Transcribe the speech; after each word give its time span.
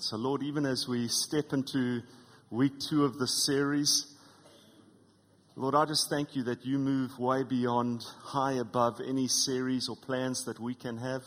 So, 0.00 0.16
Lord, 0.16 0.42
even 0.42 0.66
as 0.66 0.86
we 0.88 1.08
step 1.08 1.52
into 1.52 2.00
week 2.50 2.72
two 2.80 3.04
of 3.04 3.18
this 3.18 3.44
series, 3.46 4.06
Lord, 5.56 5.74
I 5.74 5.84
just 5.84 6.10
thank 6.10 6.34
you 6.34 6.42
that 6.44 6.64
you 6.64 6.78
move 6.78 7.18
way 7.18 7.44
beyond, 7.44 8.02
high 8.22 8.54
above 8.54 9.00
any 9.06 9.28
series 9.28 9.88
or 9.88 9.96
plans 9.96 10.44
that 10.46 10.58
we 10.58 10.74
can 10.74 10.98
have. 10.98 11.22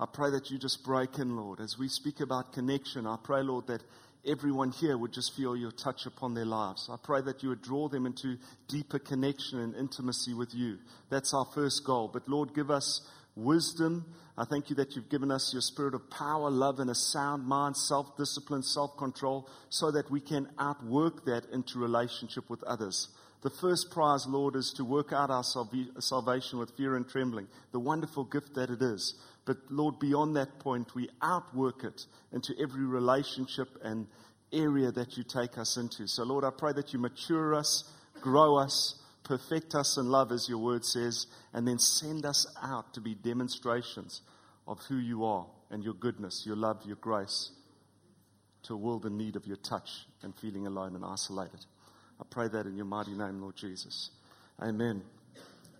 I 0.00 0.06
pray 0.06 0.30
that 0.30 0.50
you 0.50 0.58
just 0.58 0.84
break 0.84 1.18
in, 1.18 1.36
Lord. 1.36 1.60
As 1.60 1.76
we 1.78 1.88
speak 1.88 2.20
about 2.20 2.52
connection, 2.52 3.06
I 3.06 3.16
pray, 3.22 3.42
Lord, 3.42 3.66
that 3.66 3.82
everyone 4.26 4.70
here 4.70 4.96
would 4.96 5.12
just 5.12 5.36
feel 5.36 5.56
your 5.56 5.72
touch 5.72 6.06
upon 6.06 6.34
their 6.34 6.46
lives. 6.46 6.88
I 6.90 6.96
pray 7.02 7.20
that 7.22 7.42
you 7.42 7.50
would 7.50 7.62
draw 7.62 7.88
them 7.88 8.06
into 8.06 8.36
deeper 8.68 9.00
connection 9.00 9.58
and 9.58 9.74
intimacy 9.74 10.32
with 10.32 10.54
you. 10.54 10.78
That's 11.10 11.34
our 11.34 11.46
first 11.54 11.84
goal. 11.84 12.08
But 12.12 12.28
Lord, 12.28 12.54
give 12.54 12.70
us 12.70 13.02
wisdom. 13.36 14.04
I 14.36 14.44
thank 14.44 14.70
you 14.70 14.76
that 14.76 14.96
you've 14.96 15.10
given 15.10 15.30
us 15.30 15.52
your 15.52 15.62
spirit 15.62 15.94
of 15.94 16.08
power, 16.10 16.50
love, 16.50 16.78
and 16.78 16.90
a 16.90 16.94
sound 16.94 17.44
mind, 17.44 17.76
self 17.76 18.16
discipline, 18.16 18.62
self 18.62 18.96
control, 18.96 19.48
so 19.68 19.90
that 19.90 20.10
we 20.10 20.20
can 20.20 20.48
outwork 20.58 21.24
that 21.26 21.44
into 21.52 21.78
relationship 21.78 22.48
with 22.48 22.62
others. 22.64 23.08
The 23.42 23.50
first 23.50 23.90
prize, 23.90 24.24
Lord, 24.26 24.54
is 24.54 24.72
to 24.76 24.84
work 24.84 25.12
out 25.12 25.30
our 25.30 25.42
salvation 25.42 26.58
with 26.60 26.76
fear 26.76 26.94
and 26.94 27.08
trembling, 27.08 27.48
the 27.72 27.80
wonderful 27.80 28.24
gift 28.24 28.54
that 28.54 28.70
it 28.70 28.80
is. 28.80 29.14
But, 29.44 29.56
Lord, 29.68 29.98
beyond 29.98 30.36
that 30.36 30.60
point, 30.60 30.94
we 30.94 31.08
outwork 31.20 31.82
it 31.82 32.06
into 32.32 32.54
every 32.60 32.84
relationship 32.84 33.68
and 33.82 34.06
area 34.52 34.92
that 34.92 35.16
you 35.16 35.24
take 35.24 35.58
us 35.58 35.76
into. 35.76 36.06
So, 36.06 36.22
Lord, 36.22 36.44
I 36.44 36.50
pray 36.56 36.72
that 36.74 36.92
you 36.92 37.00
mature 37.00 37.54
us, 37.54 37.90
grow 38.20 38.56
us, 38.56 39.01
perfect 39.24 39.74
us 39.74 39.96
in 39.96 40.08
love, 40.08 40.32
as 40.32 40.48
your 40.48 40.58
word 40.58 40.84
says, 40.84 41.26
and 41.52 41.66
then 41.66 41.78
send 41.78 42.24
us 42.24 42.46
out 42.62 42.94
to 42.94 43.00
be 43.00 43.14
demonstrations 43.14 44.20
of 44.66 44.78
who 44.88 44.96
you 44.96 45.24
are 45.24 45.46
and 45.70 45.82
your 45.82 45.94
goodness, 45.94 46.44
your 46.46 46.56
love, 46.56 46.82
your 46.84 46.96
grace 46.96 47.50
to 48.64 48.74
a 48.74 48.76
world 48.76 49.06
in 49.06 49.16
need 49.16 49.36
of 49.36 49.46
your 49.46 49.56
touch 49.56 50.06
and 50.22 50.34
feeling 50.36 50.66
alone 50.66 50.94
and 50.94 51.04
isolated. 51.04 51.64
I 52.20 52.24
pray 52.30 52.48
that 52.48 52.66
in 52.66 52.76
your 52.76 52.86
mighty 52.86 53.12
name, 53.12 53.40
Lord 53.40 53.56
Jesus. 53.56 54.10
Amen. 54.60 55.02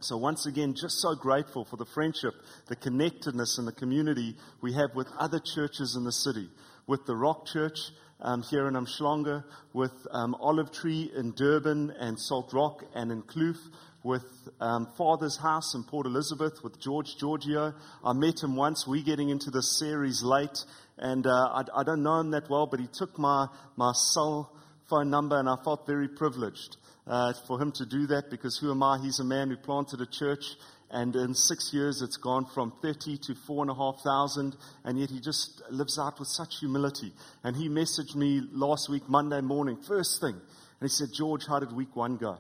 So, 0.01 0.17
once 0.17 0.47
again, 0.47 0.75
just 0.75 1.01
so 1.01 1.15
grateful 1.15 1.65
for 1.65 1.77
the 1.77 1.87
friendship, 1.87 2.35
the 2.67 2.75
connectedness, 2.75 3.59
and 3.59 3.69
the 3.69 3.73
community 3.73 4.37
we 4.61 4.73
have 4.73 4.97
with 4.97 5.07
other 5.17 5.39
churches 5.39 5.95
in 5.95 6.03
the 6.03 6.11
city, 6.11 6.49
with 6.89 7.07
the 7.07 7.15
Rock 7.15 7.47
Church 7.47 7.79
um, 8.23 8.43
here 8.43 8.67
in 8.69 8.75
Umhlanga, 8.75 9.45
with 9.73 9.93
um, 10.11 10.35
Olive 10.41 10.73
Tree 10.73 11.11
in 11.15 11.33
Durban 11.33 11.93
and 11.99 12.19
Salt 12.19 12.53
Rock 12.53 12.85
and 12.95 13.13
in 13.13 13.23
Kloof, 13.23 13.59
with 14.05 14.25
um, 14.61 14.89
Father's 14.97 15.37
House 15.37 15.75
in 15.75 15.85
Port 15.85 16.07
Elizabeth, 16.07 16.63
with 16.63 16.81
George 16.81 17.17
Giorgio. 17.19 17.75
I 18.05 18.13
met 18.13 18.43
him 18.43 18.57
once. 18.57 18.87
We're 18.87 19.05
getting 19.05 19.29
into 19.29 19.51
this 19.51 19.79
series 19.79 20.23
late, 20.23 20.65
and 20.99 21.27
uh, 21.27 21.31
I, 21.31 21.63
I, 21.75 21.83
don't 21.85 22.03
know 22.03 22.19
him 22.21 22.31
that 22.31 22.49
well, 22.49 22.67
but 22.67 22.81
he 22.81 22.89
took 22.93 23.19
my, 23.19 23.47
my 23.77 23.93
cell 23.93 24.53
phone 24.89 25.11
number, 25.11 25.39
and 25.39 25.49
I 25.49 25.57
felt 25.65 25.87
very 25.87 26.09
privileged 26.09 26.77
uh, 27.07 27.33
for 27.47 27.61
him 27.61 27.73
to 27.73 27.87
do 27.87 28.07
that 28.09 28.31
because 28.31 28.59
who 28.59 28.71
am 28.71 28.83
I? 28.83 28.99
He's 28.99 29.21
a 29.21 29.25
man 29.25 29.51
who 29.51 29.57
planted 29.57 30.01
a 30.01 30.07
church, 30.07 30.45
and 30.93 31.17
in 31.17 31.35
six 31.35 31.73
years 31.73 32.03
it's 32.03 32.17
gone 32.17 32.47
from 32.55 32.73
30 32.83 33.19
to 33.19 33.35
4,500, 33.47 34.57
and 34.85 34.99
yet 34.99 35.11
he 35.11 35.21
just 35.21 35.63
lives 35.71 35.99
out 35.99 36.19
with 36.19 36.29
such 36.29 36.59
humility. 36.61 37.13
And 37.43 37.57
he 37.57 37.69
messaged 37.69 38.15
me 38.15 38.43
last 38.53 38.89
week, 38.89 39.09
Monday 39.09 39.41
morning, 39.41 39.79
first 39.89 40.21
thing, 40.21 40.35
and 40.35 40.83
he 40.83 40.89
said, 40.89 41.09
George, 41.13 41.47
how 41.47 41.59
did 41.61 41.73
week 41.73 41.97
one 41.97 42.17
go? 42.17 42.39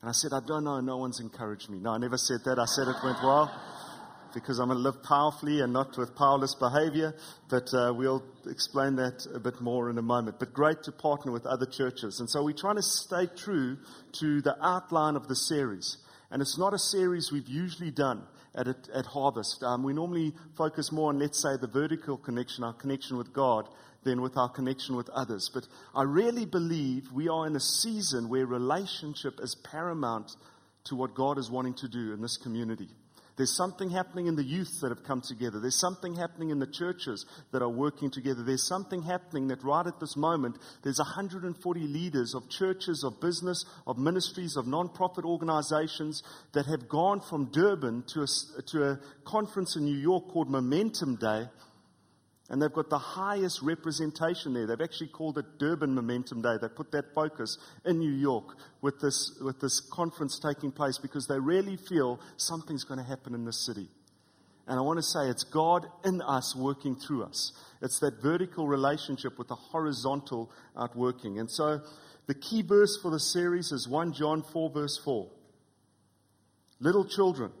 And 0.00 0.10
I 0.10 0.12
said, 0.12 0.32
I 0.32 0.40
don't 0.46 0.64
know, 0.64 0.80
no 0.80 0.98
one's 0.98 1.20
encouraged 1.20 1.70
me. 1.70 1.78
No, 1.78 1.90
I 1.90 1.98
never 1.98 2.18
said 2.18 2.40
that. 2.44 2.58
I 2.58 2.66
said 2.66 2.88
it 2.88 2.96
went 3.02 3.18
well 3.22 3.50
because 4.34 4.58
I'm 4.58 4.68
going 4.68 4.76
to 4.76 4.82
live 4.82 5.02
powerfully 5.02 5.62
and 5.62 5.72
not 5.72 5.96
with 5.96 6.14
powerless 6.14 6.54
behavior. 6.54 7.14
But 7.48 7.72
uh, 7.72 7.94
we'll 7.96 8.22
explain 8.46 8.96
that 8.96 9.26
a 9.34 9.40
bit 9.40 9.60
more 9.60 9.88
in 9.88 9.96
a 9.96 10.02
moment. 10.02 10.38
But 10.38 10.52
great 10.52 10.82
to 10.84 10.92
partner 10.92 11.32
with 11.32 11.46
other 11.46 11.66
churches. 11.66 12.20
And 12.20 12.28
so 12.28 12.44
we're 12.44 12.52
trying 12.52 12.76
to 12.76 12.82
stay 12.82 13.26
true 13.34 13.78
to 14.20 14.42
the 14.42 14.56
outline 14.62 15.16
of 15.16 15.26
the 15.26 15.36
series. 15.36 15.96
And 16.30 16.42
it's 16.42 16.58
not 16.58 16.74
a 16.74 16.78
series 16.78 17.30
we've 17.30 17.48
usually 17.48 17.90
done 17.90 18.22
at, 18.54 18.66
at 18.68 19.06
Harvest. 19.06 19.62
Um, 19.62 19.82
we 19.82 19.92
normally 19.92 20.34
focus 20.56 20.90
more 20.90 21.10
on, 21.10 21.18
let's 21.18 21.40
say, 21.40 21.56
the 21.60 21.68
vertical 21.68 22.16
connection, 22.16 22.64
our 22.64 22.72
connection 22.72 23.16
with 23.16 23.32
God, 23.32 23.68
than 24.02 24.22
with 24.22 24.36
our 24.36 24.48
connection 24.48 24.96
with 24.96 25.08
others. 25.10 25.50
But 25.52 25.66
I 25.94 26.02
really 26.02 26.46
believe 26.46 27.10
we 27.12 27.28
are 27.28 27.46
in 27.46 27.56
a 27.56 27.60
season 27.60 28.28
where 28.28 28.46
relationship 28.46 29.40
is 29.40 29.54
paramount 29.54 30.32
to 30.84 30.96
what 30.96 31.14
God 31.14 31.38
is 31.38 31.50
wanting 31.50 31.74
to 31.74 31.88
do 31.88 32.12
in 32.12 32.22
this 32.22 32.36
community. 32.36 32.88
There's 33.36 33.54
something 33.54 33.90
happening 33.90 34.26
in 34.26 34.36
the 34.36 34.44
youth 34.44 34.80
that 34.80 34.88
have 34.88 35.04
come 35.04 35.20
together. 35.20 35.60
There's 35.60 35.78
something 35.78 36.14
happening 36.16 36.50
in 36.50 36.58
the 36.58 36.66
churches 36.66 37.26
that 37.52 37.60
are 37.60 37.68
working 37.68 38.10
together. 38.10 38.42
There's 38.42 38.66
something 38.66 39.02
happening 39.02 39.48
that 39.48 39.62
right 39.62 39.86
at 39.86 40.00
this 40.00 40.16
moment, 40.16 40.56
there's 40.82 40.98
140 40.98 41.80
leaders 41.80 42.34
of 42.34 42.48
churches, 42.48 43.04
of 43.04 43.20
business, 43.20 43.64
of 43.86 43.98
ministries, 43.98 44.56
of 44.56 44.66
non-profit 44.66 45.24
organizations 45.26 46.22
that 46.52 46.64
have 46.66 46.88
gone 46.88 47.20
from 47.20 47.50
Durban 47.52 48.04
to 48.14 48.22
a, 48.22 48.62
to 48.70 48.90
a 48.90 49.00
conference 49.24 49.76
in 49.76 49.84
New 49.84 49.98
York 49.98 50.28
called 50.28 50.48
Momentum 50.48 51.16
Day 51.16 51.48
and 52.48 52.62
they've 52.62 52.72
got 52.72 52.90
the 52.90 52.98
highest 52.98 53.60
representation 53.62 54.54
there. 54.54 54.66
They've 54.66 54.80
actually 54.80 55.08
called 55.08 55.38
it 55.38 55.58
Durban 55.58 55.94
Momentum 55.94 56.42
Day. 56.42 56.56
They 56.60 56.68
put 56.68 56.92
that 56.92 57.12
focus 57.12 57.58
in 57.84 57.98
New 57.98 58.12
York 58.12 58.56
with 58.80 59.00
this, 59.00 59.36
with 59.42 59.60
this 59.60 59.80
conference 59.80 60.38
taking 60.38 60.70
place 60.70 60.98
because 60.98 61.26
they 61.26 61.40
really 61.40 61.76
feel 61.76 62.20
something's 62.36 62.84
going 62.84 63.00
to 63.00 63.06
happen 63.06 63.34
in 63.34 63.44
this 63.44 63.66
city. 63.66 63.88
And 64.68 64.78
I 64.78 64.82
want 64.82 64.98
to 64.98 65.02
say 65.02 65.28
it's 65.28 65.44
God 65.44 65.86
in 66.04 66.22
us 66.22 66.54
working 66.56 66.96
through 66.96 67.24
us. 67.24 67.52
It's 67.82 67.98
that 68.00 68.22
vertical 68.22 68.68
relationship 68.68 69.38
with 69.38 69.48
the 69.48 69.54
horizontal 69.54 70.50
outworking. 70.76 71.38
And 71.38 71.50
so 71.50 71.80
the 72.26 72.34
key 72.34 72.62
verse 72.62 72.98
for 73.00 73.10
the 73.10 73.20
series 73.20 73.72
is 73.72 73.88
1 73.88 74.12
John 74.12 74.42
4, 74.42 74.70
verse 74.70 75.00
4. 75.04 75.28
Little 76.78 77.04
children, 77.04 77.52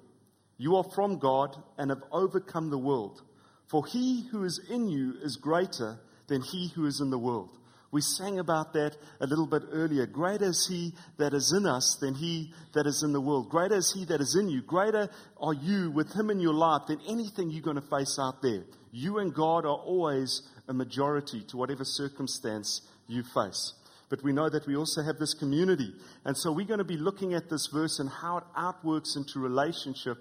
you 0.58 0.76
are 0.76 0.84
from 0.94 1.18
God 1.18 1.56
and 1.78 1.90
have 1.90 2.02
overcome 2.12 2.70
the 2.70 2.78
world. 2.78 3.22
For 3.68 3.84
he 3.86 4.26
who 4.30 4.44
is 4.44 4.60
in 4.70 4.88
you 4.88 5.14
is 5.22 5.36
greater 5.36 5.98
than 6.28 6.42
he 6.42 6.68
who 6.74 6.86
is 6.86 7.00
in 7.00 7.10
the 7.10 7.18
world. 7.18 7.50
We 7.92 8.00
sang 8.00 8.38
about 8.38 8.72
that 8.74 8.96
a 9.20 9.26
little 9.26 9.46
bit 9.46 9.62
earlier. 9.70 10.06
Greater 10.06 10.46
is 10.46 10.66
he 10.68 10.92
that 11.18 11.32
is 11.32 11.54
in 11.56 11.66
us 11.66 11.96
than 12.00 12.14
he 12.14 12.52
that 12.74 12.86
is 12.86 13.02
in 13.02 13.12
the 13.12 13.20
world. 13.20 13.48
Greater 13.48 13.76
is 13.76 13.92
he 13.92 14.04
that 14.06 14.20
is 14.20 14.36
in 14.38 14.48
you. 14.48 14.60
Greater 14.60 15.08
are 15.40 15.54
you 15.54 15.90
with 15.92 16.12
him 16.12 16.28
in 16.30 16.40
your 16.40 16.52
life 16.52 16.82
than 16.88 17.00
anything 17.08 17.50
you're 17.50 17.62
going 17.62 17.80
to 17.80 17.88
face 17.88 18.18
out 18.20 18.42
there. 18.42 18.64
You 18.92 19.18
and 19.18 19.32
God 19.32 19.64
are 19.64 19.78
always 19.78 20.42
a 20.68 20.74
majority 20.74 21.44
to 21.48 21.56
whatever 21.56 21.84
circumstance 21.84 22.82
you 23.06 23.22
face. 23.22 23.72
But 24.08 24.22
we 24.22 24.32
know 24.32 24.48
that 24.48 24.66
we 24.66 24.76
also 24.76 25.02
have 25.02 25.18
this 25.18 25.34
community. 25.34 25.92
And 26.24 26.36
so 26.36 26.52
we're 26.52 26.66
going 26.66 26.78
to 26.78 26.84
be 26.84 26.96
looking 26.96 27.34
at 27.34 27.48
this 27.48 27.68
verse 27.72 27.98
and 27.98 28.10
how 28.10 28.38
it 28.38 28.44
outworks 28.56 29.16
into 29.16 29.40
relationship 29.40 30.18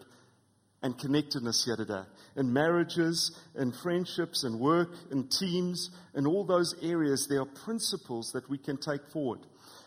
and 0.86 1.00
connectedness 1.00 1.66
here 1.66 1.76
today. 1.76 2.04
In 2.36 2.54
marriages, 2.54 3.36
in 3.56 3.72
friendships, 3.72 4.44
in 4.44 4.60
work, 4.60 4.90
in 5.12 5.28
teams, 5.28 5.90
in 6.14 6.28
all 6.28 6.46
those 6.46 6.76
areas, 6.84 7.26
there 7.28 7.42
are 7.42 7.66
principles 7.66 8.32
that 8.34 8.48
we 8.52 8.60
can 8.60 8.78
take 8.78 9.02
forward. 9.12 9.40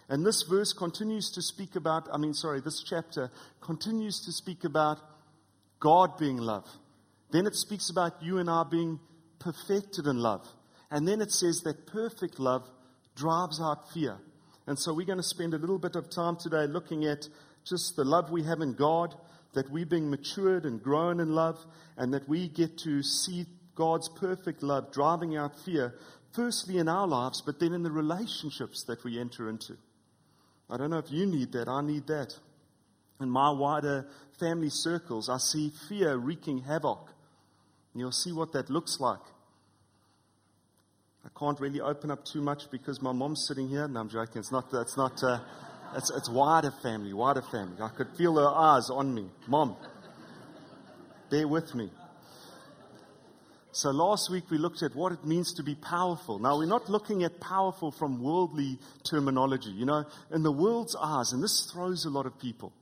And 0.08 0.26
this 0.26 0.42
verse 0.50 0.72
continues 0.72 1.30
to 1.36 1.42
speak 1.42 1.76
about, 1.76 2.08
I 2.12 2.18
mean, 2.18 2.34
sorry, 2.34 2.60
this 2.60 2.82
chapter 2.82 3.30
continues 3.60 4.24
to 4.24 4.32
speak 4.32 4.64
about 4.64 4.98
God 5.78 6.18
being 6.18 6.38
love. 6.38 6.66
Then 7.30 7.46
it 7.46 7.54
speaks 7.54 7.90
about 7.90 8.20
you 8.20 8.38
and 8.38 8.50
I 8.50 8.64
being 8.68 8.98
perfected 9.38 10.06
in 10.06 10.18
love. 10.18 10.44
And 10.90 11.06
then 11.06 11.20
it 11.20 11.30
says 11.30 11.60
that 11.62 11.86
perfect 11.86 12.40
love 12.40 12.68
drives 13.14 13.60
out 13.60 13.92
fear. 13.94 14.16
And 14.66 14.76
so 14.76 14.92
we're 14.92 15.06
going 15.06 15.18
to 15.18 15.22
spend 15.22 15.54
a 15.54 15.58
little 15.58 15.78
bit 15.78 15.94
of 15.94 16.10
time 16.10 16.38
today 16.40 16.66
looking 16.66 17.04
at 17.04 17.28
just 17.64 17.94
the 17.94 18.04
love 18.04 18.32
we 18.32 18.42
have 18.42 18.60
in 18.62 18.74
God 18.74 19.14
that 19.54 19.70
we're 19.70 19.86
being 19.86 20.10
matured 20.10 20.64
and 20.64 20.82
grown 20.82 21.20
in 21.20 21.34
love, 21.34 21.58
and 21.96 22.12
that 22.14 22.28
we 22.28 22.48
get 22.48 22.78
to 22.78 23.02
see 23.02 23.46
God's 23.74 24.08
perfect 24.08 24.62
love 24.62 24.92
driving 24.92 25.36
out 25.36 25.58
fear, 25.64 25.94
firstly 26.32 26.78
in 26.78 26.88
our 26.88 27.06
lives, 27.06 27.42
but 27.44 27.60
then 27.60 27.72
in 27.72 27.82
the 27.82 27.90
relationships 27.90 28.84
that 28.88 29.02
we 29.04 29.18
enter 29.18 29.48
into. 29.48 29.76
I 30.70 30.76
don't 30.76 30.90
know 30.90 30.98
if 30.98 31.10
you 31.10 31.26
need 31.26 31.52
that, 31.52 31.68
I 31.68 31.80
need 31.80 32.06
that. 32.08 32.34
In 33.20 33.30
my 33.30 33.50
wider 33.50 34.06
family 34.38 34.68
circles, 34.70 35.28
I 35.28 35.38
see 35.38 35.72
fear 35.88 36.16
wreaking 36.16 36.58
havoc. 36.58 37.10
You'll 37.94 38.12
see 38.12 38.32
what 38.32 38.52
that 38.52 38.70
looks 38.70 39.00
like. 39.00 39.18
I 41.24 41.28
can't 41.36 41.58
really 41.58 41.80
open 41.80 42.10
up 42.10 42.24
too 42.24 42.40
much 42.40 42.70
because 42.70 43.02
my 43.02 43.12
mom's 43.12 43.44
sitting 43.48 43.68
here. 43.68 43.88
No, 43.88 44.00
I'm 44.00 44.08
joking. 44.08 44.38
It's 44.38 44.52
not, 44.52 44.70
that's 44.70 44.96
not, 44.96 45.20
uh, 45.22 45.40
it's, 45.96 46.10
it's 46.10 46.28
wider 46.28 46.72
family, 46.82 47.12
wider 47.12 47.42
family. 47.42 47.80
I 47.80 47.88
could 47.88 48.08
feel 48.16 48.36
her 48.36 48.48
eyes 48.48 48.90
on 48.90 49.14
me. 49.14 49.26
Mom, 49.46 49.76
bear 51.30 51.46
with 51.48 51.74
me. 51.74 51.90
So 53.72 53.90
last 53.90 54.30
week 54.30 54.50
we 54.50 54.58
looked 54.58 54.82
at 54.82 54.94
what 54.96 55.12
it 55.12 55.24
means 55.24 55.54
to 55.54 55.62
be 55.62 55.74
powerful. 55.74 56.38
Now 56.38 56.58
we're 56.58 56.66
not 56.66 56.88
looking 56.88 57.22
at 57.22 57.38
powerful 57.40 57.92
from 57.92 58.22
worldly 58.22 58.78
terminology. 59.08 59.70
You 59.70 59.86
know, 59.86 60.04
in 60.32 60.42
the 60.42 60.50
world's 60.52 60.96
eyes, 61.00 61.32
and 61.32 61.42
this 61.42 61.70
throws 61.72 62.04
a 62.04 62.10
lot 62.10 62.26
of 62.26 62.38
people. 62.38 62.72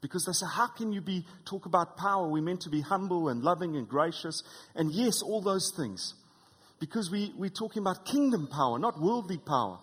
Because 0.00 0.24
they 0.24 0.32
say, 0.32 0.46
how 0.52 0.66
can 0.66 0.92
you 0.92 1.00
be 1.00 1.24
talk 1.44 1.64
about 1.64 1.96
power? 1.96 2.28
We're 2.28 2.42
meant 2.42 2.62
to 2.62 2.70
be 2.70 2.80
humble 2.80 3.28
and 3.28 3.42
loving 3.42 3.76
and 3.76 3.88
gracious. 3.88 4.42
And 4.74 4.90
yes, 4.90 5.22
all 5.22 5.40
those 5.40 5.72
things. 5.76 6.14
because 6.82 7.12
we, 7.12 7.32
we're 7.38 7.48
talking 7.48 7.80
about 7.80 8.04
kingdom 8.04 8.48
power, 8.48 8.76
not 8.76 9.00
worldly 9.00 9.38
power. 9.38 9.78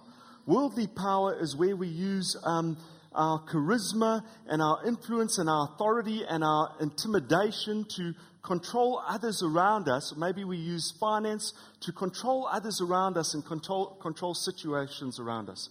Worldly 0.46 0.88
power 0.88 1.38
is 1.40 1.56
where 1.56 1.76
we 1.76 1.88
use 1.88 2.36
um, 2.44 2.78
our 3.14 3.44
charisma 3.46 4.24
and 4.48 4.62
our 4.62 4.86
influence 4.86 5.38
and 5.38 5.50
our 5.50 5.70
authority 5.74 6.24
and 6.28 6.44
our 6.44 6.76
intimidation 6.80 7.86
to 7.96 8.14
control 8.44 9.02
others 9.08 9.44
around 9.44 9.88
us. 9.88 10.14
Maybe 10.16 10.44
we 10.44 10.58
use 10.58 10.94
finance 11.00 11.54
to 11.82 11.92
control 11.92 12.48
others 12.52 12.82
around 12.82 13.18
us 13.18 13.34
and 13.34 13.46
control, 13.46 13.98
control 14.02 14.34
situations 14.34 15.20
around 15.20 15.50
us. 15.50 15.70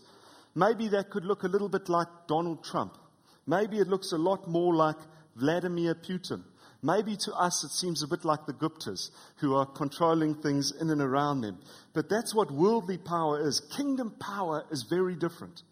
Maybe 0.54 0.88
that 0.88 1.10
could 1.10 1.24
look 1.24 1.44
a 1.44 1.48
little 1.48 1.68
bit 1.68 1.88
like 1.88 2.08
Donald 2.26 2.64
Trump. 2.64 2.98
Maybe 3.46 3.78
it 3.78 3.88
looks 3.88 4.12
a 4.12 4.18
lot 4.18 4.48
more 4.48 4.74
like 4.74 4.96
Vladimir 5.36 5.94
Putin. 5.94 6.42
Maybe 6.82 7.16
to 7.16 7.32
us 7.34 7.64
it 7.64 7.70
seems 7.70 8.02
a 8.02 8.08
bit 8.08 8.24
like 8.24 8.46
the 8.46 8.52
Guptas 8.52 9.10
who 9.38 9.54
are 9.56 9.66
controlling 9.66 10.34
things 10.36 10.72
in 10.80 10.90
and 10.90 11.00
around 11.00 11.40
them. 11.40 11.58
But 11.92 12.08
that's 12.08 12.34
what 12.34 12.52
worldly 12.52 12.98
power 12.98 13.46
is. 13.46 13.60
Kingdom 13.76 14.14
power 14.20 14.64
is 14.70 14.86
very 14.88 15.16
different. 15.16 15.62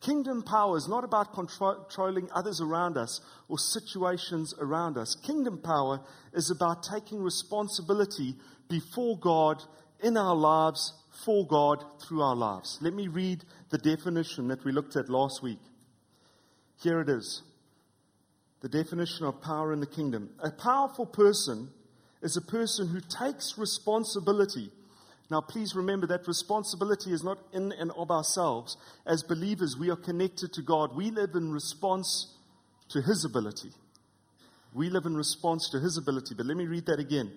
Kingdom 0.00 0.44
power 0.44 0.76
is 0.76 0.86
not 0.88 1.02
about 1.02 1.34
controlling 1.34 2.28
others 2.32 2.60
around 2.60 2.96
us 2.96 3.20
or 3.48 3.58
situations 3.58 4.54
around 4.60 4.96
us. 4.96 5.16
Kingdom 5.26 5.58
power 5.58 6.00
is 6.32 6.52
about 6.52 6.84
taking 6.84 7.20
responsibility 7.20 8.36
before 8.68 9.18
God 9.18 9.60
in 10.00 10.16
our 10.16 10.36
lives, 10.36 10.92
for 11.24 11.44
God, 11.44 11.82
through 12.06 12.22
our 12.22 12.36
lives. 12.36 12.78
Let 12.80 12.94
me 12.94 13.08
read 13.08 13.42
the 13.70 13.78
definition 13.78 14.46
that 14.48 14.64
we 14.64 14.70
looked 14.70 14.94
at 14.94 15.08
last 15.08 15.42
week. 15.42 15.58
Here 16.80 17.00
it 17.00 17.08
is 17.08 17.42
the 18.60 18.68
definition 18.68 19.26
of 19.26 19.40
power 19.40 19.72
in 19.72 19.80
the 19.80 19.86
kingdom. 19.86 20.30
A 20.40 20.50
powerful 20.50 21.06
person 21.06 21.68
is 22.22 22.36
a 22.36 22.42
person 22.42 22.88
who 22.88 23.00
takes 23.00 23.56
responsibility. 23.56 24.70
Now, 25.30 25.40
please 25.40 25.74
remember 25.74 26.06
that 26.08 26.26
responsibility 26.26 27.12
is 27.12 27.22
not 27.22 27.38
in 27.52 27.72
and 27.72 27.92
of 27.92 28.10
ourselves. 28.10 28.76
As 29.06 29.22
believers, 29.22 29.76
we 29.78 29.90
are 29.90 29.96
connected 29.96 30.52
to 30.54 30.62
God. 30.62 30.96
We 30.96 31.10
live 31.10 31.34
in 31.34 31.52
response 31.52 32.34
to 32.90 33.02
His 33.02 33.24
ability. 33.24 33.70
We 34.74 34.90
live 34.90 35.06
in 35.06 35.16
response 35.16 35.68
to 35.70 35.80
His 35.80 35.98
ability. 35.98 36.34
But 36.34 36.46
let 36.46 36.56
me 36.56 36.66
read 36.66 36.86
that 36.86 36.98
again. 36.98 37.30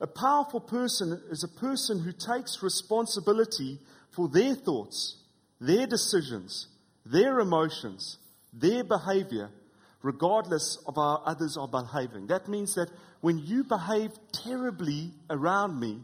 A 0.00 0.06
powerful 0.06 0.60
person 0.60 1.20
is 1.30 1.44
a 1.44 1.60
person 1.60 2.00
who 2.00 2.12
takes 2.12 2.62
responsibility 2.62 3.78
for 4.10 4.28
their 4.28 4.54
thoughts, 4.54 5.16
their 5.60 5.86
decisions, 5.86 6.68
their 7.04 7.40
emotions, 7.40 8.18
their 8.52 8.84
behavior, 8.84 9.50
regardless 10.04 10.78
of 10.86 10.96
how 10.96 11.22
others 11.24 11.56
are 11.56 11.66
behaving. 11.66 12.26
That 12.26 12.46
means 12.46 12.74
that 12.74 12.90
when 13.22 13.38
you 13.38 13.64
behave 13.64 14.10
terribly 14.32 15.12
around 15.30 15.80
me, 15.80 15.98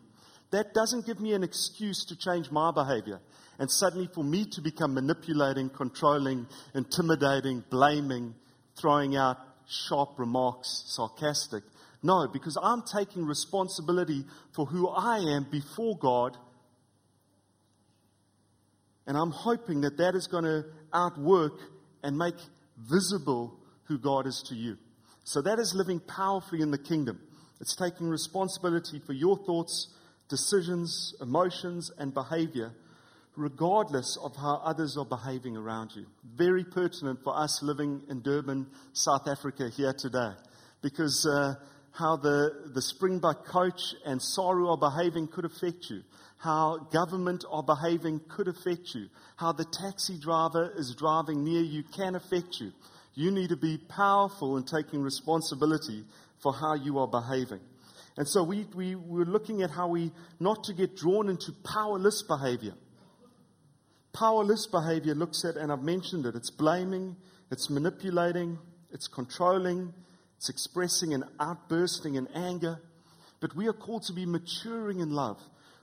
that 0.52 0.73
doesn't 0.73 1.05
give 1.05 1.20
me 1.20 1.35
an 1.35 1.44
excuse 1.44 2.06
to 2.06 2.17
change 2.17 2.50
my 2.50 2.73
behavior. 2.73 3.20
And 3.58 3.70
suddenly 3.70 4.08
for 4.12 4.25
me 4.25 4.47
to 4.52 4.62
become 4.62 4.94
manipulating, 4.94 5.69
controlling, 5.69 6.47
intimidating, 6.75 7.62
blaming, 7.69 8.35
throwing 8.81 9.17
out 9.17 9.37
sharp 9.69 10.19
remarks, 10.19 10.82
sarcastic. 10.87 11.62
No, 12.03 12.26
because 12.26 12.56
I'm 12.61 12.82
taking 12.91 13.26
responsibility 13.26 14.25
for 14.55 14.64
who 14.64 14.88
I 14.88 15.19
am 15.19 15.46
before 15.53 15.99
God. 15.99 16.38
And 19.06 19.14
I'm 19.19 19.31
hoping 19.31 19.82
that 19.82 19.99
that 19.99 20.14
is 20.14 20.26
going 20.26 20.44
to 20.44 20.64
outwork 20.91 21.61
and 22.03 22.17
make 22.17 22.37
visible 22.79 23.60
who 23.91 23.99
God 23.99 24.29
is 24.29 24.43
to 24.49 24.55
you. 24.55 24.79
So 25.25 25.43
that 25.43 25.59
is 25.59 25.75
living 25.75 25.99
powerfully 25.99 26.63
in 26.63 26.71
the 26.71 26.79
kingdom. 26.79 27.21
It's 27.61 27.75
taking 27.75 28.09
responsibility 28.09 29.01
for 29.05 29.13
your 29.13 29.37
thoughts, 29.37 29.89
decisions, 30.29 31.13
emotions, 31.21 31.91
and 31.99 32.15
behavior, 32.15 32.73
regardless 33.37 34.17
of 34.23 34.37
how 34.37 34.63
others 34.65 34.97
are 34.97 35.05
behaving 35.05 35.57
around 35.57 35.91
you. 35.97 36.07
Very 36.37 36.65
pertinent 36.65 37.19
for 37.25 37.37
us 37.37 37.61
living 37.63 38.03
in 38.09 38.23
Durban, 38.23 38.69
South 38.93 39.27
Africa 39.27 39.69
here 39.77 39.93
today, 39.93 40.31
because 40.83 41.27
uh, 41.27 41.55
how 41.91 42.17
the, 42.17 42.71
the 42.73 42.81
Springbok 42.81 43.45
coach 43.47 43.81
and 44.07 44.23
Saru 44.23 44.69
are 44.69 44.79
behaving 44.79 45.27
could 45.27 45.45
affect 45.45 45.91
you. 45.91 46.03
How 46.39 46.89
government 46.93 47.45
are 47.51 47.65
behaving 47.65 48.21
could 48.29 48.47
affect 48.47 48.95
you. 48.95 49.09
How 49.37 49.53
the 49.53 49.67
taxi 49.67 50.19
driver 50.19 50.73
is 50.77 50.95
driving 50.97 51.45
near 51.45 51.61
you 51.61 51.83
can 51.83 52.15
affect 52.15 52.61
you. 52.61 52.71
You 53.15 53.31
need 53.31 53.49
to 53.51 53.57
be 53.57 53.79
powerful 53.79 54.57
in 54.57 54.65
taking 54.65 55.03
responsibility 55.03 56.05
for 56.43 56.53
how 56.53 56.75
you 56.75 56.99
are 56.99 57.09
behaving. 57.09 57.61
And 58.17 58.27
so 58.29 58.43
we, 58.43 58.67
we 58.75 58.95
were 58.95 59.25
looking 59.25 59.62
at 59.62 59.71
how 59.71 59.89
we 59.89 60.12
not 60.39 60.65
to 60.65 60.75
get 60.75 60.97
drawn 60.97 61.29
into 61.29 61.53
powerless 61.65 62.23
behavior. 62.23 62.75
Powerless 64.12 64.67
behavior 64.67 65.15
looks 65.15 65.45
at, 65.45 65.57
and 65.57 65.73
I've 65.73 65.83
mentioned 65.83 66.27
it, 66.27 66.35
it's 66.35 66.51
blaming, 66.51 67.17
it's 67.51 67.71
manipulating, 67.71 68.59
it's 68.91 69.07
controlling, 69.07 69.95
it's 70.37 70.49
expressing 70.49 71.15
and 71.15 71.25
outbursting 71.39 72.17
in 72.17 72.27
anger. 72.29 72.81
But 73.41 73.55
we 73.55 73.69
are 73.69 73.73
called 73.73 74.03
to 74.05 74.13
be 74.13 74.27
maturing 74.27 75.01
in 75.01 75.11
love. 75.11 75.41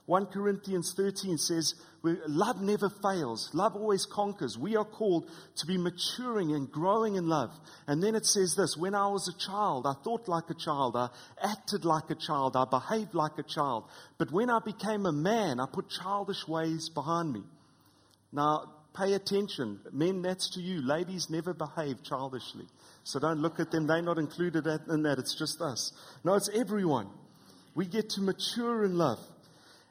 1 0.08 0.26
Corinthians 0.28 0.94
13 0.96 1.36
says, 1.36 1.74
Love 2.02 2.62
never 2.62 2.88
fails. 2.88 3.50
Love 3.52 3.76
always 3.76 4.06
conquers. 4.06 4.56
We 4.56 4.74
are 4.74 4.84
called 4.86 5.28
to 5.56 5.66
be 5.66 5.76
maturing 5.76 6.54
and 6.54 6.72
growing 6.72 7.16
in 7.16 7.28
love. 7.28 7.50
And 7.86 8.02
then 8.02 8.14
it 8.14 8.24
says 8.24 8.54
this 8.56 8.74
When 8.74 8.94
I 8.94 9.08
was 9.08 9.28
a 9.28 9.38
child, 9.38 9.86
I 9.86 9.92
thought 10.02 10.26
like 10.26 10.48
a 10.48 10.54
child. 10.54 10.96
I 10.96 11.10
acted 11.42 11.84
like 11.84 12.08
a 12.08 12.14
child. 12.14 12.56
I 12.56 12.64
behaved 12.64 13.12
like 13.12 13.36
a 13.36 13.42
child. 13.42 13.84
But 14.16 14.32
when 14.32 14.48
I 14.48 14.60
became 14.64 15.04
a 15.04 15.12
man, 15.12 15.60
I 15.60 15.66
put 15.70 15.90
childish 15.90 16.48
ways 16.48 16.88
behind 16.88 17.30
me. 17.34 17.42
Now, 18.32 18.64
pay 18.96 19.12
attention. 19.12 19.78
Men, 19.92 20.22
that's 20.22 20.48
to 20.54 20.62
you. 20.62 20.80
Ladies 20.80 21.28
never 21.28 21.52
behave 21.52 22.02
childishly. 22.02 22.64
So 23.04 23.20
don't 23.20 23.42
look 23.42 23.60
at 23.60 23.70
them. 23.70 23.86
They're 23.86 24.00
not 24.00 24.16
included 24.16 24.66
in 24.66 25.02
that. 25.02 25.18
It's 25.18 25.38
just 25.38 25.60
us. 25.60 25.92
No, 26.24 26.32
it's 26.32 26.48
everyone. 26.54 27.10
We 27.74 27.84
get 27.84 28.08
to 28.10 28.22
mature 28.22 28.84
in 28.84 28.96
love. 28.96 29.18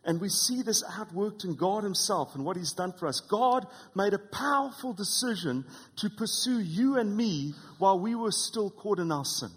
And 0.08 0.22
we 0.22 0.30
see 0.30 0.62
this 0.62 0.84
outworked 0.84 1.44
in 1.44 1.56
God 1.56 1.84
Himself 1.84 2.34
and 2.34 2.46
what 2.46 2.56
He's 2.56 2.72
done 2.72 2.94
for 2.98 3.08
us. 3.08 3.20
God 3.20 3.68
made 3.94 4.14
a 4.14 4.20
powerful 4.20 4.94
decision 4.94 5.66
to 5.98 6.10
pursue 6.10 6.62
you 6.62 6.98
and 6.98 7.16
me 7.16 7.54
while 7.78 8.00
we 8.00 8.16
were 8.16 8.32
still 8.32 8.72
caught 8.72 9.00
in 9.00 9.12
our 9.12 9.26
sin. 9.26 9.50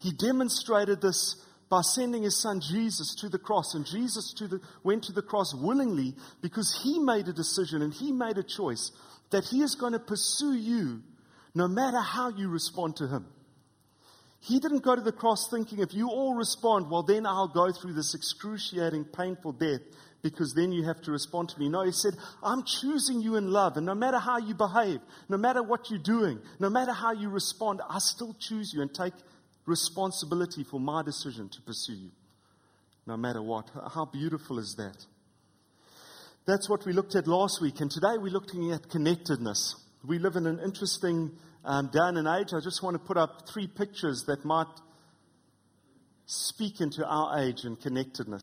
He 0.00 0.10
demonstrated 0.10 1.00
this 1.00 1.36
by 1.70 1.82
sending 1.82 2.24
His 2.24 2.42
Son 2.42 2.60
Jesus 2.60 3.14
to 3.20 3.28
the 3.28 3.38
cross. 3.38 3.74
And 3.74 3.86
Jesus 3.86 4.34
to 4.38 4.48
the, 4.48 4.60
went 4.82 5.04
to 5.04 5.12
the 5.12 5.22
cross 5.22 5.54
willingly 5.54 6.14
because 6.42 6.80
He 6.82 6.98
made 6.98 7.28
a 7.28 7.32
decision 7.32 7.82
and 7.82 7.94
He 7.94 8.10
made 8.10 8.36
a 8.36 8.42
choice 8.42 8.90
that 9.30 9.44
He 9.44 9.60
is 9.60 9.76
going 9.76 9.92
to 9.92 10.00
pursue 10.00 10.54
you 10.54 11.02
no 11.54 11.68
matter 11.68 12.00
how 12.00 12.30
you 12.30 12.48
respond 12.48 12.96
to 12.96 13.06
Him. 13.06 13.26
He 14.40 14.60
didn't 14.60 14.84
go 14.84 14.94
to 14.94 15.02
the 15.02 15.12
cross 15.12 15.48
thinking, 15.50 15.80
if 15.80 15.92
you 15.92 16.08
all 16.08 16.34
respond, 16.34 16.90
well, 16.90 17.02
then 17.02 17.26
I'll 17.26 17.48
go 17.48 17.72
through 17.72 17.94
this 17.94 18.14
excruciating, 18.14 19.06
painful 19.06 19.52
death 19.52 19.80
because 20.22 20.54
then 20.54 20.72
you 20.72 20.84
have 20.84 21.00
to 21.02 21.12
respond 21.12 21.48
to 21.50 21.58
me. 21.58 21.68
No, 21.68 21.84
he 21.84 21.92
said, 21.92 22.14
I'm 22.42 22.64
choosing 22.64 23.20
you 23.20 23.36
in 23.36 23.50
love. 23.50 23.76
And 23.76 23.86
no 23.86 23.94
matter 23.94 24.18
how 24.18 24.38
you 24.38 24.54
behave, 24.54 25.00
no 25.28 25.36
matter 25.36 25.62
what 25.62 25.90
you're 25.90 25.98
doing, 25.98 26.40
no 26.58 26.70
matter 26.70 26.92
how 26.92 27.12
you 27.12 27.28
respond, 27.28 27.80
I 27.88 27.98
still 27.98 28.34
choose 28.38 28.72
you 28.72 28.82
and 28.82 28.92
take 28.92 29.14
responsibility 29.66 30.64
for 30.64 30.80
my 30.80 31.02
decision 31.02 31.48
to 31.50 31.62
pursue 31.62 31.94
you. 31.94 32.10
No 33.06 33.16
matter 33.16 33.42
what. 33.42 33.70
How 33.94 34.04
beautiful 34.04 34.58
is 34.58 34.74
that? 34.76 34.96
That's 36.46 36.68
what 36.68 36.84
we 36.84 36.92
looked 36.92 37.14
at 37.14 37.26
last 37.26 37.60
week. 37.60 37.80
And 37.80 37.90
today 37.90 38.16
we're 38.18 38.32
looking 38.32 38.72
at 38.72 38.88
connectedness. 38.88 39.76
We 40.06 40.18
live 40.18 40.36
in 40.36 40.46
an 40.46 40.60
interesting 40.60 41.32
um, 41.68 41.90
day 41.92 41.98
and 42.00 42.26
age, 42.26 42.54
I 42.54 42.60
just 42.60 42.82
want 42.82 42.94
to 42.94 42.98
put 42.98 43.18
up 43.18 43.46
three 43.46 43.66
pictures 43.66 44.24
that 44.26 44.42
might 44.42 44.66
speak 46.24 46.80
into 46.80 47.06
our 47.06 47.38
age 47.40 47.64
and 47.64 47.78
connectedness. 47.78 48.40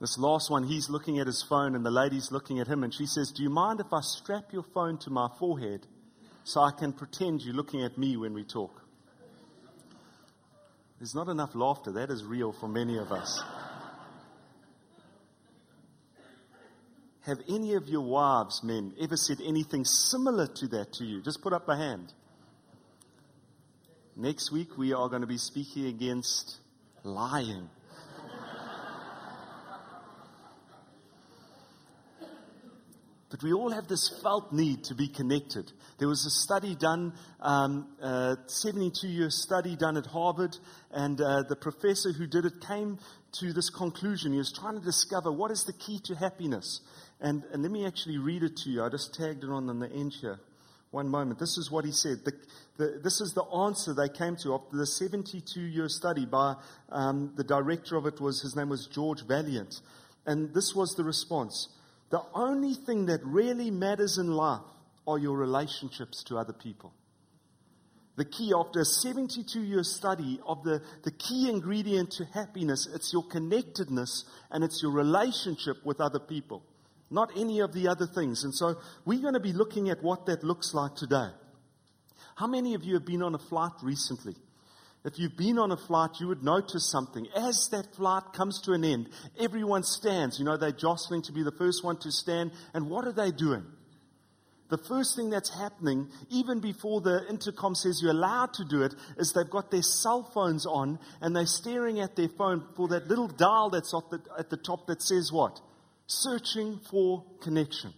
This 0.00 0.16
last 0.18 0.50
one, 0.50 0.64
he's 0.64 0.88
looking 0.88 1.18
at 1.18 1.26
his 1.26 1.42
phone 1.46 1.74
and 1.74 1.84
the 1.84 1.90
lady's 1.90 2.32
looking 2.32 2.60
at 2.60 2.66
him 2.66 2.82
and 2.82 2.94
she 2.94 3.04
says, 3.04 3.30
Do 3.30 3.42
you 3.42 3.50
mind 3.50 3.80
if 3.80 3.92
I 3.92 4.00
strap 4.00 4.54
your 4.54 4.64
phone 4.74 4.96
to 5.00 5.10
my 5.10 5.28
forehead 5.38 5.86
so 6.44 6.60
I 6.60 6.70
can 6.70 6.92
pretend 6.92 7.42
you're 7.42 7.54
looking 7.54 7.82
at 7.82 7.98
me 7.98 8.16
when 8.16 8.34
we 8.34 8.44
talk. 8.44 8.82
There's 10.98 11.14
not 11.14 11.28
enough 11.28 11.54
laughter. 11.54 11.92
That 11.92 12.10
is 12.10 12.22
real 12.22 12.52
for 12.52 12.68
many 12.68 12.98
of 12.98 13.10
us. 13.10 13.42
Have 17.22 17.38
any 17.48 17.74
of 17.74 17.88
your 17.88 18.02
wives, 18.02 18.62
men, 18.62 18.92
ever 19.00 19.16
said 19.16 19.38
anything 19.44 19.84
similar 19.84 20.46
to 20.46 20.68
that 20.68 20.92
to 20.94 21.04
you? 21.04 21.22
Just 21.22 21.40
put 21.42 21.54
up 21.54 21.68
a 21.68 21.76
hand. 21.76 22.12
Next 24.14 24.52
week, 24.52 24.76
we 24.76 24.92
are 24.92 25.08
going 25.08 25.22
to 25.22 25.26
be 25.26 25.38
speaking 25.38 25.86
against 25.86 26.58
lying. 27.02 27.70
But 33.34 33.42
we 33.42 33.52
all 33.52 33.70
have 33.70 33.88
this 33.88 34.08
felt 34.22 34.52
need 34.52 34.84
to 34.84 34.94
be 34.94 35.08
connected. 35.08 35.72
There 35.98 36.06
was 36.06 36.24
a 36.24 36.30
study 36.30 36.76
done, 36.76 37.14
um, 37.40 37.88
a 38.00 38.36
72 38.46 39.08
year 39.08 39.28
study 39.28 39.74
done 39.74 39.96
at 39.96 40.06
Harvard, 40.06 40.56
and 40.92 41.20
uh, 41.20 41.42
the 41.42 41.56
professor 41.56 42.12
who 42.12 42.28
did 42.28 42.44
it 42.44 42.60
came 42.64 42.96
to 43.40 43.52
this 43.52 43.70
conclusion. 43.70 44.30
He 44.30 44.38
was 44.38 44.52
trying 44.52 44.78
to 44.78 44.84
discover 44.84 45.32
what 45.32 45.50
is 45.50 45.64
the 45.64 45.72
key 45.72 45.98
to 46.04 46.14
happiness. 46.14 46.80
And, 47.20 47.42
and 47.52 47.64
let 47.64 47.72
me 47.72 47.84
actually 47.84 48.18
read 48.18 48.44
it 48.44 48.56
to 48.58 48.70
you. 48.70 48.84
I 48.84 48.88
just 48.88 49.12
tagged 49.14 49.42
it 49.42 49.50
on 49.50 49.68
on 49.68 49.80
the 49.80 49.90
end 49.90 50.14
here. 50.20 50.38
One 50.92 51.08
moment. 51.08 51.40
This 51.40 51.58
is 51.58 51.72
what 51.72 51.84
he 51.84 51.90
said. 51.90 52.18
The, 52.24 52.34
the, 52.76 53.00
this 53.02 53.20
is 53.20 53.32
the 53.32 53.42
answer 53.46 53.94
they 53.94 54.10
came 54.10 54.36
to 54.44 54.54
after 54.54 54.76
the 54.76 54.86
72 54.86 55.60
year 55.60 55.88
study 55.88 56.24
by 56.24 56.54
um, 56.88 57.32
the 57.34 57.42
director 57.42 57.96
of 57.96 58.06
it 58.06 58.20
was, 58.20 58.42
his 58.42 58.54
name 58.54 58.68
was 58.68 58.86
George 58.86 59.26
Vaillant. 59.26 59.80
And 60.24 60.54
this 60.54 60.72
was 60.72 60.94
the 60.94 61.02
response. 61.02 61.68
The 62.10 62.22
only 62.34 62.74
thing 62.74 63.06
that 63.06 63.20
really 63.24 63.70
matters 63.70 64.18
in 64.18 64.32
life 64.32 64.60
are 65.06 65.18
your 65.18 65.36
relationships 65.36 66.22
to 66.24 66.38
other 66.38 66.52
people. 66.52 66.92
The 68.16 68.24
key, 68.24 68.52
after 68.56 68.80
a 68.80 68.84
72 68.84 69.60
year 69.60 69.82
study 69.82 70.38
of 70.46 70.62
the, 70.62 70.80
the 71.02 71.10
key 71.10 71.50
ingredient 71.50 72.12
to 72.12 72.24
happiness, 72.24 72.88
it's 72.94 73.12
your 73.12 73.24
connectedness 73.24 74.24
and 74.50 74.62
it's 74.62 74.80
your 74.82 74.92
relationship 74.92 75.84
with 75.84 76.00
other 76.00 76.20
people, 76.20 76.62
not 77.10 77.30
any 77.36 77.58
of 77.58 77.72
the 77.72 77.88
other 77.88 78.06
things. 78.06 78.44
And 78.44 78.54
so 78.54 78.76
we're 79.04 79.20
going 79.20 79.34
to 79.34 79.40
be 79.40 79.52
looking 79.52 79.90
at 79.90 80.02
what 80.02 80.26
that 80.26 80.44
looks 80.44 80.74
like 80.74 80.94
today. 80.94 81.28
How 82.36 82.46
many 82.46 82.74
of 82.74 82.84
you 82.84 82.94
have 82.94 83.04
been 83.04 83.22
on 83.22 83.34
a 83.34 83.38
flight 83.38 83.72
recently? 83.82 84.36
If 85.04 85.18
you've 85.18 85.36
been 85.36 85.58
on 85.58 85.70
a 85.70 85.76
flight, 85.76 86.18
you 86.18 86.28
would 86.28 86.42
notice 86.42 86.90
something. 86.90 87.26
As 87.36 87.68
that 87.72 87.94
flight 87.94 88.22
comes 88.32 88.62
to 88.62 88.72
an 88.72 88.84
end, 88.84 89.10
everyone 89.38 89.82
stands. 89.82 90.38
You 90.38 90.46
know, 90.46 90.56
they're 90.56 90.72
jostling 90.72 91.22
to 91.22 91.32
be 91.32 91.42
the 91.42 91.52
first 91.52 91.84
one 91.84 91.98
to 91.98 92.10
stand. 92.10 92.52
And 92.72 92.88
what 92.88 93.06
are 93.06 93.12
they 93.12 93.30
doing? 93.30 93.64
The 94.70 94.78
first 94.78 95.14
thing 95.14 95.28
that's 95.28 95.54
happening, 95.54 96.08
even 96.30 96.60
before 96.60 97.02
the 97.02 97.28
intercom 97.28 97.74
says 97.74 98.00
you're 98.02 98.12
allowed 98.12 98.54
to 98.54 98.64
do 98.64 98.82
it, 98.82 98.94
is 99.18 99.32
they've 99.32 99.48
got 99.48 99.70
their 99.70 99.82
cell 99.82 100.22
phones 100.32 100.64
on 100.64 100.98
and 101.20 101.36
they're 101.36 101.44
staring 101.44 102.00
at 102.00 102.16
their 102.16 102.30
phone 102.30 102.64
for 102.74 102.88
that 102.88 103.06
little 103.06 103.28
dial 103.28 103.68
that's 103.68 103.92
at 103.94 104.10
the, 104.10 104.22
at 104.38 104.48
the 104.48 104.56
top 104.56 104.86
that 104.86 105.02
says 105.02 105.30
what? 105.30 105.60
Searching 106.06 106.80
for 106.90 107.24
connection. 107.42 107.92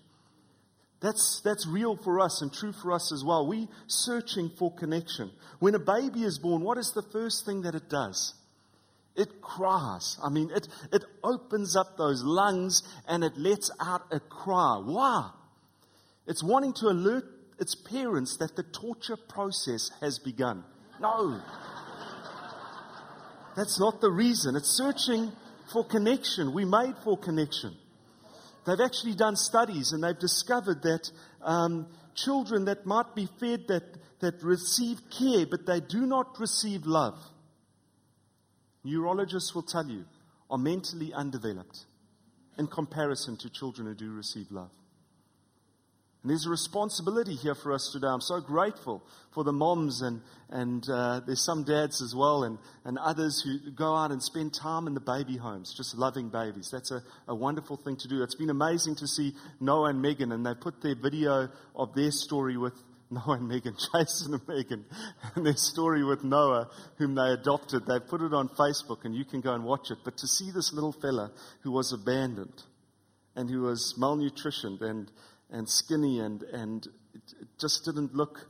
That's, 1.01 1.41
that's 1.45 1.67
real 1.67 1.97
for 1.97 2.21
us 2.21 2.41
and 2.41 2.53
true 2.53 2.73
for 2.73 2.93
us 2.93 3.13
as 3.13 3.23
well. 3.23 3.47
We 3.47 3.69
searching 3.87 4.51
for 4.59 4.75
connection. 4.75 5.31
When 5.59 5.75
a 5.75 5.79
baby 5.79 6.23
is 6.23 6.39
born, 6.39 6.63
what 6.63 6.79
is 6.79 6.93
the 6.93 7.03
first 7.03 7.45
thing 7.45 7.63
that 7.63 7.75
it 7.75 7.89
does? 7.91 8.35
It 9.15 9.41
cries. 9.41 10.19
I 10.23 10.31
mean, 10.31 10.51
it, 10.55 10.69
it 10.93 11.05
opens 11.23 11.77
up 11.77 11.97
those 11.97 12.23
lungs 12.23 12.83
and 13.09 13.25
it 13.25 13.37
lets 13.37 13.71
out 13.81 14.03
a 14.11 14.21
cry. 14.21 14.81
Why? 14.85 15.31
It's 16.27 16.43
wanting 16.43 16.75
to 16.75 16.87
alert 16.87 17.25
its 17.59 17.75
parents 17.75 18.37
that 18.39 18.57
the 18.57 18.63
torture 18.63 19.17
process 19.17 19.91
has 20.01 20.19
begun. 20.19 20.65
No. 21.01 21.41
That's 23.57 23.81
not 23.81 24.01
the 24.01 24.11
reason. 24.11 24.57
It's 24.57 24.77
searching 24.77 25.33
for 25.73 25.85
connection. 25.85 26.53
We 26.53 26.65
made 26.65 26.95
for 27.03 27.17
connection. 27.17 27.75
They've 28.67 28.81
actually 28.81 29.15
done 29.15 29.37
studies 29.37 29.93
and 29.93 30.03
they've 30.03 30.19
discovered 30.19 30.83
that 30.83 31.11
um, 31.41 31.87
children 32.15 32.65
that 32.65 32.85
might 32.85 33.15
be 33.15 33.29
fed, 33.39 33.69
that, 33.69 33.85
that 34.21 34.43
receive 34.43 34.99
care, 35.09 35.47
but 35.47 35.67
they 35.67 35.81
do 35.81 36.05
not 36.05 36.41
receive 36.41 36.85
love, 36.85 37.17
neurologists 38.83 39.55
will 39.55 39.63
tell 39.63 39.87
you, 39.87 40.05
are 40.51 40.59
mentally 40.59 41.13
undeveloped 41.13 41.87
in 42.59 42.67
comparison 42.67 43.37
to 43.37 43.51
children 43.51 43.87
who 43.87 43.95
do 43.95 44.11
receive 44.11 44.51
love. 44.51 44.71
And 46.27 46.33
there's 46.33 46.47
a 46.47 46.51
responsibility 46.51 47.37
here 47.37 47.55
for 47.55 47.73
us 47.73 47.91
today. 47.93 48.09
I'm 48.09 48.21
so 48.21 48.41
grateful 48.41 49.01
for 49.33 49.45
the 49.45 49.53
moms 49.53 50.03
and, 50.03 50.23
and 50.51 50.85
uh, 50.91 51.21
there's 51.25 51.45
some 51.45 51.63
dads 51.63 52.03
as 52.03 52.17
well 52.17 52.43
and, 52.43 52.59
and 52.85 52.99
others 52.99 53.41
who 53.43 53.71
go 53.71 53.95
out 53.95 54.11
and 54.11 54.21
spend 54.21 54.53
time 54.53 54.89
in 54.89 54.95
the 54.95 55.01
baby 55.01 55.37
homes, 55.37 55.73
just 55.73 55.97
loving 55.97 56.29
babies. 56.29 56.69
That's 56.73 56.91
a, 56.91 57.01
a 57.29 57.35
wonderful 57.37 57.77
thing 57.77 57.97
to 57.99 58.09
do. 58.09 58.25
It's 58.25 58.35
been 58.35 58.51
amazing 58.51 58.97
to 58.97 59.07
see 59.07 59.35
Noah 59.61 59.91
and 59.91 60.03
Megan, 60.03 60.33
and 60.33 60.45
they 60.45 60.55
put 60.61 60.83
their 60.83 60.97
video 61.01 61.49
of 61.77 61.95
their 61.95 62.11
story 62.11 62.57
with 62.57 62.75
Noah 63.13 63.37
and 63.37 63.47
Megan, 63.47 63.77
Jason 63.95 64.35
and 64.35 64.49
Megan, 64.49 64.85
and 65.37 65.47
their 65.47 65.55
story 65.55 66.03
with 66.03 66.25
Noah, 66.25 66.69
whom 66.99 67.15
they 67.15 67.31
adopted. 67.35 67.87
They've 67.87 68.05
put 68.05 68.21
it 68.21 68.35
on 68.35 68.49
Facebook, 68.49 69.05
and 69.05 69.15
you 69.15 69.25
can 69.25 69.43
go 69.43 69.55
and 69.55 69.63
watch 69.63 69.93
it. 69.93 69.99
But 70.05 70.17
to 70.17 70.27
see 70.27 70.51
this 70.51 70.73
little 70.73 70.91
fella 70.91 71.31
who 71.63 71.71
was 71.71 71.93
abandoned 71.93 72.65
and 73.37 73.49
who 73.49 73.61
was 73.61 73.95
malnutritioned 73.97 74.81
and 74.81 75.09
and 75.51 75.69
skinny 75.69 76.19
and, 76.21 76.43
and 76.43 76.87
it 77.15 77.49
just 77.59 77.85
didn't 77.85 78.15
look 78.15 78.47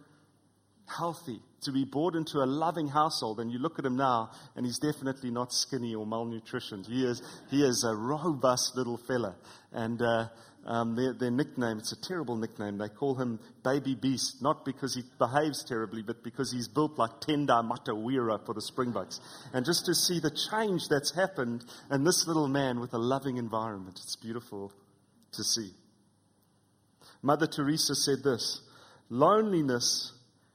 healthy 0.98 1.40
to 1.62 1.72
be 1.72 1.84
brought 1.84 2.14
into 2.14 2.38
a 2.38 2.46
loving 2.46 2.88
household. 2.88 3.40
And 3.40 3.50
you 3.50 3.58
look 3.58 3.78
at 3.78 3.84
him 3.84 3.96
now, 3.96 4.30
and 4.54 4.64
he's 4.64 4.78
definitely 4.78 5.30
not 5.30 5.52
skinny 5.52 5.94
or 5.94 6.06
malnutritioned. 6.06 6.86
He 6.86 7.04
is, 7.04 7.22
he 7.50 7.62
is 7.62 7.84
a 7.84 7.94
robust 7.94 8.76
little 8.76 8.96
fella. 8.96 9.36
And 9.72 10.00
uh, 10.00 10.28
um, 10.64 10.94
their, 10.94 11.12
their 11.12 11.30
nickname, 11.30 11.78
it's 11.78 11.92
a 11.92 12.00
terrible 12.08 12.36
nickname. 12.36 12.78
They 12.78 12.88
call 12.88 13.16
him 13.16 13.40
Baby 13.64 13.94
Beast, 13.94 14.42
not 14.42 14.64
because 14.64 14.94
he 14.94 15.02
behaves 15.18 15.64
terribly, 15.64 16.02
but 16.02 16.22
because 16.22 16.52
he's 16.52 16.68
built 16.68 16.98
like 16.98 17.20
Tendai 17.20 17.68
Mtawarira 17.68 18.44
for 18.46 18.54
the 18.54 18.62
Springboks. 18.62 19.20
And 19.52 19.64
just 19.64 19.86
to 19.86 19.94
see 19.94 20.20
the 20.20 20.36
change 20.50 20.82
that's 20.88 21.14
happened 21.14 21.64
in 21.90 22.04
this 22.04 22.26
little 22.26 22.48
man 22.48 22.80
with 22.80 22.94
a 22.94 22.98
loving 22.98 23.38
environment, 23.38 23.98
it's 24.02 24.16
beautiful 24.16 24.72
to 25.32 25.42
see. 25.42 25.72
Mother 27.26 27.48
Teresa 27.48 27.96
said 27.96 28.22
this 28.22 28.60
loneliness 29.10 30.12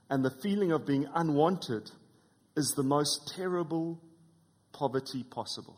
and 0.09 0.23
the 0.23 0.31
feeling 0.41 0.71
of 0.71 0.85
being 0.85 1.05
unwanted 1.13 1.91
is 2.55 2.75
the 2.77 2.83
most 2.83 3.33
terrible 3.35 3.99
poverty 4.71 5.23
possible. 5.23 5.77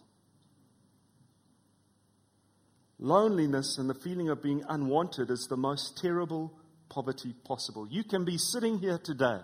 Loneliness 3.00 3.80
and 3.80 3.90
the 3.90 3.96
feeling 3.96 4.30
of 4.30 4.44
being 4.44 4.64
unwanted 4.70 5.32
is 5.32 5.48
the 5.50 5.58
most 5.58 5.98
terrible 5.98 6.54
poverty 6.90 7.34
possible. 7.44 7.88
You 7.90 8.04
can 8.04 8.24
be 8.24 8.38
sitting 8.38 8.78
here 8.78 9.00
today 9.00 9.40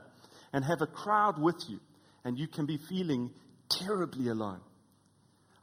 and 0.54 0.64
have 0.64 0.84
a 0.84 0.88
crowd 0.88 1.42
with 1.42 1.68
you, 1.68 1.80
and 2.24 2.38
you 2.38 2.48
can 2.48 2.68
be 2.68 2.78
feeling 2.78 3.32
terribly 3.70 4.28
alone. 4.28 4.62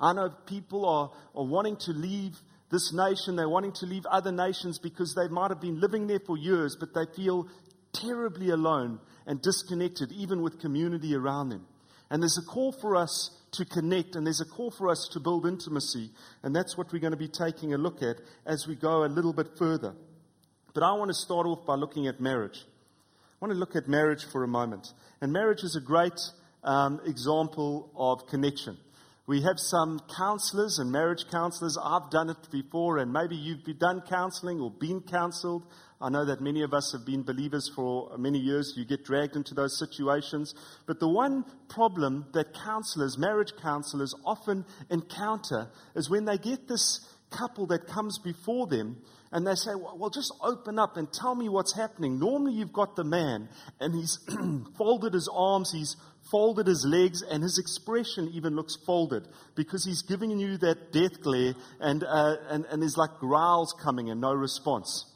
I 0.00 0.14
know 0.14 0.30
people 0.46 0.84
are, 0.84 1.12
are 1.36 1.46
wanting 1.46 1.76
to 1.76 1.92
leave 1.92 2.36
this 2.70 2.92
nation. 2.92 3.37
They're 3.37 3.49
wanting 3.49 3.73
to 3.75 3.87
leave 3.87 4.06
other 4.06 4.32
nations 4.32 4.78
because 4.78 5.14
they 5.14 5.28
might 5.28 5.50
have 5.50 5.61
been 5.61 5.80
living 5.80 6.06
there 6.06 6.20
for 6.20 6.37
years, 6.37 6.76
but 6.78 6.94
they 6.94 7.04
feel 7.14 7.49
terribly 7.92 8.50
alone 8.50 9.00
and 9.26 9.40
disconnected, 9.40 10.12
even 10.12 10.42
with 10.42 10.61
community 10.61 11.14
around 11.14 11.49
them. 11.49 11.66
And 12.11 12.23
there's 12.23 12.38
a 12.38 12.46
call 12.46 12.73
for 12.73 12.94
us 12.94 13.30
to 13.52 13.64
connect, 13.64 14.14
and 14.14 14.26
there's 14.26 14.40
a 14.40 14.44
call 14.44 14.70
for 14.70 14.88
us 14.88 15.08
to 15.12 15.20
build 15.20 15.46
intimacy. 15.46 16.11
And 16.42 16.54
that's 16.54 16.76
what 16.76 16.92
we're 16.92 17.00
going 17.00 17.12
to 17.12 17.16
be 17.16 17.28
taking 17.28 17.75
a 17.75 17.78
look 17.78 18.02
at 18.02 18.16
as 18.44 18.66
we 18.68 18.76
go 18.76 19.04
a 19.04 19.06
little 19.06 19.32
bit 19.32 19.49
further. 19.58 19.94
But 20.73 20.82
I 20.82 20.92
want 20.92 21.08
to 21.08 21.14
start 21.14 21.46
off 21.46 21.66
by 21.66 21.75
looking 21.75 22.06
at 22.06 22.20
marriage. 22.20 22.64
I 22.64 23.44
want 23.44 23.52
to 23.52 23.58
look 23.58 23.75
at 23.75 23.88
marriage 23.88 24.25
for 24.25 24.44
a 24.44 24.49
moment. 24.49 24.92
And 25.20 25.32
marriage 25.32 25.64
is 25.64 25.75
a 25.75 25.80
great 25.80 26.20
um, 26.62 27.00
example 27.06 27.90
of 27.96 28.26
connection. 28.28 28.76
We 29.28 29.42
have 29.42 29.59
some 29.59 30.00
counselors 30.16 30.78
and 30.78 30.92
marriage 30.92 31.25
counselors. 31.28 31.76
I've 31.83 32.11
done 32.11 32.30
it 32.30 32.49
before, 32.52 32.99
and 32.99 33.12
maybe 33.12 33.35
you've 33.35 33.64
done 33.76 34.02
counseling 34.09 34.61
or 34.61 34.71
been 34.71 35.00
counseled. 35.00 35.64
I 36.00 36.11
know 36.11 36.25
that 36.26 36.40
many 36.40 36.62
of 36.62 36.73
us 36.73 36.92
have 36.92 37.04
been 37.04 37.25
believers 37.25 37.68
for 37.75 38.16
many 38.18 38.38
years. 38.38 38.75
You 38.76 38.85
get 38.85 39.04
dragged 39.04 39.35
into 39.35 39.52
those 39.52 39.76
situations. 39.80 40.54
But 40.87 41.00
the 41.00 41.09
one 41.09 41.45
problem 41.68 42.26
that 42.35 42.54
counselors, 42.54 43.18
marriage 43.18 43.52
counselors, 43.61 44.14
often 44.25 44.64
encounter 44.90 45.71
is 45.97 46.09
when 46.09 46.25
they 46.25 46.38
get 46.38 46.68
this 46.68 47.00
couple 47.30 47.66
that 47.66 47.87
comes 47.87 48.18
before 48.18 48.66
them 48.66 49.02
and 49.33 49.47
they 49.47 49.54
say, 49.54 49.73
well, 49.75 50.11
just 50.11 50.33
open 50.42 50.78
up 50.78 50.97
and 50.97 51.12
tell 51.12 51.35
me 51.35 51.49
what's 51.49 51.75
happening. 51.75 52.18
Normally, 52.18 52.54
you've 52.54 52.73
got 52.73 52.97
the 52.97 53.04
man 53.04 53.49
and 53.80 53.95
he's 53.95 54.18
folded 54.78 55.14
his 55.14 55.28
arms, 55.33 55.73
he's 55.73 55.97
folded 56.30 56.66
his 56.66 56.85
legs, 56.88 57.23
and 57.23 57.42
his 57.42 57.59
expression 57.59 58.30
even 58.35 58.56
looks 58.56 58.76
folded 58.87 59.26
because 59.54 59.85
he's 59.85 60.02
giving 60.02 60.38
you 60.38 60.59
that 60.59 60.92
death 60.92 61.21
glare, 61.21 61.54
and, 61.80 62.02
uh, 62.04 62.37
and, 62.49 62.64
and 62.66 62.83
there's 62.83 62.97
like 62.97 63.11
growls 63.18 63.75
coming 63.83 64.11
and 64.11 64.21
no 64.21 64.33
response. 64.33 65.06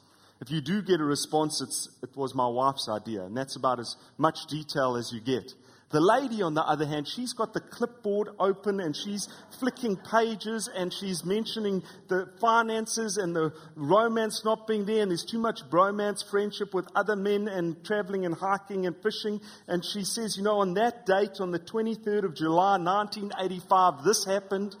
If 0.41 0.49
you 0.49 0.61
do 0.61 0.81
get 0.81 0.99
a 0.99 1.03
response, 1.03 1.61
it's, 1.61 1.89
it 2.01 2.15
was 2.15 2.33
my 2.33 2.47
wife's 2.47 2.89
idea, 2.89 3.23
and 3.23 3.37
that's 3.37 3.55
about 3.55 3.79
as 3.79 3.95
much 4.17 4.37
detail 4.49 4.95
as 4.97 5.11
you 5.13 5.21
get. 5.21 5.53
The 5.91 5.99
lady, 5.99 6.41
on 6.41 6.53
the 6.53 6.63
other 6.63 6.85
hand, 6.85 7.07
she's 7.07 7.33
got 7.33 7.53
the 7.53 7.59
clipboard 7.59 8.29
open 8.39 8.79
and 8.79 8.95
she's 8.95 9.27
flicking 9.59 9.97
pages 9.97 10.69
and 10.73 10.93
she's 10.93 11.25
mentioning 11.25 11.83
the 12.07 12.29
finances 12.39 13.17
and 13.17 13.35
the 13.35 13.51
romance 13.75 14.45
not 14.45 14.67
being 14.67 14.85
there, 14.85 15.01
and 15.01 15.11
there's 15.11 15.25
too 15.25 15.39
much 15.39 15.69
bromance, 15.69 16.23
friendship 16.29 16.73
with 16.73 16.87
other 16.95 17.17
men, 17.17 17.49
and 17.49 17.83
traveling 17.83 18.25
and 18.25 18.35
hiking 18.35 18.85
and 18.85 18.95
fishing. 19.03 19.41
And 19.67 19.83
she 19.83 20.03
says, 20.03 20.37
You 20.37 20.43
know, 20.43 20.59
on 20.59 20.75
that 20.75 21.05
date, 21.05 21.41
on 21.41 21.51
the 21.51 21.59
23rd 21.59 22.23
of 22.23 22.35
July, 22.35 22.77
1985, 22.77 24.03
this 24.05 24.25
happened. 24.25 24.75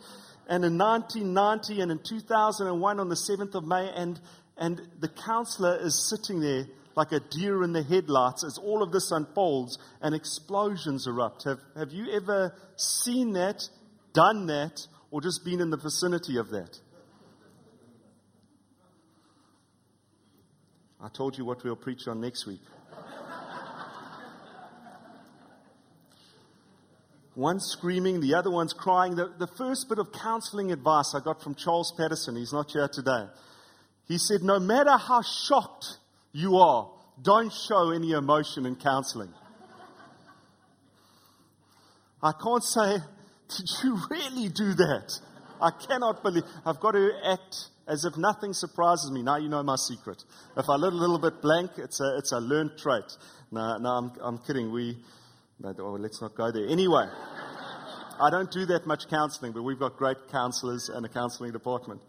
and 0.47 0.63
in 0.63 0.77
1990 0.77 1.81
and 1.81 1.91
in 1.91 1.99
2001 1.99 2.99
on 2.99 3.09
the 3.09 3.15
7th 3.15 3.55
of 3.55 3.65
May, 3.65 3.89
and, 3.95 4.19
and 4.57 4.81
the 4.99 5.09
counselor 5.09 5.77
is 5.81 6.09
sitting 6.09 6.39
there 6.39 6.65
like 7.01 7.11
a 7.11 7.19
deer 7.19 7.63
in 7.63 7.73
the 7.73 7.81
headlights 7.81 8.43
as 8.43 8.59
all 8.59 8.83
of 8.83 8.91
this 8.91 9.09
unfolds 9.09 9.79
and 10.03 10.13
explosions 10.13 11.07
erupt. 11.07 11.45
Have, 11.45 11.57
have 11.75 11.91
you 11.91 12.11
ever 12.13 12.53
seen 12.75 13.33
that, 13.33 13.67
done 14.13 14.45
that, 14.45 14.85
or 15.09 15.19
just 15.19 15.43
been 15.43 15.59
in 15.61 15.71
the 15.71 15.77
vicinity 15.77 16.37
of 16.37 16.51
that? 16.51 16.79
I 21.03 21.09
told 21.09 21.39
you 21.39 21.43
what 21.43 21.63
we'll 21.63 21.75
preach 21.75 22.07
on 22.07 22.21
next 22.21 22.45
week. 22.45 22.61
One 27.33 27.59
screaming, 27.59 28.19
the 28.19 28.35
other 28.35 28.51
one's 28.51 28.73
crying. 28.73 29.15
The, 29.15 29.33
the 29.39 29.47
first 29.47 29.89
bit 29.89 29.97
of 29.97 30.11
counseling 30.11 30.71
advice 30.71 31.15
I 31.15 31.19
got 31.23 31.41
from 31.41 31.55
Charles 31.55 31.91
Patterson, 31.97 32.35
he's 32.35 32.53
not 32.53 32.69
here 32.69 32.87
today. 32.87 33.25
He 34.07 34.19
said, 34.19 34.43
No 34.43 34.59
matter 34.59 34.95
how 34.97 35.23
shocked 35.23 35.97
you 36.33 36.57
are, 36.57 36.91
don't 37.21 37.51
show 37.51 37.91
any 37.91 38.11
emotion 38.11 38.65
in 38.65 38.75
counseling. 38.75 39.33
I 42.23 42.31
can't 42.31 42.63
say, 42.63 42.97
Did 43.49 43.67
you 43.83 43.97
really 44.09 44.49
do 44.49 44.73
that? 44.73 45.19
I 45.61 45.71
cannot 45.87 46.23
believe. 46.23 46.43
I've 46.65 46.79
got 46.79 46.91
to 46.91 47.11
act 47.25 47.55
as 47.87 48.05
if 48.05 48.17
nothing 48.17 48.53
surprises 48.53 49.11
me. 49.11 49.21
Now 49.21 49.37
you 49.37 49.49
know 49.49 49.61
my 49.63 49.75
secret. 49.75 50.23
If 50.57 50.65
I 50.69 50.75
look 50.75 50.93
a 50.93 50.97
little 50.97 51.19
bit 51.19 51.41
blank, 51.41 51.71
it's 51.77 51.99
a, 51.99 52.17
it's 52.17 52.31
a 52.31 52.39
learned 52.39 52.77
trait. 52.77 53.03
No, 53.51 53.77
no, 53.77 53.89
I'm, 53.89 54.11
I'm 54.21 54.37
kidding. 54.39 54.71
We, 54.71 54.97
no, 55.59 55.73
oh, 55.79 55.97
let's 55.99 56.21
not 56.21 56.35
go 56.35 56.51
there. 56.51 56.67
Anyway, 56.67 57.05
I 58.19 58.29
don't 58.29 58.51
do 58.51 58.65
that 58.67 58.85
much 58.85 59.09
counseling, 59.09 59.51
but 59.51 59.63
we've 59.63 59.79
got 59.79 59.97
great 59.97 60.17
counselors 60.31 60.89
and 60.89 61.05
a 61.05 61.09
counseling 61.09 61.51
department. 61.51 62.01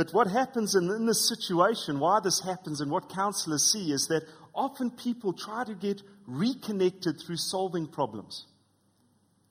But 0.00 0.14
what 0.14 0.28
happens 0.28 0.74
in, 0.74 0.90
in 0.90 1.04
this 1.04 1.28
situation, 1.28 2.00
why 2.00 2.20
this 2.20 2.40
happens, 2.40 2.80
and 2.80 2.90
what 2.90 3.10
counselors 3.10 3.70
see 3.70 3.92
is 3.92 4.06
that 4.06 4.22
often 4.54 4.90
people 4.90 5.34
try 5.34 5.62
to 5.64 5.74
get 5.74 6.00
reconnected 6.26 7.20
through 7.20 7.36
solving 7.36 7.86
problems. 7.86 8.46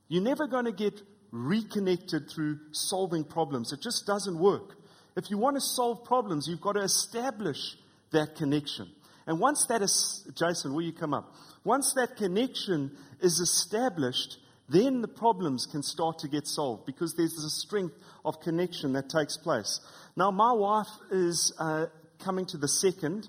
You're 0.08 0.24
never 0.24 0.48
going 0.48 0.66
to 0.66 0.72
get 0.72 1.04
reconnected 1.30 2.32
through 2.32 2.58
solving 2.72 3.26
problems. 3.26 3.74
It 3.74 3.80
just 3.80 4.08
doesn't 4.08 4.40
work. 4.40 4.76
If 5.16 5.30
you 5.30 5.38
want 5.38 5.56
to 5.58 5.62
solve 5.62 6.04
problems, 6.04 6.48
you've 6.48 6.62
got 6.62 6.74
to 6.74 6.82
establish 6.82 7.78
that 8.10 8.36
connection. 8.36 8.90
And 9.28 9.40
once 9.40 9.68
that 9.68 9.84
is, 9.84 10.28
Jason, 10.34 10.74
will 10.74 10.82
you 10.82 10.94
come 10.94 11.14
up? 11.14 11.32
Once 11.64 11.94
that 11.94 12.18
connection 12.18 12.98
is 13.22 13.40
established, 13.40 14.40
then 14.70 15.02
the 15.02 15.08
problems 15.08 15.66
can 15.66 15.84
start 15.84 16.20
to 16.20 16.28
get 16.28 16.48
solved 16.48 16.86
because 16.86 17.16
there's 17.16 17.34
a 17.34 17.50
strength 17.50 17.96
of 18.24 18.40
connection 18.42 18.94
that 18.94 19.10
takes 19.10 19.38
place. 19.38 19.80
Now, 20.16 20.32
my 20.32 20.54
wife 20.54 20.88
is 21.12 21.54
uh, 21.60 21.88
coming 22.24 22.46
to 22.48 22.58
the 22.58 22.68
second 22.68 23.28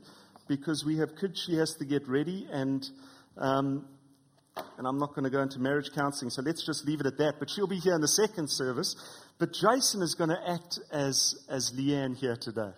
because 0.48 0.84
we 0.84 0.98
have 0.98 1.16
kids 1.20 1.42
she 1.46 1.56
has 1.56 1.74
to 1.76 1.84
get 1.84 2.08
ready, 2.08 2.46
and 2.50 2.86
um, 3.38 3.86
and 4.78 4.86
I'm 4.86 4.98
not 4.98 5.10
going 5.10 5.24
to 5.24 5.30
go 5.30 5.40
into 5.40 5.58
marriage 5.58 5.90
counseling, 5.94 6.30
so 6.30 6.42
let's 6.42 6.64
just 6.64 6.86
leave 6.86 7.00
it 7.00 7.06
at 7.06 7.18
that. 7.18 7.34
But 7.38 7.50
she'll 7.50 7.66
be 7.66 7.78
here 7.78 7.94
in 7.94 8.00
the 8.00 8.08
second 8.08 8.50
service. 8.50 8.96
But 9.38 9.52
Jason 9.54 10.02
is 10.02 10.14
going 10.14 10.30
to 10.30 10.50
act 10.50 10.78
as, 10.92 11.34
as 11.48 11.72
Leanne 11.72 12.16
here 12.16 12.36
today. 12.36 12.72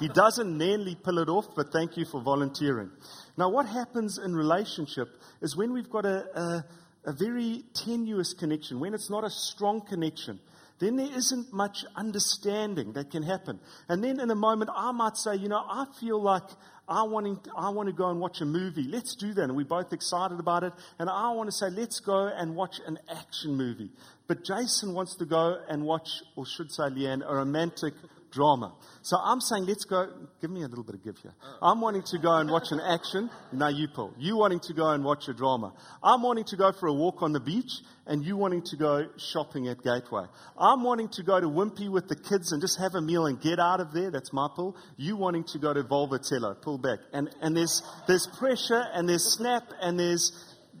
He 0.00 0.08
doesn't 0.08 0.56
nearly 0.56 0.96
pull 0.96 1.18
it 1.18 1.28
off, 1.28 1.46
but 1.54 1.72
thank 1.72 1.96
you 1.96 2.04
for 2.04 2.20
volunteering. 2.20 2.90
Now, 3.36 3.48
what 3.48 3.66
happens 3.66 4.18
in 4.18 4.34
relationship 4.34 5.08
is 5.40 5.56
when 5.56 5.72
we've 5.72 5.90
got 5.90 6.06
a, 6.06 6.24
a, 6.38 6.64
a 7.06 7.12
very 7.12 7.64
tenuous 7.74 8.32
connection, 8.32 8.80
when 8.80 8.94
it's 8.94 9.10
not 9.10 9.24
a 9.24 9.30
strong 9.30 9.80
connection, 9.80 10.38
then 10.78 10.96
there 10.96 11.10
isn't 11.16 11.52
much 11.52 11.84
understanding 11.94 12.92
that 12.92 13.10
can 13.10 13.22
happen. 13.22 13.60
And 13.88 14.02
then 14.02 14.20
in 14.20 14.30
a 14.30 14.34
moment, 14.34 14.70
I 14.74 14.92
might 14.92 15.16
say, 15.16 15.36
you 15.36 15.48
know, 15.48 15.64
I 15.68 15.86
feel 16.00 16.20
like 16.20 16.42
I, 16.88 17.04
wanting, 17.04 17.38
I 17.56 17.70
want 17.70 17.88
to 17.88 17.92
go 17.92 18.10
and 18.10 18.20
watch 18.20 18.40
a 18.40 18.44
movie. 18.44 18.82
Let's 18.82 19.14
do 19.14 19.32
that. 19.34 19.44
And 19.44 19.56
we're 19.56 19.64
both 19.64 19.92
excited 19.92 20.38
about 20.38 20.64
it. 20.64 20.72
And 20.98 21.08
I 21.08 21.30
want 21.32 21.48
to 21.48 21.56
say, 21.56 21.70
let's 21.70 22.00
go 22.00 22.26
and 22.26 22.54
watch 22.54 22.80
an 22.86 22.98
action 23.08 23.56
movie. 23.56 23.90
But 24.26 24.44
Jason 24.44 24.94
wants 24.94 25.16
to 25.16 25.24
go 25.24 25.58
and 25.68 25.84
watch, 25.84 26.22
or 26.36 26.44
should 26.44 26.70
say, 26.72 26.84
Leanne, 26.84 27.22
a 27.26 27.34
romantic 27.34 27.94
drama. 28.34 28.74
So 29.02 29.16
I'm 29.16 29.40
saying, 29.40 29.66
let's 29.66 29.84
go. 29.84 30.08
Give 30.40 30.50
me 30.50 30.62
a 30.62 30.66
little 30.66 30.84
bit 30.84 30.96
of 30.96 31.04
give 31.04 31.16
here. 31.18 31.34
I'm 31.62 31.80
wanting 31.80 32.02
to 32.02 32.18
go 32.18 32.36
and 32.36 32.50
watch 32.50 32.72
an 32.72 32.80
action. 32.80 33.30
No, 33.52 33.68
you, 33.68 33.88
pull. 33.88 34.12
You 34.18 34.36
wanting 34.36 34.60
to 34.60 34.74
go 34.74 34.90
and 34.90 35.04
watch 35.04 35.28
a 35.28 35.34
drama. 35.34 35.72
I'm 36.02 36.22
wanting 36.22 36.44
to 36.46 36.56
go 36.56 36.72
for 36.72 36.88
a 36.88 36.92
walk 36.92 37.22
on 37.22 37.32
the 37.32 37.40
beach, 37.40 37.70
and 38.06 38.24
you 38.24 38.36
wanting 38.36 38.62
to 38.62 38.76
go 38.76 39.06
shopping 39.16 39.68
at 39.68 39.82
Gateway. 39.82 40.24
I'm 40.58 40.82
wanting 40.82 41.08
to 41.10 41.22
go 41.22 41.40
to 41.40 41.46
Wimpy 41.46 41.88
with 41.88 42.08
the 42.08 42.16
kids 42.16 42.52
and 42.52 42.60
just 42.60 42.78
have 42.80 42.94
a 42.94 43.00
meal 43.00 43.26
and 43.26 43.40
get 43.40 43.58
out 43.60 43.80
of 43.80 43.92
there. 43.92 44.10
That's 44.10 44.32
my 44.32 44.48
pull. 44.54 44.76
You 44.96 45.16
wanting 45.16 45.44
to 45.52 45.58
go 45.58 45.72
to 45.72 45.84
Vovo 45.84 46.18
Telo. 46.18 46.60
Pull 46.60 46.78
back. 46.78 46.98
And, 47.12 47.30
and 47.40 47.56
there's, 47.56 47.82
there's 48.08 48.26
pressure, 48.38 48.82
and 48.92 49.08
there's 49.08 49.24
snap, 49.36 49.64
and 49.80 49.98
there's, 49.98 50.32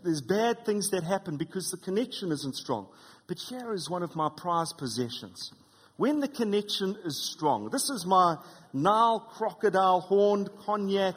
there's 0.02 0.20
bad 0.20 0.66
things 0.66 0.90
that 0.90 1.04
happen 1.04 1.36
because 1.36 1.70
the 1.70 1.78
connection 1.78 2.32
isn't 2.32 2.56
strong. 2.56 2.88
But 3.26 3.38
here 3.38 3.72
is 3.72 3.88
one 3.88 4.02
of 4.02 4.14
my 4.16 4.28
prized 4.36 4.76
possessions 4.76 5.52
when 5.96 6.20
the 6.20 6.28
connection 6.28 6.96
is 7.04 7.16
strong. 7.16 7.70
This 7.70 7.90
is 7.90 8.04
my 8.06 8.36
Nile 8.72 9.20
crocodile 9.20 10.00
horned 10.00 10.50
cognac 10.66 11.14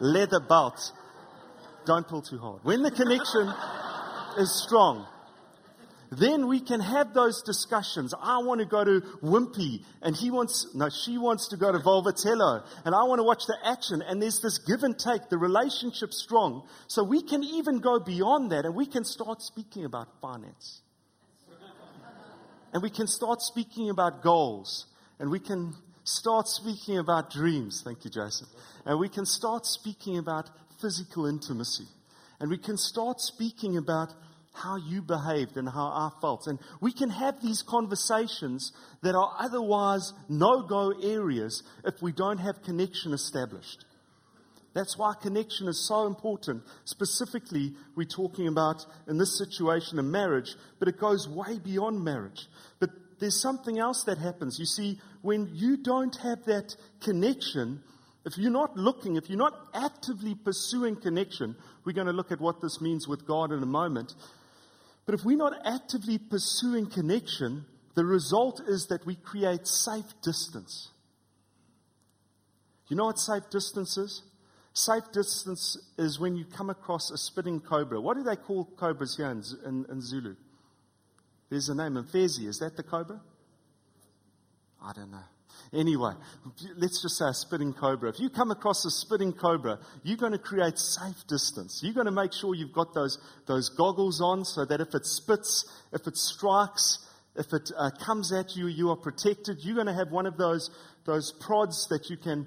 leather 0.00 0.40
belt. 0.40 0.92
Don't 1.84 2.08
pull 2.08 2.22
too 2.22 2.38
hard. 2.38 2.60
When 2.64 2.82
the 2.82 2.90
connection 2.90 3.52
is 4.38 4.62
strong, 4.64 5.06
then 6.10 6.46
we 6.46 6.60
can 6.60 6.80
have 6.80 7.12
those 7.12 7.42
discussions. 7.42 8.14
I 8.18 8.38
want 8.38 8.60
to 8.60 8.66
go 8.66 8.84
to 8.84 9.00
Wimpy, 9.22 9.84
and 10.02 10.16
he 10.16 10.30
wants, 10.30 10.74
no, 10.74 10.88
she 10.88 11.18
wants 11.18 11.48
to 11.48 11.56
go 11.56 11.70
to 11.70 11.78
Vovo 11.78 12.12
Telo, 12.12 12.64
and 12.84 12.94
I 12.94 13.02
want 13.04 13.18
to 13.18 13.24
watch 13.24 13.44
the 13.46 13.56
action. 13.64 14.02
And 14.02 14.22
there's 14.22 14.40
this 14.40 14.58
give 14.58 14.82
and 14.82 14.98
take, 14.98 15.28
the 15.28 15.38
relationship 15.38 16.12
strong. 16.12 16.66
So 16.86 17.04
we 17.04 17.22
can 17.22 17.44
even 17.44 17.80
go 17.80 17.98
beyond 17.98 18.52
that, 18.52 18.64
and 18.64 18.74
we 18.74 18.86
can 18.86 19.04
start 19.04 19.42
speaking 19.42 19.84
about 19.84 20.08
finance. 20.22 20.80
And 22.76 22.82
we 22.82 22.90
can 22.90 23.06
start 23.06 23.40
speaking 23.40 23.88
about 23.88 24.22
goals. 24.22 24.84
And 25.18 25.30
we 25.30 25.40
can 25.40 25.72
start 26.04 26.46
speaking 26.46 26.98
about 26.98 27.30
dreams. 27.30 27.80
Thank 27.82 28.04
you, 28.04 28.10
Jason. 28.10 28.48
And 28.84 29.00
we 29.00 29.08
can 29.08 29.24
start 29.24 29.64
speaking 29.64 30.18
about 30.18 30.50
physical 30.78 31.24
intimacy. 31.24 31.86
And 32.38 32.50
we 32.50 32.58
can 32.58 32.76
start 32.76 33.18
speaking 33.18 33.78
about 33.78 34.12
how 34.52 34.76
you 34.76 35.00
behaved 35.00 35.56
and 35.56 35.66
how 35.66 35.86
I 35.86 36.10
felt. 36.20 36.48
And 36.48 36.58
we 36.82 36.92
can 36.92 37.08
have 37.08 37.40
these 37.40 37.62
conversations 37.62 38.72
that 39.02 39.14
are 39.14 39.32
otherwise 39.38 40.12
no 40.28 40.66
go 40.68 40.92
areas 41.02 41.62
if 41.82 42.02
we 42.02 42.12
don't 42.12 42.36
have 42.36 42.62
connection 42.62 43.14
established. 43.14 43.85
That's 44.76 44.98
why 44.98 45.14
connection 45.14 45.68
is 45.68 45.88
so 45.88 46.06
important. 46.06 46.62
Specifically, 46.84 47.72
we're 47.94 48.04
talking 48.04 48.46
about 48.46 48.84
in 49.08 49.16
this 49.16 49.38
situation 49.38 49.98
a 49.98 50.02
marriage, 50.02 50.54
but 50.78 50.86
it 50.86 51.00
goes 51.00 51.26
way 51.26 51.58
beyond 51.58 52.04
marriage. 52.04 52.46
But 52.78 52.90
there's 53.18 53.40
something 53.40 53.78
else 53.78 54.04
that 54.04 54.18
happens. 54.18 54.58
You 54.58 54.66
see, 54.66 55.00
when 55.22 55.48
you 55.54 55.78
don't 55.78 56.14
have 56.16 56.44
that 56.44 56.76
connection, 57.00 57.80
if 58.26 58.36
you're 58.36 58.50
not 58.50 58.76
looking, 58.76 59.16
if 59.16 59.30
you're 59.30 59.38
not 59.38 59.58
actively 59.72 60.34
pursuing 60.34 60.96
connection, 60.96 61.56
we're 61.86 61.94
going 61.94 62.08
to 62.08 62.12
look 62.12 62.30
at 62.30 62.42
what 62.42 62.60
this 62.60 62.78
means 62.78 63.08
with 63.08 63.26
God 63.26 63.52
in 63.52 63.62
a 63.62 63.66
moment. 63.66 64.12
But 65.06 65.14
if 65.14 65.24
we're 65.24 65.38
not 65.38 65.54
actively 65.64 66.18
pursuing 66.18 66.90
connection, 66.90 67.64
the 67.94 68.04
result 68.04 68.60
is 68.68 68.88
that 68.90 69.06
we 69.06 69.14
create 69.14 69.66
safe 69.66 70.12
distance. 70.22 70.90
You 72.88 72.96
know 72.96 73.06
what 73.06 73.18
safe 73.18 73.48
distance 73.48 73.96
is? 73.96 74.22
Safe 74.78 75.10
distance 75.10 75.78
is 75.96 76.20
when 76.20 76.36
you 76.36 76.44
come 76.44 76.68
across 76.68 77.10
a 77.10 77.16
spitting 77.16 77.60
cobra. 77.60 77.98
What 77.98 78.18
do 78.18 78.22
they 78.22 78.36
call 78.36 78.66
cobras 78.76 79.16
here 79.16 79.30
in, 79.30 79.42
in, 79.64 79.86
in 79.90 80.02
Zulu? 80.02 80.36
There's 81.48 81.70
a 81.70 81.74
name, 81.74 81.94
Mfezi. 81.94 82.46
Is 82.46 82.58
that 82.58 82.76
the 82.76 82.82
cobra? 82.82 83.18
I 84.84 84.92
don't 84.92 85.10
know. 85.10 85.24
Anyway, 85.72 86.12
let's 86.76 87.00
just 87.00 87.16
say 87.16 87.24
a 87.24 87.32
spitting 87.32 87.72
cobra. 87.72 88.10
If 88.10 88.20
you 88.20 88.28
come 88.28 88.50
across 88.50 88.84
a 88.84 88.90
spitting 88.90 89.32
cobra, 89.32 89.78
you're 90.02 90.18
going 90.18 90.32
to 90.32 90.38
create 90.38 90.78
safe 90.78 91.26
distance. 91.26 91.80
You're 91.82 91.94
going 91.94 92.04
to 92.04 92.12
make 92.12 92.34
sure 92.34 92.54
you've 92.54 92.74
got 92.74 92.92
those, 92.92 93.16
those 93.46 93.70
goggles 93.70 94.20
on 94.20 94.44
so 94.44 94.66
that 94.66 94.82
if 94.82 94.94
it 94.94 95.06
spits, 95.06 95.64
if 95.94 96.06
it 96.06 96.18
strikes, 96.18 96.98
if 97.34 97.50
it 97.54 97.70
uh, 97.78 97.92
comes 98.04 98.30
at 98.30 98.54
you, 98.54 98.66
you 98.66 98.90
are 98.90 98.96
protected. 98.96 99.56
You're 99.64 99.76
going 99.76 99.86
to 99.86 99.94
have 99.94 100.12
one 100.12 100.26
of 100.26 100.36
those, 100.36 100.68
those 101.06 101.32
prods 101.32 101.88
that 101.88 102.10
you 102.10 102.18
can 102.18 102.46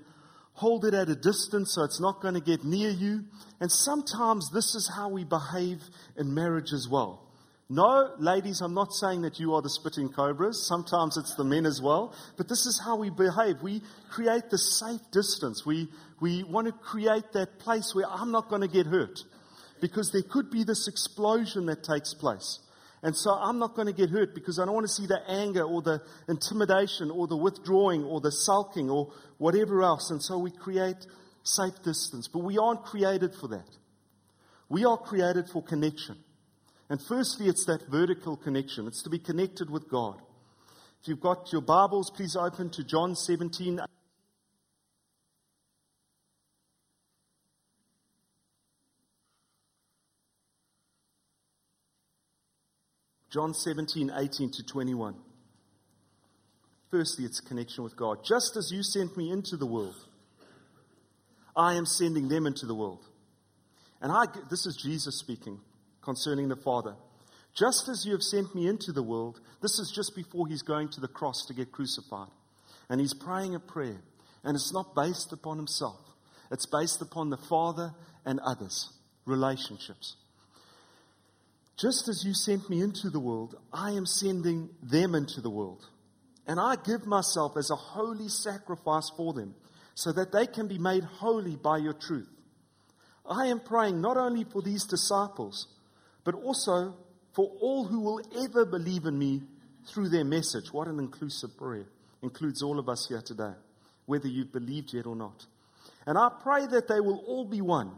hold 0.59 0.83
it 0.83 0.93
at 0.93 1.07
a 1.07 1.15
distance 1.15 1.73
so 1.73 1.85
it's 1.85 2.01
not 2.01 2.21
going 2.21 2.33
to 2.33 2.41
get 2.41 2.65
near 2.65 2.89
you. 2.89 3.23
And 3.61 3.71
sometimes 3.71 4.49
this 4.51 4.75
is 4.75 4.91
how 4.93 5.07
we 5.07 5.23
behave 5.23 5.81
in 6.17 6.33
marriage 6.33 6.73
as 6.73 6.85
well. 6.85 7.25
No, 7.69 8.13
ladies, 8.19 8.59
I'm 8.59 8.73
not 8.73 8.91
saying 8.91 9.21
that 9.21 9.39
you 9.39 9.53
are 9.53 9.61
the 9.61 9.69
spitting 9.69 10.09
cobras. 10.09 10.67
Sometimes 10.67 11.15
it's 11.15 11.35
the 11.35 11.45
men 11.45 11.65
as 11.65 11.81
well. 11.81 12.13
But 12.35 12.49
this 12.49 12.65
is 12.65 12.81
how 12.83 12.97
we 12.97 13.09
behave. 13.09 13.61
We 13.61 13.81
create 14.09 14.49
the 14.49 14.57
safe 14.57 14.99
distance. 15.13 15.65
We, 15.65 15.87
we 16.19 16.43
want 16.43 16.67
to 16.67 16.73
create 16.73 17.31
that 17.33 17.59
place 17.59 17.95
where 17.95 18.07
I'm 18.09 18.31
not 18.31 18.49
going 18.49 18.61
to 18.61 18.67
get 18.67 18.85
hurt. 18.85 19.17
Because 19.79 20.11
there 20.11 20.23
could 20.23 20.51
be 20.51 20.65
this 20.65 20.89
explosion 20.89 21.67
that 21.67 21.85
takes 21.85 22.13
place. 22.13 22.59
And 23.01 23.15
so 23.15 23.31
I'm 23.31 23.59
not 23.59 23.75
going 23.75 23.87
to 23.87 23.93
get 23.93 24.09
hurt 24.09 24.35
because 24.35 24.59
I 24.59 24.65
don't 24.65 24.73
want 24.73 24.87
to 24.87 24.93
see 24.93 25.07
the 25.07 25.21
anger 25.29 25.63
or 25.63 25.81
the 25.81 26.01
intimidation 26.27 27.11
or 27.11 27.27
the 27.27 27.37
withdrawing 27.37 28.03
or 28.03 28.19
the 28.19 28.31
sulking 28.31 28.89
or 28.89 29.13
whatever 29.37 29.81
else. 29.81 30.11
And 30.11 30.21
so 30.21 30.37
we 30.37 30.51
create 30.51 31.05
safe 31.43 31.81
distance. 31.83 32.27
But 32.27 32.39
we 32.39 32.57
aren't 32.57 32.83
created 32.83 33.33
for 33.39 33.47
that. 33.49 33.69
We 34.67 34.85
are 34.85 34.97
created 34.97 35.49
for 35.51 35.63
connection. 35.63 36.17
And 36.89 36.99
firstly, 37.01 37.47
it's 37.47 37.65
that 37.65 37.87
vertical 37.89 38.35
connection. 38.35 38.87
It's 38.87 39.03
to 39.03 39.09
be 39.09 39.19
connected 39.19 39.69
with 39.69 39.89
God. 39.89 40.21
If 41.01 41.07
you've 41.07 41.21
got 41.21 41.53
your 41.53 41.61
Bibles, 41.61 42.11
please 42.13 42.35
open 42.35 42.69
to 42.71 42.83
John 42.83 43.15
17. 43.15 43.79
John 53.31 53.53
17, 53.53 54.11
18 54.15 54.51
to 54.51 54.63
21. 54.65 55.15
Firstly, 56.89 57.25
it's 57.25 57.39
connection 57.39 57.83
with 57.83 57.95
God. 57.95 58.19
Just 58.27 58.57
as 58.57 58.71
you 58.71 58.81
sent 58.81 59.15
me 59.15 59.31
into 59.31 59.55
the 59.55 59.67
world, 59.67 59.95
I 61.55 61.75
am 61.75 61.85
sending 61.85 62.27
them 62.27 62.47
into 62.47 62.65
the 62.65 62.73
world. 62.73 63.05
And 64.01 64.11
I, 64.11 64.25
this 64.49 64.65
is 64.65 64.79
Jesus 64.81 65.19
speaking 65.19 65.59
concerning 66.01 66.47
the 66.47 66.55
Father. 66.55 66.95
Just 67.55 67.89
as 67.89 68.05
you 68.05 68.13
have 68.13 68.21
sent 68.21 68.55
me 68.55 68.67
into 68.67 68.91
the 68.91 69.03
world, 69.03 69.39
this 69.61 69.77
is 69.77 69.91
just 69.93 70.15
before 70.15 70.47
he's 70.47 70.61
going 70.61 70.89
to 70.89 71.01
the 71.01 71.07
cross 71.07 71.45
to 71.47 71.53
get 71.53 71.71
crucified. 71.71 72.29
And 72.89 72.99
he's 72.99 73.13
praying 73.13 73.53
a 73.53 73.59
prayer. 73.59 74.01
And 74.43 74.55
it's 74.55 74.73
not 74.73 74.95
based 74.95 75.33
upon 75.33 75.57
himself, 75.57 75.99
it's 76.51 76.65
based 76.65 77.01
upon 77.01 77.29
the 77.29 77.37
Father 77.37 77.93
and 78.25 78.39
others, 78.39 78.93
relationships. 79.25 80.15
Just 81.79 82.09
as 82.09 82.25
you 82.25 82.33
sent 82.33 82.69
me 82.69 82.81
into 82.81 83.09
the 83.09 83.21
world, 83.21 83.55
I 83.71 83.91
am 83.91 84.05
sending 84.05 84.69
them 84.83 85.15
into 85.15 85.39
the 85.39 85.49
world. 85.49 85.87
And 86.45 86.59
I 86.59 86.75
give 86.75 87.05
myself 87.05 87.55
as 87.55 87.69
a 87.71 87.75
holy 87.75 88.27
sacrifice 88.27 89.09
for 89.15 89.31
them, 89.31 89.55
so 89.95 90.11
that 90.11 90.33
they 90.33 90.45
can 90.45 90.67
be 90.67 90.77
made 90.77 91.05
holy 91.05 91.55
by 91.55 91.77
your 91.77 91.93
truth. 91.93 92.29
I 93.29 93.45
am 93.45 93.61
praying 93.61 94.01
not 94.01 94.17
only 94.17 94.43
for 94.43 94.61
these 94.61 94.83
disciples, 94.83 95.67
but 96.25 96.35
also 96.35 96.95
for 97.33 97.49
all 97.61 97.85
who 97.85 98.01
will 98.01 98.21
ever 98.43 98.65
believe 98.65 99.05
in 99.05 99.17
me 99.17 99.43
through 99.87 100.09
their 100.09 100.25
message. 100.25 100.73
What 100.73 100.87
an 100.87 100.99
inclusive 100.99 101.55
prayer. 101.57 101.85
Includes 102.21 102.61
all 102.61 102.79
of 102.79 102.89
us 102.89 103.05
here 103.07 103.21
today, 103.21 103.53
whether 104.05 104.27
you've 104.27 104.51
believed 104.51 104.93
yet 104.93 105.05
or 105.05 105.15
not. 105.15 105.45
And 106.05 106.17
I 106.17 106.29
pray 106.43 106.65
that 106.65 106.89
they 106.89 106.99
will 106.99 107.23
all 107.25 107.45
be 107.45 107.61
one, 107.61 107.91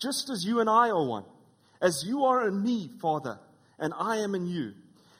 just 0.00 0.30
as 0.30 0.44
you 0.44 0.58
and 0.58 0.68
I 0.68 0.90
are 0.90 1.06
one 1.06 1.24
as 1.84 2.02
you 2.06 2.24
are 2.24 2.48
in 2.48 2.62
me, 2.62 2.90
Father, 3.00 3.38
and 3.78 3.92
I 3.98 4.16
am 4.16 4.34
in 4.34 4.46
you. 4.46 4.72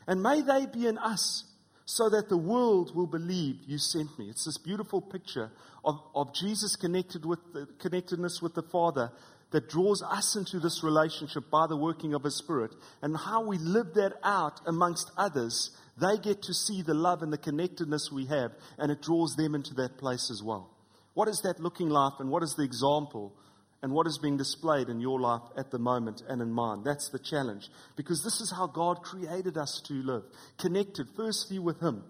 And 0.07 0.23
may 0.23 0.41
they 0.41 0.67
be 0.67 0.87
in 0.87 0.97
us, 0.99 1.45
so 1.87 2.09
that 2.09 2.31
the 2.31 2.39
world 2.39 2.97
will 2.97 3.07
believe 3.07 3.57
you 3.67 3.77
sent 3.77 4.19
me. 4.19 4.31
It's 4.31 4.47
this 4.47 4.57
beautiful 4.57 5.03
picture 5.03 5.51
of, 5.85 6.01
of 6.15 6.35
Jesus 6.35 6.77
connected 6.77 7.27
with 7.27 7.41
the 7.53 7.69
connectedness 7.79 8.41
with 8.41 8.55
the 8.55 8.63
Father 8.63 9.13
that 9.51 9.69
draws 9.69 10.03
us 10.03 10.35
into 10.35 10.59
this 10.59 10.83
relationship 10.83 11.51
by 11.51 11.67
the 11.69 11.77
working 11.77 12.15
of 12.15 12.25
His 12.25 12.39
Spirit. 12.39 12.75
And 13.03 13.15
how 13.15 13.47
we 13.47 13.59
live 13.59 13.93
that 13.95 14.15
out 14.25 14.61
amongst 14.67 15.13
others, 15.19 15.77
they 16.01 16.17
get 16.17 16.43
to 16.45 16.55
see 16.55 16.81
the 16.81 16.95
love 16.95 17.23
and 17.23 17.31
the 17.31 17.39
connectedness 17.39 18.11
we 18.11 18.25
have, 18.27 18.53
and 18.79 18.91
it 18.91 19.03
draws 19.03 19.37
them 19.37 19.55
into 19.55 19.75
that 19.75 19.99
place 19.99 20.31
as 20.31 20.43
well. 20.43 20.71
What 21.13 21.29
is 21.29 21.43
that 21.45 21.61
looking 21.61 21.91
like, 21.91 22.15
and 22.19 22.31
what 22.31 22.43
is 22.43 22.55
the 22.57 22.65
example 22.65 23.37
and 23.85 23.93
what 23.93 24.07
is 24.07 24.17
being 24.17 24.39
displayed 24.39 24.89
in 24.89 24.99
your 24.99 25.21
life 25.21 25.43
at 25.59 25.71
the 25.71 25.79
moment 25.79 26.23
and 26.27 26.41
in 26.41 26.51
mine. 26.51 26.83
That's 26.85 27.11
the 27.11 27.19
challenge. 27.19 27.69
Because 27.97 28.25
this 28.25 28.41
is 28.41 28.51
how 28.51 28.67
God 28.67 29.03
created 29.03 29.59
us 29.59 29.83
to 29.89 29.93
live 29.93 30.23
connected, 30.59 31.07
firstly, 31.15 31.59
with 31.59 31.81
Him. 31.81 32.03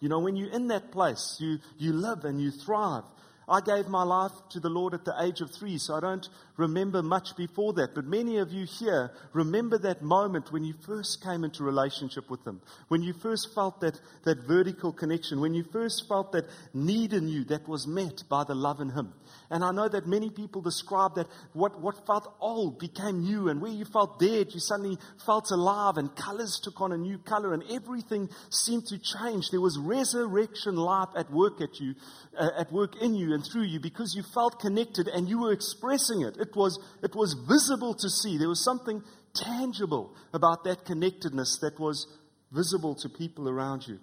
You 0.00 0.08
know, 0.08 0.18
when 0.18 0.34
you're 0.34 0.50
in 0.50 0.66
that 0.68 0.90
place, 0.90 1.36
you, 1.38 1.58
you 1.78 1.92
live 1.92 2.24
and 2.24 2.42
you 2.42 2.50
thrive. 2.50 3.04
I 3.48 3.60
gave 3.60 3.86
my 3.86 4.02
life 4.02 4.32
to 4.50 4.58
the 4.58 4.70
Lord 4.70 4.92
at 4.92 5.04
the 5.04 5.14
age 5.22 5.40
of 5.40 5.52
three, 5.54 5.78
so 5.78 5.94
I 5.94 6.00
don't 6.00 6.28
remember 6.56 7.02
much 7.02 7.36
before 7.36 7.72
that. 7.74 7.94
But 7.94 8.04
many 8.04 8.38
of 8.38 8.52
you 8.52 8.66
here 8.66 9.10
remember 9.32 9.78
that 9.78 10.02
moment 10.02 10.52
when 10.52 10.64
you 10.64 10.74
first 10.86 11.22
came 11.22 11.44
into 11.44 11.64
relationship 11.64 12.30
with 12.30 12.46
Him, 12.46 12.60
when 12.88 13.02
you 13.02 13.12
first 13.12 13.54
felt 13.54 13.80
that, 13.80 13.98
that 14.24 14.46
vertical 14.46 14.92
connection, 14.92 15.40
when 15.40 15.54
you 15.54 15.64
first 15.72 16.06
felt 16.08 16.32
that 16.32 16.44
need 16.74 17.12
in 17.12 17.28
you 17.28 17.44
that 17.44 17.68
was 17.68 17.86
met 17.86 18.22
by 18.28 18.44
the 18.44 18.54
love 18.54 18.80
in 18.80 18.90
Him. 18.90 19.12
And 19.50 19.64
I 19.64 19.72
know 19.72 19.88
that 19.88 20.06
many 20.06 20.30
people 20.30 20.62
describe 20.62 21.14
that 21.16 21.26
what, 21.52 21.80
what 21.80 22.06
felt 22.06 22.34
old 22.40 22.78
became 22.78 23.22
new, 23.22 23.48
and 23.48 23.60
where 23.60 23.72
you 23.72 23.84
felt 23.84 24.18
dead, 24.18 24.48
you 24.52 24.60
suddenly 24.60 24.98
felt 25.24 25.50
alive, 25.50 25.96
and 25.96 26.14
colors 26.16 26.60
took 26.62 26.80
on 26.80 26.92
a 26.92 26.96
new 26.96 27.18
color, 27.18 27.52
and 27.52 27.62
everything 27.70 28.28
seemed 28.50 28.86
to 28.86 28.98
change. 28.98 29.50
There 29.50 29.60
was 29.60 29.78
resurrection 29.78 30.76
life 30.76 31.08
at 31.16 31.30
work 31.30 31.60
at 31.60 31.80
you, 31.80 31.94
uh, 32.38 32.50
at 32.58 32.72
work 32.72 33.00
in 33.00 33.14
you 33.14 33.34
and 33.34 33.44
through 33.44 33.64
you 33.64 33.80
because 33.80 34.14
you 34.14 34.22
felt 34.22 34.60
connected 34.60 35.08
and 35.08 35.28
you 35.28 35.40
were 35.40 35.52
expressing 35.52 36.22
it. 36.22 36.36
It 36.42 36.54
was, 36.54 36.78
it 37.02 37.14
was 37.14 37.34
visible 37.48 37.94
to 37.94 38.10
see. 38.10 38.36
There 38.36 38.48
was 38.48 38.62
something 38.62 39.02
tangible 39.34 40.14
about 40.34 40.64
that 40.64 40.84
connectedness 40.84 41.58
that 41.62 41.80
was 41.80 42.06
visible 42.50 42.94
to 42.96 43.08
people 43.08 43.48
around 43.48 43.86
you. 43.86 43.98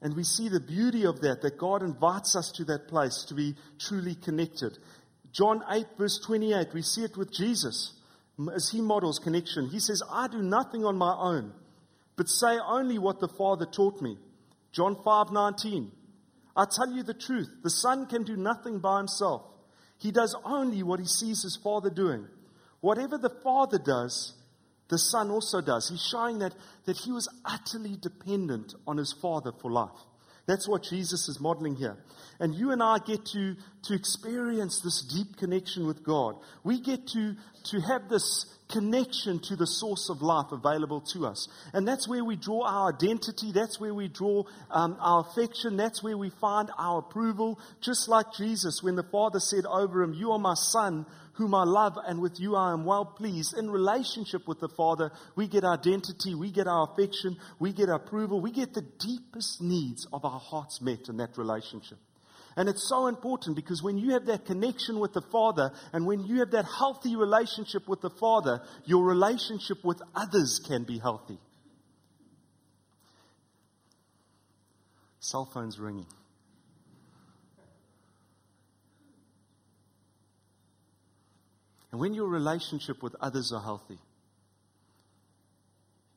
And 0.00 0.14
we 0.14 0.24
see 0.24 0.48
the 0.48 0.60
beauty 0.60 1.04
of 1.04 1.20
that, 1.22 1.42
that 1.42 1.58
God 1.58 1.82
invites 1.82 2.36
us 2.36 2.52
to 2.56 2.64
that 2.66 2.88
place 2.88 3.24
to 3.28 3.34
be 3.34 3.56
truly 3.78 4.14
connected. 4.14 4.78
John 5.32 5.62
8, 5.68 5.86
verse 5.96 6.20
28, 6.24 6.68
we 6.72 6.82
see 6.82 7.02
it 7.02 7.16
with 7.16 7.32
Jesus 7.32 7.94
as 8.54 8.70
he 8.70 8.80
models 8.80 9.18
connection. 9.18 9.68
He 9.68 9.80
says, 9.80 10.02
I 10.12 10.28
do 10.28 10.42
nothing 10.42 10.84
on 10.84 10.96
my 10.96 11.14
own, 11.18 11.52
but 12.16 12.28
say 12.28 12.58
only 12.64 12.98
what 12.98 13.18
the 13.20 13.28
Father 13.28 13.66
taught 13.66 14.00
me. 14.00 14.16
John 14.72 14.96
5, 15.04 15.32
19, 15.32 15.90
I 16.56 16.64
tell 16.70 16.92
you 16.92 17.02
the 17.02 17.14
truth, 17.14 17.48
the 17.62 17.70
Son 17.70 18.06
can 18.06 18.22
do 18.22 18.36
nothing 18.36 18.78
by 18.78 18.98
himself. 18.98 19.42
He 19.98 20.12
does 20.12 20.36
only 20.44 20.82
what 20.82 21.00
he 21.00 21.06
sees 21.06 21.42
his 21.42 21.58
Father 21.62 21.90
doing. 21.90 22.26
Whatever 22.80 23.18
the 23.18 23.34
Father 23.42 23.78
does, 23.78 24.34
the 24.88 24.98
Son 24.98 25.30
also 25.30 25.60
does. 25.60 25.88
He's 25.88 26.06
showing 26.10 26.38
that, 26.38 26.54
that 26.86 26.96
he 26.96 27.12
was 27.12 27.28
utterly 27.44 27.96
dependent 28.00 28.74
on 28.86 28.96
his 28.96 29.12
Father 29.12 29.52
for 29.60 29.70
life. 29.70 29.90
That's 30.46 30.66
what 30.66 30.84
Jesus 30.84 31.28
is 31.28 31.40
modeling 31.40 31.76
here. 31.76 31.98
And 32.40 32.54
you 32.54 32.70
and 32.70 32.82
I 32.82 32.98
get 32.98 33.26
to, 33.26 33.54
to 33.82 33.94
experience 33.94 34.80
this 34.80 35.02
deep 35.02 35.36
connection 35.36 35.86
with 35.86 36.02
God. 36.02 36.36
We 36.64 36.80
get 36.80 37.06
to, 37.08 37.34
to 37.64 37.80
have 37.80 38.08
this 38.08 38.46
connection 38.68 39.38
to 39.40 39.56
the 39.56 39.66
source 39.66 40.08
of 40.10 40.22
life 40.22 40.52
available 40.52 41.00
to 41.00 41.26
us. 41.26 41.48
And 41.72 41.86
that's 41.86 42.08
where 42.08 42.24
we 42.24 42.36
draw 42.36 42.66
our 42.66 42.92
identity. 42.92 43.52
That's 43.52 43.80
where 43.80 43.94
we 43.94 44.08
draw 44.08 44.44
um, 44.70 44.96
our 45.00 45.26
affection. 45.28 45.76
That's 45.76 46.02
where 46.02 46.16
we 46.16 46.30
find 46.40 46.70
our 46.78 47.00
approval. 47.00 47.58
Just 47.80 48.08
like 48.08 48.26
Jesus, 48.36 48.82
when 48.82 48.96
the 48.96 49.02
Father 49.02 49.40
said 49.40 49.64
over 49.66 50.02
him, 50.02 50.14
You 50.14 50.32
are 50.32 50.38
my 50.38 50.54
Son, 50.54 51.06
whom 51.34 51.54
I 51.54 51.64
love, 51.64 51.96
and 52.06 52.20
with 52.20 52.40
you 52.40 52.56
I 52.56 52.72
am 52.72 52.84
well 52.84 53.04
pleased. 53.04 53.56
In 53.56 53.70
relationship 53.70 54.46
with 54.46 54.60
the 54.60 54.68
Father, 54.68 55.12
we 55.36 55.46
get 55.46 55.64
identity, 55.64 56.34
we 56.34 56.50
get 56.50 56.66
our 56.66 56.88
affection, 56.92 57.36
we 57.58 57.72
get 57.72 57.88
approval, 57.88 58.40
we 58.40 58.50
get 58.50 58.74
the 58.74 58.82
deepest 58.98 59.62
needs 59.62 60.06
of 60.12 60.24
our 60.24 60.40
hearts 60.40 60.80
met 60.82 61.08
in 61.08 61.18
that 61.18 61.38
relationship. 61.38 61.98
And 62.58 62.68
it's 62.68 62.88
so 62.88 63.06
important 63.06 63.54
because 63.54 63.84
when 63.84 63.98
you 63.98 64.14
have 64.14 64.26
that 64.26 64.44
connection 64.44 64.98
with 64.98 65.12
the 65.12 65.22
Father 65.22 65.70
and 65.92 66.04
when 66.04 66.24
you 66.24 66.40
have 66.40 66.50
that 66.50 66.64
healthy 66.64 67.14
relationship 67.14 67.86
with 67.86 68.00
the 68.00 68.10
Father, 68.10 68.60
your 68.84 69.04
relationship 69.04 69.84
with 69.84 70.02
others 70.12 70.60
can 70.66 70.82
be 70.82 70.98
healthy. 70.98 71.38
Cell 75.20 75.48
phone's 75.54 75.78
ringing. 75.78 76.08
And 81.92 82.00
when 82.00 82.12
your 82.12 82.26
relationship 82.26 83.04
with 83.04 83.14
others 83.20 83.52
are 83.52 83.62
healthy, 83.62 84.00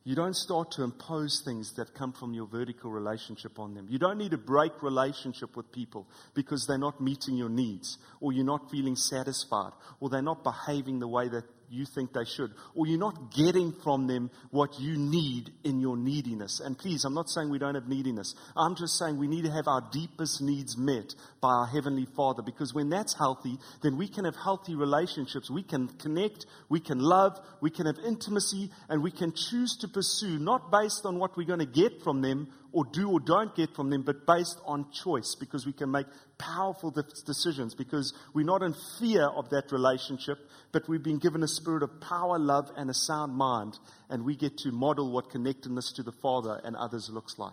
you 0.04 0.16
don't 0.16 0.34
start 0.34 0.72
to 0.72 0.82
impose 0.82 1.42
things 1.44 1.74
that 1.74 1.94
come 1.94 2.12
from 2.12 2.34
your 2.34 2.46
vertical 2.46 2.90
relationship 2.90 3.58
on 3.58 3.74
them. 3.74 3.86
You 3.88 3.98
don't 3.98 4.18
need 4.18 4.32
to 4.32 4.38
break 4.38 4.82
relationship 4.82 5.56
with 5.56 5.70
people 5.70 6.08
because 6.34 6.66
they're 6.66 6.76
not 6.78 7.00
meeting 7.00 7.36
your 7.36 7.48
needs, 7.48 7.98
or 8.20 8.32
you're 8.32 8.44
not 8.44 8.70
feeling 8.70 8.96
satisfied, 8.96 9.72
or 10.00 10.08
they're 10.10 10.20
not 10.20 10.42
behaving 10.42 10.98
the 10.98 11.06
way 11.06 11.28
that 11.28 11.44
you 11.72 11.86
think 11.86 12.12
they 12.12 12.24
should, 12.24 12.50
or 12.74 12.86
you're 12.86 12.98
not 12.98 13.34
getting 13.34 13.72
from 13.82 14.06
them 14.06 14.30
what 14.50 14.78
you 14.78 14.96
need 14.96 15.50
in 15.64 15.80
your 15.80 15.96
neediness. 15.96 16.60
And 16.60 16.76
please, 16.76 17.04
I'm 17.04 17.14
not 17.14 17.30
saying 17.30 17.50
we 17.50 17.58
don't 17.58 17.74
have 17.74 17.88
neediness. 17.88 18.34
I'm 18.56 18.76
just 18.76 18.98
saying 18.98 19.18
we 19.18 19.28
need 19.28 19.44
to 19.44 19.50
have 19.50 19.66
our 19.66 19.82
deepest 19.90 20.42
needs 20.42 20.76
met 20.76 21.14
by 21.40 21.48
our 21.48 21.66
Heavenly 21.66 22.06
Father, 22.16 22.42
because 22.42 22.74
when 22.74 22.90
that's 22.90 23.16
healthy, 23.16 23.58
then 23.82 23.96
we 23.96 24.08
can 24.08 24.24
have 24.24 24.36
healthy 24.36 24.74
relationships. 24.74 25.50
We 25.50 25.62
can 25.62 25.88
connect, 25.88 26.46
we 26.68 26.80
can 26.80 26.98
love, 26.98 27.38
we 27.60 27.70
can 27.70 27.86
have 27.86 27.98
intimacy, 28.06 28.70
and 28.88 29.02
we 29.02 29.10
can 29.10 29.32
choose 29.32 29.76
to 29.80 29.88
pursue, 29.88 30.38
not 30.38 30.70
based 30.70 31.02
on 31.04 31.18
what 31.18 31.36
we're 31.36 31.46
going 31.46 31.58
to 31.58 31.66
get 31.66 32.02
from 32.02 32.20
them 32.22 32.48
or 32.72 32.84
do 32.84 33.10
or 33.10 33.20
don't 33.20 33.54
get 33.54 33.74
from 33.74 33.90
them, 33.90 34.02
but 34.02 34.26
based 34.26 34.58
on 34.64 34.90
choice 34.90 35.34
because 35.38 35.66
we 35.66 35.72
can 35.72 35.90
make 35.90 36.06
powerful 36.38 36.90
decisions 36.90 37.74
because 37.74 38.12
we're 38.34 38.44
not 38.44 38.62
in 38.62 38.74
fear 38.98 39.24
of 39.24 39.50
that 39.50 39.70
relationship, 39.70 40.38
but 40.72 40.88
we've 40.88 41.02
been 41.02 41.18
given 41.18 41.42
a 41.42 41.48
spirit 41.48 41.82
of 41.82 42.00
power, 42.00 42.38
love, 42.38 42.70
and 42.76 42.90
a 42.90 42.94
sound 42.94 43.34
mind, 43.34 43.78
and 44.08 44.24
we 44.24 44.36
get 44.36 44.58
to 44.58 44.72
model 44.72 45.12
what 45.12 45.30
connectedness 45.30 45.92
to 45.92 46.02
the 46.02 46.12
Father 46.12 46.60
and 46.64 46.74
others 46.76 47.10
looks 47.10 47.38
like. 47.38 47.52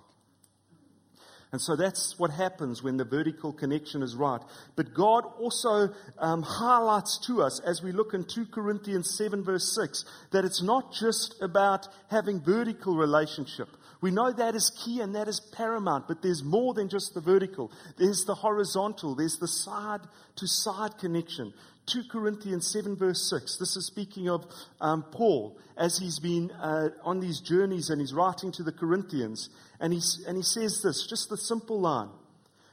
And 1.52 1.60
so 1.60 1.76
that's 1.76 2.14
what 2.20 2.30
happens 2.30 2.84
when 2.84 2.98
the 2.98 3.06
vertical 3.06 3.52
connection 3.52 4.04
is 4.04 4.16
right. 4.16 4.42
But 4.76 4.94
God 4.94 5.24
also 5.40 5.90
um, 6.20 6.44
highlights 6.44 7.18
to 7.26 7.42
us 7.42 7.60
as 7.66 7.82
we 7.82 7.92
look 7.92 8.14
in 8.14 8.24
2 8.24 8.48
Corinthians 8.48 9.18
7, 9.18 9.44
verse 9.44 9.74
6, 9.74 10.06
that 10.32 10.46
it's 10.46 10.62
not 10.62 10.94
just 10.94 11.42
about 11.42 11.88
having 12.12 12.40
vertical 12.40 12.96
relationship. 12.96 13.68
We 14.02 14.12
know 14.12 14.32
that 14.32 14.56
is 14.56 14.72
key 14.84 15.02
and 15.02 15.16
that 15.16 15.28
is 15.28 15.42
paramount, 15.52 16.08
but 16.08 16.22
there's 16.22 16.44
more 16.44 16.74
than 16.74 16.88
just 16.88 17.14
the 17.14 17.22
vertical. 17.22 17.72
There's 17.98 18.24
the 18.26 18.36
horizontal, 18.36 19.16
there's 19.16 19.38
the 19.40 19.48
side 19.48 20.02
to 20.38 20.48
side 20.48 20.98
connection. 21.00 21.54
2 21.88 22.04
Corinthians 22.10 22.72
7, 22.72 22.96
verse 22.96 23.30
6. 23.30 23.58
This 23.58 23.76
is 23.76 23.88
speaking 23.88 24.30
of 24.30 24.46
um, 24.80 25.04
Paul 25.12 25.58
as 25.76 25.98
he's 25.98 26.20
been 26.20 26.52
uh, 26.52 26.90
on 27.04 27.20
these 27.20 27.42
journeys 27.42 27.90
and 27.90 28.00
he's 28.00 28.14
writing 28.14 28.52
to 28.54 28.64
the 28.64 28.72
Corinthians. 28.72 29.50
And, 29.80 29.92
he's, 29.92 30.24
and 30.28 30.38
he 30.38 30.44
says 30.44 30.82
this 30.84 31.08
just 31.08 31.30
the 31.30 31.38
simple 31.38 31.82
line 31.82 32.10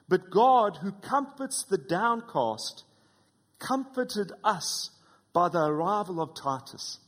But 0.08 0.30
God, 0.30 0.78
who 0.82 0.92
comforts 0.92 1.64
the 1.64 1.78
downcast, 1.78 2.84
comforted 3.58 4.32
us 4.44 4.90
by 5.32 5.48
the 5.48 5.64
arrival 5.64 6.20
of 6.20 6.34
Titus. 6.34 6.98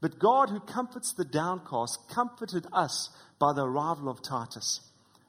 But 0.00 0.18
God, 0.18 0.48
who 0.48 0.60
comforts 0.60 1.12
the 1.12 1.24
downcast, 1.24 2.08
comforted 2.08 2.66
us 2.72 3.10
by 3.38 3.52
the 3.54 3.64
arrival 3.64 4.08
of 4.08 4.22
Titus. 4.22 4.80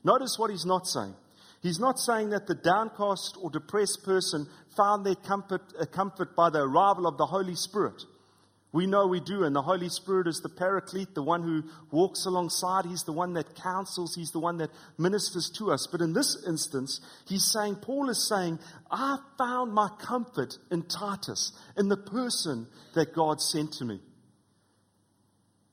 Notice 0.04 0.38
what 0.38 0.50
he's 0.50 0.66
not 0.66 0.88
saying. 0.88 1.14
He's 1.62 1.80
not 1.80 2.00
saying 2.00 2.30
that 2.30 2.48
the 2.48 2.56
downcast 2.56 3.38
or 3.42 3.52
depressed 3.52 4.04
person 4.04 4.48
found 4.76 5.06
their 5.06 5.16
comfort, 5.16 5.62
uh, 5.80 5.86
comfort 5.86 6.36
by 6.36 6.50
the 6.50 6.62
arrival 6.62 7.06
of 7.06 7.18
the 7.18 7.26
Holy 7.26 7.56
Spirit. 7.56 8.02
We 8.74 8.88
know 8.88 9.06
we 9.06 9.20
do, 9.20 9.44
and 9.44 9.54
the 9.54 9.62
Holy 9.62 9.90
Spirit 9.90 10.28
is 10.28 10.40
the 10.40 10.50
paraclete, 10.50 11.14
the 11.14 11.22
one 11.22 11.44
who 11.44 11.64
walks 11.92 12.26
alongside. 12.26 12.86
He's 12.86 13.04
the 13.04 13.12
one 13.12 13.34
that 13.34 13.54
counsels, 13.56 14.16
He's 14.16 14.32
the 14.32 14.40
one 14.40 14.58
that 14.58 14.72
ministers 14.98 15.52
to 15.58 15.72
us. 15.72 15.88
But 15.92 16.00
in 16.00 16.14
this 16.14 16.42
instance, 16.48 17.02
he's 17.28 17.52
saying, 17.52 17.76
Paul 17.82 18.10
is 18.10 18.30
saying, 18.30 18.60
I 18.90 19.18
found 19.38 19.74
my 19.74 19.90
comfort 20.00 20.58
in 20.72 20.84
Titus, 20.84 21.52
in 21.78 21.90
the 21.90 21.98
person 21.98 22.68
that 22.96 23.14
God 23.14 23.42
sent 23.42 23.74
to 23.74 23.86
me. 23.86 24.00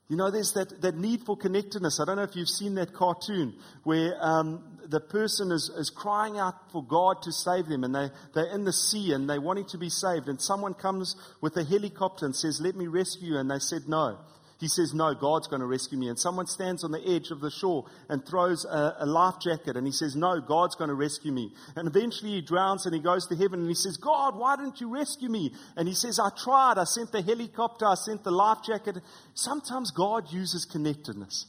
You 0.08 0.16
know, 0.16 0.30
there's 0.30 0.52
that, 0.54 0.80
that 0.80 0.96
need 0.96 1.20
for 1.26 1.36
connectedness. 1.36 2.00
I 2.00 2.06
don't 2.06 2.16
know 2.16 2.22
if 2.22 2.34
you've 2.34 2.48
seen 2.48 2.76
that 2.76 2.94
cartoon 2.94 3.54
where 3.84 4.16
um, 4.20 4.78
the 4.86 5.00
person 5.00 5.52
is, 5.52 5.70
is 5.76 5.90
crying 5.90 6.38
out 6.38 6.72
for 6.72 6.82
God 6.82 7.20
to 7.22 7.32
save 7.32 7.66
them 7.66 7.84
and 7.84 7.94
they, 7.94 8.08
they're 8.34 8.54
in 8.54 8.64
the 8.64 8.72
sea 8.72 9.12
and 9.12 9.28
they're 9.28 9.40
wanting 9.40 9.66
to 9.66 9.78
be 9.78 9.90
saved. 9.90 10.28
And 10.28 10.40
someone 10.40 10.72
comes 10.72 11.14
with 11.42 11.56
a 11.58 11.64
helicopter 11.64 12.24
and 12.24 12.34
says, 12.34 12.58
Let 12.58 12.74
me 12.74 12.86
rescue 12.86 13.34
you. 13.34 13.38
And 13.38 13.50
they 13.50 13.58
said, 13.58 13.82
No. 13.86 14.18
He 14.58 14.66
says, 14.66 14.92
No, 14.92 15.14
God's 15.14 15.46
going 15.46 15.60
to 15.60 15.66
rescue 15.66 15.96
me. 15.96 16.08
And 16.08 16.18
someone 16.18 16.46
stands 16.46 16.82
on 16.82 16.90
the 16.90 17.06
edge 17.08 17.30
of 17.30 17.40
the 17.40 17.50
shore 17.50 17.84
and 18.08 18.26
throws 18.26 18.64
a, 18.64 18.96
a, 19.00 19.06
life 19.06 19.36
jacket. 19.40 19.76
And 19.76 19.86
he 19.86 19.92
says, 19.92 20.16
No, 20.16 20.40
God's 20.40 20.74
going 20.74 20.88
to 20.88 20.94
rescue 20.94 21.30
me. 21.30 21.52
And 21.76 21.86
eventually 21.86 22.32
he 22.32 22.40
drowns 22.40 22.84
and 22.84 22.92
he 22.94 23.00
goes 23.00 23.28
to 23.28 23.36
heaven 23.36 23.60
and 23.60 23.68
he 23.68 23.74
says, 23.74 23.96
God, 23.96 24.36
why 24.36 24.56
didn't 24.56 24.80
you 24.80 24.92
rescue 24.92 25.28
me? 25.28 25.52
And 25.76 25.86
he 25.86 25.94
says, 25.94 26.18
I 26.18 26.30
tried. 26.36 26.76
I 26.76 26.84
sent 26.84 27.12
the 27.12 27.22
helicopter. 27.22 27.86
I 27.86 27.94
sent 27.94 28.24
the 28.24 28.32
life 28.32 28.58
jacket. 28.66 28.96
Sometimes 29.34 29.92
God 29.92 30.32
uses 30.32 30.64
connectedness. 30.64 31.46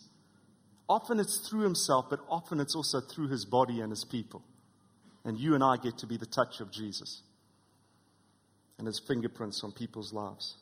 Often 0.88 1.20
it's 1.20 1.48
through 1.50 1.62
himself, 1.62 2.06
but 2.12 2.20
often 2.30 2.60
it's 2.60 2.76
also 2.76 3.00
through 3.02 3.30
his 3.30 3.44
body 3.46 3.82
and 3.82 3.90
his 3.92 4.06
people. 4.06 4.44
And 5.26 5.38
you 5.38 5.56
and 5.56 5.64
I 5.64 5.78
get 5.78 5.98
to 6.00 6.08
be 6.08 6.18
the 6.18 6.26
touch 6.28 6.62
of 6.62 6.72
Jesus 6.72 7.24
and 8.78 8.86
his 8.86 9.02
fingerprints 9.08 9.64
on 9.64 9.72
people's 9.72 10.14
lives. 10.14 10.56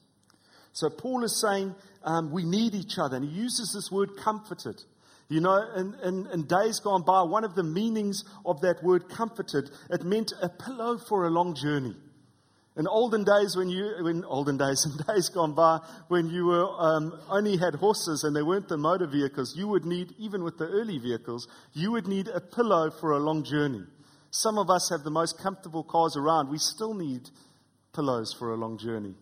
So 0.78 0.92
Paul 0.92 1.24
is 1.24 1.42
saying 1.42 1.74
um, 2.04 2.32
we 2.32 2.44
need 2.44 2.76
each 2.76 3.00
other, 3.00 3.16
and 3.16 3.26
he 3.26 3.32
uses 3.32 3.74
this 3.74 3.92
word 3.92 4.16
comforted. 4.16 4.76
You 5.28 5.42
know, 5.42 5.60
in, 5.76 5.96
in, 6.04 6.28
in, 6.32 6.46
days 6.46 6.80
gone 6.84 7.02
by, 7.02 7.24
one 7.24 7.44
of 7.44 7.56
the 7.56 7.64
meanings 7.64 8.24
of 8.46 8.62
that 8.62 8.84
word 8.84 9.10
comforted, 9.10 9.72
it 9.90 10.04
meant 10.04 10.34
a 10.40 10.50
pillow 10.50 11.00
for 11.10 11.26
a 11.26 11.32
long 11.32 11.56
journey. 11.56 11.96
In 12.78 12.88
olden 12.88 13.24
days, 13.24 13.56
when 13.58 13.70
you, 13.70 14.08
in 14.08 14.24
olden 14.24 14.58
days, 14.58 14.86
in 15.08 15.16
days 15.16 15.30
gone 15.30 15.56
by, 15.56 15.80
when 16.10 16.30
you 16.30 16.46
were, 16.46 16.68
um, 16.78 17.12
only 17.28 17.58
had 17.58 17.74
horses 17.74 18.24
and 18.24 18.36
they 18.36 18.44
weren't 18.44 18.68
the 18.68 18.78
motor 18.78 19.08
vehicles, 19.08 19.56
you 19.58 19.68
would 19.68 19.84
need, 19.84 20.14
even 20.20 20.44
with 20.44 20.60
the 20.60 20.68
early 20.68 21.00
vehicles, 21.00 21.48
you 21.74 21.92
would 21.92 22.06
need 22.06 22.28
a 22.28 22.40
pillow 22.40 22.92
for 23.02 23.14
a 23.14 23.20
long 23.20 23.44
journey. 23.44 23.82
Some 24.30 24.60
of 24.60 24.70
us 24.70 24.92
have 24.92 25.04
the 25.04 25.10
most 25.10 25.42
comfortable 25.42 25.84
cars 25.84 26.16
around. 26.16 26.52
We 26.52 26.60
still 26.60 26.94
need 26.94 27.32
pillows 27.96 28.36
for 28.38 28.54
a 28.54 28.56
long 28.56 28.78
journey. 28.78 29.16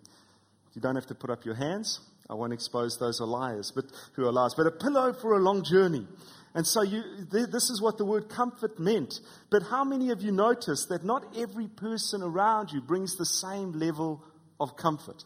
You 0.75 0.81
don't 0.81 0.95
have 0.95 1.07
to 1.07 1.15
put 1.15 1.29
up 1.29 1.45
your 1.45 1.55
hands. 1.55 2.01
I 2.29 2.33
won't 2.33 2.53
expose 2.53 2.97
those 2.99 3.21
are 3.21 3.27
liars, 3.27 3.71
but 3.73 3.85
who 4.13 4.25
are 4.25 4.31
liars. 4.31 4.53
But 4.55 4.67
a 4.67 4.71
pillow 4.71 5.13
for 5.13 5.37
a 5.37 5.39
long 5.39 5.63
journey. 5.63 6.05
And 6.53 6.65
so 6.65 6.81
you, 6.81 7.01
this 7.29 7.69
is 7.69 7.81
what 7.81 7.97
the 7.97 8.05
word 8.05 8.29
comfort 8.29 8.79
meant. 8.79 9.19
But 9.49 9.63
how 9.63 9.83
many 9.83 10.09
of 10.11 10.21
you 10.21 10.31
notice 10.31 10.85
that 10.89 11.03
not 11.03 11.35
every 11.37 11.67
person 11.67 12.23
around 12.23 12.71
you 12.71 12.81
brings 12.81 13.17
the 13.17 13.25
same 13.25 13.73
level 13.73 14.23
of 14.59 14.77
comfort? 14.77 15.23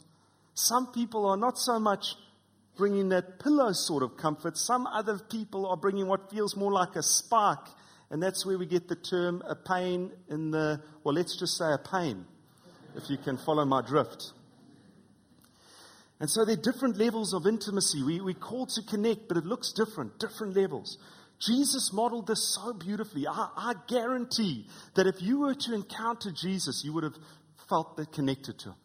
Some 0.55 0.91
people 0.91 1.25
are 1.27 1.37
not 1.37 1.57
so 1.57 1.79
much 1.79 2.15
bringing 2.77 3.09
that 3.09 3.39
pillow 3.39 3.71
sort 3.73 4.03
of 4.03 4.17
comfort. 4.17 4.57
Some 4.57 4.87
other 4.87 5.19
people 5.19 5.67
are 5.67 5.77
bringing 5.77 6.07
what 6.07 6.31
feels 6.31 6.55
more 6.55 6.71
like 6.71 6.95
a 6.95 7.03
spark. 7.03 7.67
And 8.09 8.23
that's 8.23 8.45
where 8.45 8.57
we 8.57 8.65
get 8.65 8.87
the 8.87 8.95
term 8.95 9.43
a 9.47 9.55
pain 9.55 10.11
in 10.29 10.51
the, 10.51 10.81
well, 11.03 11.13
let's 11.13 11.37
just 11.37 11.57
say 11.57 11.71
a 11.71 11.77
pain, 11.77 12.25
if 12.95 13.09
you 13.09 13.17
can 13.17 13.37
follow 13.37 13.65
my 13.65 13.81
drift. 13.81 14.33
And 16.19 16.29
so 16.29 16.43
there 16.43 16.55
are 16.55 16.61
different 16.61 16.97
levels 16.97 17.33
of 17.33 17.47
intimacy. 17.47 18.03
We, 18.03 18.19
we're 18.19 18.33
called 18.33 18.69
to 18.71 18.81
connect, 18.83 19.27
but 19.27 19.37
it 19.37 19.45
looks 19.45 19.71
different, 19.71 20.19
different 20.19 20.55
levels. 20.55 20.97
Jesus 21.39 21.91
modeled 21.93 22.27
this 22.27 22.55
so 22.55 22.73
beautifully. 22.73 23.25
I, 23.25 23.49
I 23.55 23.73
guarantee 23.87 24.67
that 24.95 25.07
if 25.07 25.21
you 25.21 25.39
were 25.39 25.55
to 25.55 25.73
encounter 25.73 26.31
Jesus, 26.31 26.83
you 26.83 26.93
would 26.93 27.05
have 27.05 27.15
felt 27.69 27.95
that 27.95 28.11
connected 28.11 28.59
to 28.59 28.69
him. 28.69 28.75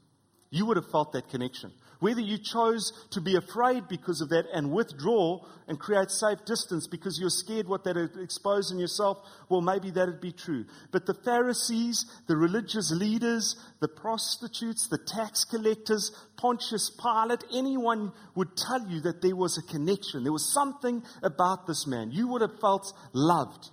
You 0.54 0.66
would 0.66 0.76
have 0.76 0.88
felt 0.92 1.10
that 1.14 1.30
connection. 1.30 1.72
Whether 1.98 2.20
you 2.20 2.38
chose 2.38 2.92
to 3.10 3.20
be 3.20 3.34
afraid 3.34 3.88
because 3.88 4.20
of 4.20 4.28
that 4.28 4.44
and 4.54 4.70
withdraw 4.70 5.40
and 5.66 5.80
create 5.80 6.12
safe 6.12 6.44
distance 6.44 6.86
because 6.86 7.18
you're 7.18 7.28
scared 7.28 7.66
what 7.66 7.82
that 7.82 7.96
expose 8.22 8.70
in 8.70 8.78
yourself, 8.78 9.18
well, 9.48 9.60
maybe 9.60 9.90
that'd 9.90 10.20
be 10.20 10.30
true. 10.30 10.64
But 10.92 11.06
the 11.06 11.14
Pharisees, 11.24 12.06
the 12.28 12.36
religious 12.36 12.92
leaders, 12.92 13.56
the 13.80 13.88
prostitutes, 13.88 14.86
the 14.86 14.98
tax 14.98 15.44
collectors, 15.44 16.12
Pontius 16.36 16.88
Pilate, 17.02 17.42
anyone 17.52 18.12
would 18.36 18.56
tell 18.56 18.86
you 18.86 19.00
that 19.00 19.22
there 19.22 19.34
was 19.34 19.58
a 19.58 19.72
connection. 19.72 20.22
There 20.22 20.32
was 20.32 20.54
something 20.54 21.02
about 21.20 21.66
this 21.66 21.84
man. 21.84 22.12
You 22.12 22.28
would 22.28 22.42
have 22.42 22.60
felt 22.60 22.92
loved. 23.12 23.70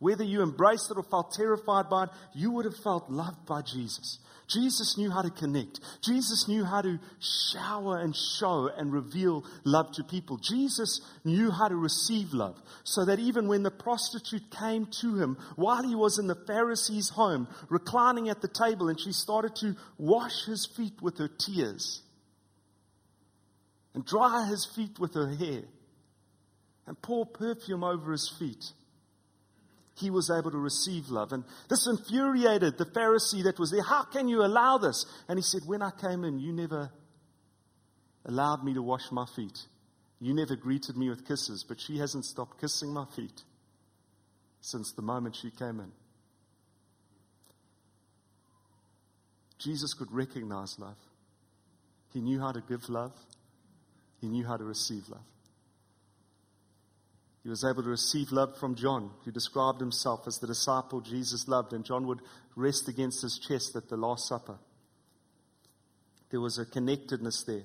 Whether 0.00 0.24
you 0.24 0.42
embraced 0.42 0.90
it 0.90 0.96
or 0.96 1.04
felt 1.04 1.32
terrified 1.34 1.88
by 1.88 2.04
it, 2.04 2.10
you 2.34 2.50
would 2.50 2.64
have 2.64 2.76
felt 2.82 3.08
loved 3.10 3.46
by 3.46 3.62
Jesus. 3.62 4.18
Jesus 4.48 4.96
knew 4.96 5.10
how 5.10 5.22
to 5.22 5.30
connect. 5.30 5.80
Jesus 6.02 6.46
knew 6.48 6.64
how 6.64 6.80
to 6.80 6.98
shower 7.18 7.98
and 7.98 8.14
show 8.14 8.70
and 8.76 8.92
reveal 8.92 9.44
love 9.64 9.90
to 9.92 10.04
people. 10.04 10.38
Jesus 10.38 11.00
knew 11.24 11.50
how 11.50 11.68
to 11.68 11.74
receive 11.74 12.32
love 12.32 12.56
so 12.84 13.04
that 13.04 13.18
even 13.18 13.48
when 13.48 13.64
the 13.64 13.70
prostitute 13.70 14.50
came 14.50 14.86
to 15.00 15.16
him 15.16 15.36
while 15.56 15.82
he 15.82 15.96
was 15.96 16.18
in 16.18 16.28
the 16.28 16.38
Pharisee's 16.46 17.08
home, 17.08 17.48
reclining 17.68 18.28
at 18.28 18.40
the 18.40 18.48
table, 18.48 18.88
and 18.88 19.00
she 19.00 19.12
started 19.12 19.56
to 19.56 19.74
wash 19.98 20.44
his 20.46 20.68
feet 20.76 21.02
with 21.02 21.18
her 21.18 21.28
tears 21.28 22.02
and 23.94 24.04
dry 24.04 24.46
his 24.46 24.68
feet 24.76 24.98
with 25.00 25.14
her 25.14 25.34
hair 25.34 25.62
and 26.86 27.00
pour 27.02 27.26
perfume 27.26 27.82
over 27.82 28.12
his 28.12 28.32
feet 28.38 28.64
he 29.96 30.10
was 30.10 30.30
able 30.30 30.50
to 30.50 30.58
receive 30.58 31.08
love. 31.08 31.32
And 31.32 31.44
this 31.68 31.86
infuriated 31.86 32.76
the 32.76 32.84
Pharisee 32.84 33.44
that 33.44 33.58
was 33.58 33.70
there. 33.70 33.82
How 33.82 34.04
can 34.04 34.28
you 34.28 34.44
allow 34.44 34.78
this? 34.78 35.06
And 35.28 35.38
he 35.38 35.42
said, 35.42 35.62
When 35.66 35.82
I 35.82 35.90
came 35.90 36.22
in, 36.24 36.38
you 36.38 36.52
never 36.52 36.90
allowed 38.26 38.62
me 38.62 38.74
to 38.74 38.82
wash 38.82 39.10
my 39.10 39.24
feet. 39.34 39.58
You 40.20 40.34
never 40.34 40.56
greeted 40.56 40.96
me 40.96 41.08
with 41.08 41.26
kisses, 41.26 41.64
but 41.66 41.80
she 41.80 41.98
hasn't 41.98 42.24
stopped 42.24 42.60
kissing 42.60 42.92
my 42.92 43.04
feet 43.14 43.42
since 44.60 44.92
the 44.92 45.02
moment 45.02 45.36
she 45.36 45.50
came 45.50 45.80
in. 45.80 45.92
Jesus 49.58 49.94
could 49.94 50.12
recognize 50.12 50.78
love. 50.78 50.96
He 52.12 52.20
knew 52.20 52.40
how 52.40 52.52
to 52.52 52.62
give 52.68 52.88
love, 52.88 53.12
he 54.20 54.28
knew 54.28 54.46
how 54.46 54.56
to 54.56 54.64
receive 54.64 55.08
love. 55.08 55.24
He 57.46 57.50
was 57.50 57.62
able 57.62 57.84
to 57.84 57.90
receive 57.90 58.32
love 58.32 58.58
from 58.58 58.74
John, 58.74 59.12
who 59.24 59.30
described 59.30 59.78
himself 59.78 60.26
as 60.26 60.38
the 60.38 60.48
disciple 60.48 61.00
Jesus 61.00 61.46
loved, 61.46 61.72
and 61.72 61.84
John 61.84 62.08
would 62.08 62.18
rest 62.56 62.88
against 62.88 63.22
his 63.22 63.38
chest 63.38 63.76
at 63.76 63.88
the 63.88 63.96
Last 63.96 64.26
Supper. 64.26 64.58
There 66.30 66.40
was 66.40 66.58
a 66.58 66.66
connectedness 66.66 67.44
there. 67.44 67.62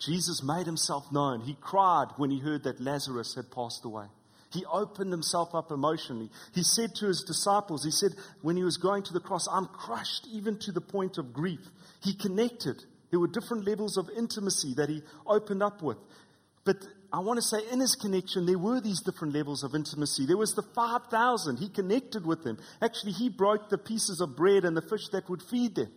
Jesus 0.00 0.42
made 0.42 0.66
himself 0.66 1.12
known. 1.12 1.42
He 1.42 1.56
cried 1.60 2.08
when 2.16 2.32
he 2.32 2.40
heard 2.40 2.64
that 2.64 2.80
Lazarus 2.80 3.36
had 3.36 3.52
passed 3.52 3.84
away. 3.84 4.06
He 4.50 4.64
opened 4.64 5.12
himself 5.12 5.54
up 5.54 5.70
emotionally. 5.70 6.28
He 6.52 6.64
said 6.64 6.96
to 6.96 7.06
his 7.06 7.22
disciples, 7.22 7.84
He 7.84 7.92
said, 7.92 8.16
when 8.42 8.56
he 8.56 8.64
was 8.64 8.78
going 8.78 9.04
to 9.04 9.12
the 9.12 9.20
cross, 9.20 9.46
I'm 9.48 9.66
crushed 9.66 10.26
even 10.32 10.58
to 10.58 10.72
the 10.72 10.80
point 10.80 11.18
of 11.18 11.32
grief. 11.32 11.60
He 12.02 12.14
connected. 12.14 12.82
There 13.12 13.20
were 13.20 13.28
different 13.28 13.64
levels 13.64 13.96
of 13.96 14.10
intimacy 14.18 14.74
that 14.74 14.88
he 14.88 15.02
opened 15.24 15.62
up 15.62 15.82
with. 15.82 15.98
But 16.64 16.78
I 17.14 17.20
want 17.20 17.36
to 17.36 17.42
say, 17.42 17.58
in 17.70 17.78
his 17.78 17.94
connection, 17.94 18.44
there 18.44 18.58
were 18.58 18.80
these 18.80 19.00
different 19.00 19.34
levels 19.34 19.62
of 19.62 19.72
intimacy. 19.72 20.26
There 20.26 20.36
was 20.36 20.54
the 20.54 20.64
5,000. 20.74 21.58
He 21.58 21.68
connected 21.68 22.26
with 22.26 22.42
them. 22.42 22.58
Actually, 22.82 23.12
he 23.12 23.28
broke 23.28 23.70
the 23.70 23.78
pieces 23.78 24.20
of 24.20 24.34
bread 24.34 24.64
and 24.64 24.76
the 24.76 24.82
fish 24.82 25.06
that 25.12 25.30
would 25.30 25.40
feed 25.40 25.76
them. 25.76 25.92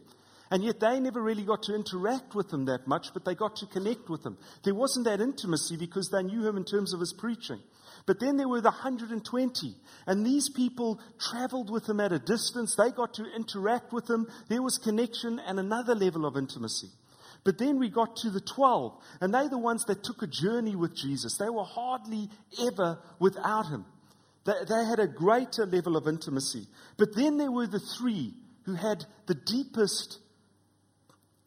And 0.51 0.63
yet 0.63 0.79
they 0.79 0.99
never 0.99 1.19
really 1.19 1.43
got 1.43 1.63
to 1.63 1.73
interact 1.73 2.35
with 2.35 2.53
him 2.53 2.65
that 2.65 2.85
much, 2.85 3.07
but 3.15 3.25
they 3.25 3.33
got 3.33 3.55
to 3.57 3.65
connect 3.65 4.11
with 4.11 4.23
him. 4.23 4.37
There 4.63 4.75
wasn't 4.75 5.05
that 5.05 5.19
intimacy 5.19 5.75
because 5.75 6.09
they 6.11 6.21
knew 6.21 6.47
him 6.47 6.55
in 6.55 6.65
terms 6.65 6.93
of 6.93 6.99
his 6.99 7.13
preaching. 7.17 7.61
But 8.05 8.19
then 8.19 8.37
there 8.37 8.47
were 8.47 8.61
the 8.61 8.69
120, 8.69 9.75
and 10.05 10.23
these 10.23 10.49
people 10.49 11.01
traveled 11.19 11.71
with 11.71 11.89
him 11.89 11.99
at 11.99 12.11
a 12.11 12.19
distance. 12.19 12.75
They 12.75 12.91
got 12.91 13.15
to 13.15 13.25
interact 13.35 13.91
with 13.91 14.07
him. 14.07 14.27
There 14.49 14.61
was 14.61 14.77
connection 14.77 15.39
and 15.39 15.59
another 15.59 15.95
level 15.95 16.27
of 16.27 16.37
intimacy. 16.37 16.89
But 17.43 17.57
then 17.57 17.79
we 17.79 17.89
got 17.89 18.17
to 18.17 18.29
the 18.29 18.41
12, 18.41 18.93
and 19.21 19.33
they're 19.33 19.49
the 19.49 19.57
ones 19.57 19.85
that 19.85 20.03
took 20.03 20.21
a 20.21 20.27
journey 20.27 20.75
with 20.75 20.95
Jesus. 20.95 21.37
They 21.37 21.49
were 21.49 21.63
hardly 21.63 22.29
ever 22.71 22.99
without 23.19 23.67
him. 23.67 23.85
They, 24.45 24.53
they 24.67 24.85
had 24.85 24.99
a 24.99 25.07
greater 25.07 25.65
level 25.65 25.97
of 25.97 26.07
intimacy. 26.07 26.67
But 26.97 27.15
then 27.15 27.37
there 27.37 27.51
were 27.51 27.67
the 27.67 27.79
three 27.79 28.33
who 28.63 28.73
had 28.73 29.05
the 29.27 29.35
deepest 29.35 30.19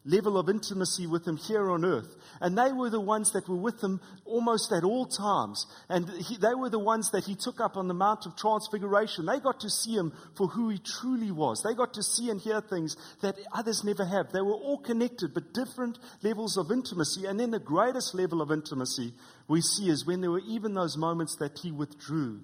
level 0.03 0.37
of 0.37 0.49
intimacy 0.49 1.05
with 1.05 1.27
him 1.27 1.37
here 1.37 1.69
on 1.69 1.85
earth. 1.85 2.15
And 2.39 2.57
they 2.57 2.71
were 2.71 2.89
the 2.89 2.99
ones 2.99 3.31
that 3.33 3.47
were 3.47 3.57
with 3.57 3.83
him 3.83 4.01
almost 4.25 4.71
at 4.71 4.83
all 4.83 5.05
times. 5.05 5.65
And 5.89 6.09
he, 6.09 6.37
they 6.37 6.55
were 6.55 6.69
the 6.69 6.79
ones 6.79 7.11
that 7.11 7.25
he 7.25 7.35
took 7.35 7.59
up 7.59 7.77
on 7.77 7.87
the 7.87 7.93
Mount 7.93 8.25
of 8.25 8.35
Transfiguration. 8.35 9.25
They 9.25 9.39
got 9.39 9.59
to 9.59 9.69
see 9.69 9.93
him 9.93 10.11
for 10.35 10.47
who 10.47 10.69
he 10.69 10.79
truly 10.79 11.31
was. 11.31 11.61
They 11.63 11.75
got 11.75 11.93
to 11.93 12.03
see 12.03 12.29
and 12.29 12.41
hear 12.41 12.61
things 12.61 12.95
that 13.21 13.35
others 13.53 13.83
never 13.83 14.05
have. 14.05 14.31
They 14.31 14.41
were 14.41 14.53
all 14.53 14.79
connected, 14.79 15.33
but 15.33 15.53
different 15.53 15.99
levels 16.23 16.57
of 16.57 16.71
intimacy. 16.71 17.25
And 17.25 17.39
then 17.39 17.51
the 17.51 17.59
greatest 17.59 18.15
level 18.15 18.41
of 18.41 18.51
intimacy 18.51 19.13
we 19.47 19.61
see 19.61 19.89
is 19.89 20.05
when 20.05 20.21
there 20.21 20.31
were 20.31 20.41
even 20.47 20.73
those 20.73 20.97
moments 20.97 21.35
that 21.39 21.59
he 21.59 21.71
withdrew 21.71 22.41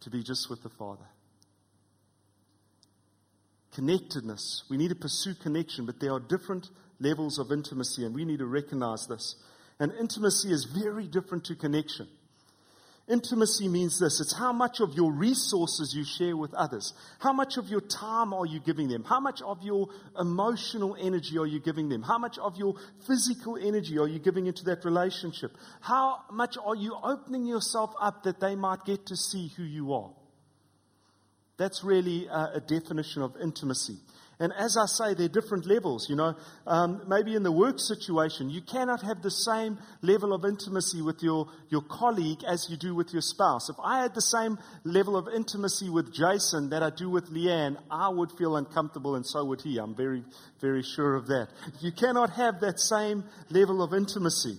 to 0.00 0.10
be 0.10 0.22
just 0.22 0.50
with 0.50 0.62
the 0.62 0.70
Father 0.70 1.06
connectedness. 3.74 4.64
We 4.68 4.76
need 4.76 4.88
to 4.88 4.94
pursue 4.94 5.34
connection, 5.34 5.86
but 5.86 6.00
there 6.00 6.12
are 6.12 6.20
different 6.20 6.68
levels 6.98 7.38
of 7.38 7.52
intimacy, 7.52 8.04
and 8.04 8.14
we 8.14 8.24
need 8.24 8.38
to 8.38 8.46
recognize 8.46 9.06
this. 9.06 9.36
And 9.78 9.92
intimacy 9.98 10.52
is 10.52 10.64
very 10.64 11.06
different 11.06 11.44
to 11.46 11.56
connection. 11.56 12.06
Intimacy 13.08 13.66
means 13.66 13.98
this 13.98 14.20
it's 14.20 14.36
how 14.38 14.52
much 14.52 14.78
of 14.78 14.94
your 14.94 15.10
resources 15.10 15.92
you 15.96 16.04
share 16.04 16.36
with 16.36 16.54
others. 16.54 16.92
How 17.18 17.32
much 17.32 17.56
of 17.56 17.68
your 17.68 17.80
time 17.80 18.32
are 18.32 18.46
you 18.46 18.60
giving 18.60 18.88
them? 18.88 19.02
How 19.02 19.18
much 19.18 19.42
of 19.42 19.60
your 19.62 19.88
emotional 20.16 20.96
energy 21.00 21.36
are 21.36 21.46
you 21.46 21.58
giving 21.58 21.88
them? 21.88 22.02
How 22.02 22.18
much 22.18 22.38
of 22.38 22.56
your 22.56 22.74
physical 23.08 23.56
energy 23.56 23.98
are 23.98 24.06
you 24.06 24.20
giving 24.20 24.46
into 24.46 24.64
that 24.66 24.84
relationship? 24.84 25.50
How 25.80 26.20
much 26.30 26.56
are 26.64 26.76
you 26.76 26.96
opening 27.02 27.46
yourself 27.46 27.90
up 28.00 28.22
that 28.24 28.38
they 28.38 28.54
might 28.54 28.84
get 28.84 29.06
to 29.06 29.16
see 29.16 29.50
who 29.56 29.64
you 29.64 29.92
are? 29.92 30.12
That's 31.60 31.84
really 31.84 32.26
a, 32.26 32.52
a 32.54 32.60
definition 32.60 33.20
of 33.20 33.36
intimacy. 33.36 33.98
And 34.38 34.50
as 34.58 34.78
I 34.78 34.86
say, 34.86 35.12
there 35.12 35.26
are 35.26 35.28
different 35.28 35.66
levels. 35.66 36.08
You 36.08 36.16
know, 36.16 36.34
um, 36.66 37.02
maybe 37.06 37.34
in 37.34 37.42
the 37.42 37.52
work 37.52 37.78
situation, 37.78 38.48
you 38.48 38.62
cannot 38.62 39.02
have 39.02 39.20
the 39.20 39.30
same 39.30 39.76
level 40.00 40.32
of 40.32 40.46
intimacy 40.46 41.02
with 41.02 41.22
your, 41.22 41.48
your 41.68 41.82
colleague 41.82 42.42
as 42.48 42.68
you 42.70 42.78
do 42.78 42.94
with 42.94 43.12
your 43.12 43.20
spouse. 43.20 43.68
If 43.68 43.76
I 43.84 44.00
had 44.00 44.14
the 44.14 44.22
same 44.22 44.58
level 44.84 45.18
of 45.18 45.28
intimacy 45.28 45.90
with 45.90 46.14
Jason 46.14 46.70
that 46.70 46.82
I 46.82 46.88
do 46.88 47.10
with 47.10 47.30
Leanne, 47.30 47.76
I 47.90 48.08
would 48.08 48.32
feel 48.38 48.56
uncomfortable, 48.56 49.14
and 49.14 49.26
so 49.26 49.44
would 49.44 49.60
he. 49.60 49.76
I'm 49.76 49.94
very, 49.94 50.24
very 50.62 50.82
sure 50.82 51.14
of 51.14 51.26
that. 51.26 51.48
You 51.80 51.92
cannot 51.92 52.30
have 52.30 52.60
that 52.60 52.80
same 52.80 53.24
level 53.50 53.82
of 53.82 53.92
intimacy. 53.92 54.56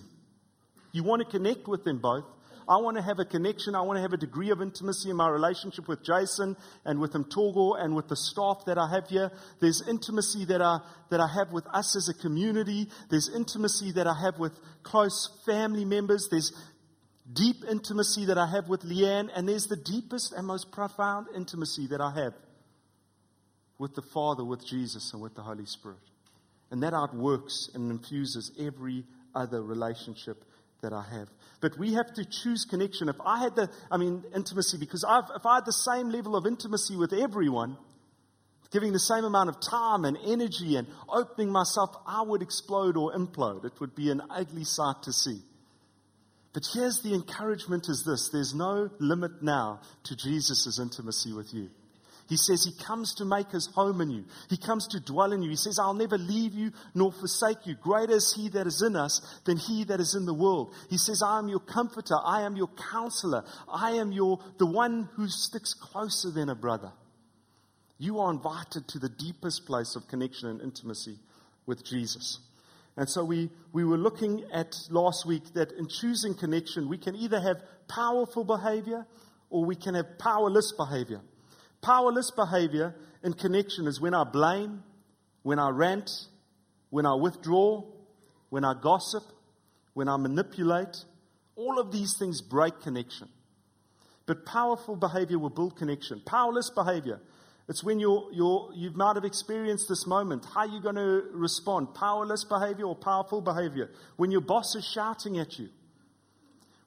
You 0.92 1.02
want 1.02 1.24
to 1.24 1.28
connect 1.28 1.66
with 1.66 1.82
them 1.82 1.98
both, 1.98 2.26
I 2.72 2.78
want 2.78 2.96
to 2.96 3.02
have 3.02 3.18
a 3.18 3.26
connection. 3.26 3.74
I 3.74 3.82
want 3.82 3.98
to 3.98 4.00
have 4.00 4.14
a 4.14 4.16
degree 4.16 4.48
of 4.48 4.62
intimacy 4.62 5.10
in 5.10 5.16
my 5.16 5.28
relationship 5.28 5.88
with 5.88 6.02
Jason 6.02 6.56
and 6.86 7.00
with 7.00 7.12
Togo 7.28 7.74
and 7.74 7.94
with 7.94 8.08
the 8.08 8.16
staff 8.16 8.64
that 8.64 8.78
I 8.78 8.88
have 8.88 9.10
here. 9.10 9.30
There's 9.60 9.86
intimacy 9.86 10.46
that 10.46 10.62
I, 10.62 10.78
that 11.10 11.20
I 11.20 11.28
have 11.36 11.52
with 11.52 11.66
us 11.66 11.94
as 11.96 12.08
a 12.08 12.14
community. 12.14 12.88
There's 13.10 13.28
intimacy 13.28 13.92
that 13.92 14.06
I 14.06 14.14
have 14.24 14.38
with 14.38 14.58
close 14.84 15.38
family 15.44 15.84
members. 15.84 16.28
There's 16.30 16.50
deep 17.30 17.56
intimacy 17.70 18.24
that 18.24 18.38
I 18.38 18.46
have 18.46 18.70
with 18.70 18.84
Leanne. 18.84 19.28
And 19.36 19.46
there's 19.46 19.66
the 19.66 19.76
deepest 19.76 20.32
and 20.32 20.46
most 20.46 20.72
profound 20.72 21.26
intimacy 21.36 21.88
that 21.88 22.00
I 22.00 22.22
have 22.22 22.32
with 23.78 23.94
the 23.94 24.02
Father, 24.14 24.46
with 24.46 24.66
Jesus, 24.66 25.12
and 25.12 25.20
with 25.20 25.34
the 25.34 25.42
Holy 25.42 25.66
Spirit. 25.66 25.98
And 26.70 26.82
that 26.84 26.94
outworks 26.94 27.68
and 27.74 27.90
infuses 27.90 28.50
every 28.58 29.04
other 29.34 29.62
relationship 29.62 30.42
that 30.82 30.92
I 30.92 31.04
have. 31.12 31.28
But 31.60 31.78
we 31.78 31.94
have 31.94 32.12
to 32.14 32.24
choose 32.24 32.66
connection. 32.68 33.08
If 33.08 33.16
I 33.24 33.38
had 33.38 33.54
the, 33.54 33.70
I 33.90 33.96
mean, 33.96 34.24
intimacy, 34.34 34.78
because 34.78 35.04
I've, 35.04 35.24
if 35.34 35.46
I 35.46 35.56
had 35.56 35.64
the 35.64 35.72
same 35.72 36.10
level 36.10 36.36
of 36.36 36.44
intimacy 36.44 36.96
with 36.96 37.12
everyone, 37.12 37.76
giving 38.72 38.92
the 38.92 38.98
same 38.98 39.24
amount 39.24 39.48
of 39.48 39.56
time 39.60 40.04
and 40.04 40.18
energy 40.26 40.76
and 40.76 40.88
opening 41.08 41.50
myself, 41.50 41.90
I 42.06 42.22
would 42.22 42.42
explode 42.42 42.96
or 42.96 43.12
implode. 43.12 43.64
It 43.64 43.80
would 43.80 43.94
be 43.94 44.10
an 44.10 44.22
ugly 44.28 44.64
sight 44.64 45.02
to 45.04 45.12
see. 45.12 45.40
But 46.52 46.64
here's 46.74 47.00
the 47.00 47.14
encouragement 47.14 47.88
is 47.88 48.04
this 48.04 48.28
there's 48.30 48.54
no 48.54 48.90
limit 48.98 49.42
now 49.42 49.80
to 50.04 50.16
Jesus' 50.16 50.78
intimacy 50.78 51.32
with 51.32 51.54
you. 51.54 51.70
He 52.32 52.38
says 52.38 52.64
he 52.64 52.72
comes 52.82 53.16
to 53.16 53.26
make 53.26 53.50
his 53.50 53.66
home 53.74 54.00
in 54.00 54.08
you. 54.08 54.24
He 54.48 54.56
comes 54.56 54.86
to 54.88 55.00
dwell 55.00 55.34
in 55.34 55.42
you. 55.42 55.50
He 55.50 55.56
says, 55.56 55.78
I'll 55.78 55.92
never 55.92 56.16
leave 56.16 56.54
you 56.54 56.72
nor 56.94 57.12
forsake 57.12 57.66
you. 57.66 57.74
Greater 57.74 58.14
is 58.14 58.32
he 58.34 58.48
that 58.48 58.66
is 58.66 58.80
in 58.80 58.96
us 58.96 59.20
than 59.44 59.58
he 59.58 59.84
that 59.84 60.00
is 60.00 60.14
in 60.14 60.24
the 60.24 60.32
world. 60.32 60.74
He 60.88 60.96
says, 60.96 61.22
I 61.22 61.38
am 61.38 61.48
your 61.48 61.60
comforter. 61.60 62.14
I 62.24 62.46
am 62.46 62.56
your 62.56 62.70
counselor. 62.90 63.44
I 63.70 63.96
am 63.96 64.12
your, 64.12 64.38
the 64.56 64.64
one 64.64 65.10
who 65.12 65.28
sticks 65.28 65.74
closer 65.74 66.30
than 66.30 66.48
a 66.48 66.54
brother. 66.54 66.90
You 67.98 68.20
are 68.20 68.32
invited 68.32 68.88
to 68.88 68.98
the 68.98 69.10
deepest 69.10 69.66
place 69.66 69.94
of 69.94 70.08
connection 70.08 70.48
and 70.48 70.62
intimacy 70.62 71.18
with 71.66 71.84
Jesus. 71.84 72.38
And 72.96 73.10
so 73.10 73.26
we, 73.26 73.50
we 73.74 73.84
were 73.84 73.98
looking 73.98 74.46
at 74.54 74.74
last 74.88 75.26
week 75.26 75.52
that 75.52 75.72
in 75.72 75.86
choosing 75.86 76.32
connection, 76.32 76.88
we 76.88 76.96
can 76.96 77.14
either 77.14 77.42
have 77.42 77.58
powerful 77.88 78.44
behavior 78.44 79.04
or 79.50 79.66
we 79.66 79.76
can 79.76 79.96
have 79.96 80.18
powerless 80.18 80.72
behavior. 80.72 81.20
Powerless 81.82 82.30
behavior 82.30 82.94
in 83.24 83.32
connection 83.34 83.86
is 83.86 84.00
when 84.00 84.14
I 84.14 84.24
blame, 84.24 84.84
when 85.42 85.58
I 85.58 85.70
rant, 85.70 86.10
when 86.90 87.06
I 87.06 87.14
withdraw, 87.14 87.82
when 88.50 88.64
I 88.64 88.74
gossip, 88.80 89.24
when 89.94 90.08
I 90.08 90.16
manipulate. 90.16 91.04
All 91.56 91.78
of 91.78 91.90
these 91.90 92.16
things 92.16 92.40
break 92.40 92.80
connection. 92.80 93.28
But 94.26 94.46
powerful 94.46 94.94
behavior 94.94 95.38
will 95.38 95.50
build 95.50 95.76
connection. 95.76 96.22
Powerless 96.24 96.70
behavior, 96.70 97.20
it's 97.68 97.82
when 97.82 97.98
you're, 97.98 98.28
you're, 98.32 98.70
you 98.74 98.92
might 98.92 99.16
have 99.16 99.24
experienced 99.24 99.88
this 99.88 100.06
moment. 100.06 100.46
How 100.54 100.60
are 100.60 100.66
you 100.68 100.80
going 100.80 100.94
to 100.94 101.24
respond? 101.32 101.94
Powerless 101.94 102.44
behavior 102.44 102.84
or 102.84 102.94
powerful 102.94 103.40
behavior? 103.40 103.90
When 104.16 104.30
your 104.30 104.40
boss 104.40 104.74
is 104.76 104.84
shouting 104.84 105.38
at 105.38 105.58
you 105.58 105.68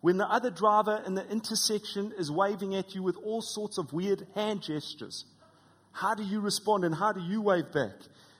when 0.05 0.17
the 0.17 0.31
other 0.31 0.51
driver 0.51 1.01
in 1.07 1.15
the 1.15 1.27
intersection 1.31 2.13
is 2.15 2.29
waving 2.29 2.75
at 2.75 2.93
you 2.93 3.01
with 3.01 3.17
all 3.23 3.41
sorts 3.41 3.79
of 3.79 3.91
weird 3.91 4.27
hand 4.35 4.61
gestures? 4.61 5.25
How 5.93 6.13
do 6.13 6.21
you 6.21 6.41
respond 6.41 6.85
and 6.85 6.93
how 6.93 7.11
do 7.11 7.19
you 7.19 7.41
wave 7.41 7.73
back? 7.73 7.95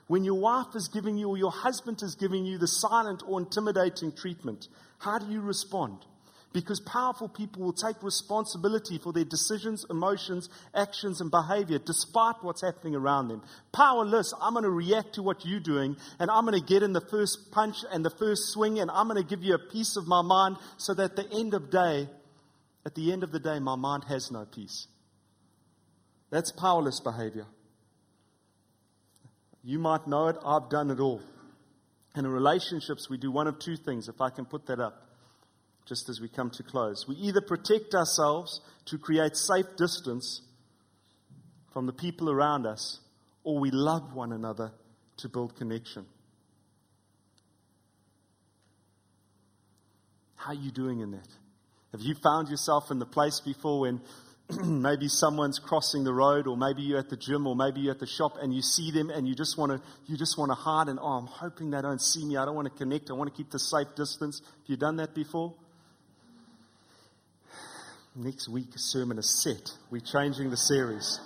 When 0.06 0.24
your 0.24 0.40
wife 0.40 0.76
is 0.76 0.90
giving 0.90 1.18
you 1.18 1.28
or 1.28 1.38
your 1.40 1.50
husband 1.50 2.04
is 2.04 2.14
giving 2.14 2.46
you 2.46 2.60
the 2.60 2.68
silent 2.68 3.24
or 3.26 3.40
intimidating 3.40 4.12
treatment, 4.12 4.68
how 5.00 5.18
do 5.18 5.26
you 5.26 5.42
respond? 5.42 6.06
Because 6.56 6.80
powerful 6.80 7.28
people 7.28 7.64
will 7.64 7.74
take 7.74 8.02
responsibility 8.02 8.98
for 8.98 9.12
their 9.12 9.26
decisions, 9.26 9.86
emotions, 9.90 10.48
actions, 10.74 11.20
and 11.20 11.30
behavior 11.30 11.80
despite 11.80 12.36
what's 12.44 12.62
happening 12.62 12.96
around 12.96 13.28
them. 13.28 13.42
Powerless, 13.74 14.34
I'm 14.42 14.54
going 14.54 14.64
to 14.64 14.70
react 14.70 15.16
to 15.16 15.22
what 15.22 15.46
you're 15.46 15.60
doing, 15.60 15.98
and 16.18 16.32
I'm 16.32 16.46
going 16.46 16.58
to 16.58 16.66
get 16.66 16.82
in 16.82 16.94
the 16.94 17.02
first 17.02 17.52
punch 17.52 17.80
and 17.92 18.06
the 18.06 18.10
first 18.10 18.54
swing, 18.54 18.80
and 18.80 18.90
I'm 18.90 19.10
going 19.10 19.22
to 19.22 19.28
give 19.28 19.44
you 19.44 19.54
a 19.54 19.60
piece 19.60 19.98
of 19.98 20.08
my 20.08 20.22
mind 20.22 20.56
so 20.78 20.94
that 20.94 21.04
at 21.04 21.16
the 21.18 21.30
end 21.30 21.54
of 21.54 21.70
day, 21.70 22.08
at 22.86 22.96
the 22.96 23.12
end 23.12 23.24
of 23.24 23.34
the 23.34 23.40
day, 23.40 23.60
my 23.60 23.76
mind 23.76 24.06
has 24.06 24.32
no 24.32 24.46
peace. 24.46 24.88
That's 26.30 26.54
powerless 26.54 27.02
behavior. 27.02 27.48
You 29.62 29.78
might 29.78 30.08
know 30.08 30.30
it, 30.30 30.38
I've 30.46 30.70
done 30.70 30.90
it 30.90 31.02
all. 31.02 31.22
And 32.16 32.26
in 32.26 32.32
relationships, 32.32 33.10
we 33.10 33.18
do 33.18 33.30
one 33.30 33.48
of 33.48 33.60
two 33.60 33.76
things, 33.76 34.08
if 34.08 34.22
I 34.22 34.30
can 34.30 34.46
put 34.46 34.68
that 34.68 34.80
up 34.80 35.05
just 35.86 36.10
as 36.10 36.20
we 36.20 36.28
come 36.28 36.50
to 36.52 36.64
close. 36.64 37.06
We 37.08 37.16
either 37.16 37.42
protect 37.42 37.94
ourselves 37.94 38.62
to 38.86 38.98
create 38.98 39.36
safe 39.36 39.66
distance 39.78 40.42
from 41.72 41.86
the 41.86 41.94
people 41.94 42.30
around 42.30 42.66
us, 42.66 43.00
or 43.44 43.60
we 43.60 43.70
love 43.72 44.14
one 44.14 44.32
another 44.32 44.72
to 45.18 45.30
build 45.30 45.56
connection. 45.56 46.06
How 50.36 50.52
are 50.52 50.56
you 50.56 50.72
doing 50.72 51.00
in 51.00 51.12
that? 51.12 51.28
Have 51.92 52.02
you 52.02 52.16
found 52.16 52.50
yourself 52.50 52.92
in 52.92 53.00
the 53.00 53.06
place 53.06 53.40
before 53.40 53.82
when 53.82 54.02
maybe 54.64 55.08
someone's 55.08 55.58
crossing 55.58 56.04
the 56.04 56.14
road 56.14 56.46
or 56.46 56.56
maybe 56.56 56.84
you're 56.84 57.00
at 57.00 57.10
the 57.10 57.18
gym 57.18 57.48
or 57.48 57.56
maybe 57.56 57.82
you're 57.82 57.94
at 57.94 58.00
the 58.00 58.06
shop 58.06 58.34
and 58.40 58.54
you 58.54 58.62
see 58.62 58.92
them 58.92 59.10
and 59.10 59.28
you 59.28 59.34
just 59.34 59.58
want 59.58 59.72
to 59.72 59.82
you 60.06 60.16
just 60.16 60.38
want 60.38 60.52
to 60.52 60.56
hide 60.56 60.88
and 60.88 61.00
oh 61.02 61.18
I'm 61.18 61.26
hoping 61.26 61.72
they 61.72 61.82
don't 61.82 62.02
see 62.02 62.24
me 62.26 62.38
I 62.38 62.46
don't 62.46 62.54
want 62.54 62.72
to 62.72 62.78
connect 62.78 63.10
I 63.10 63.14
want 63.14 63.34
to 63.34 63.36
keep 63.36 63.50
the 63.50 63.58
safe 63.58 63.88
distance 63.96 64.42
have 64.46 64.68
you 64.68 64.78
done 64.78 64.98
that 64.98 65.16
before 65.16 65.56
next 68.16 68.50
week 68.50 68.68
sermon 68.76 69.18
is 69.18 69.44
set 69.44 69.72
we're 69.92 70.00
changing 70.00 70.50
the 70.50 70.58
series 70.58 71.20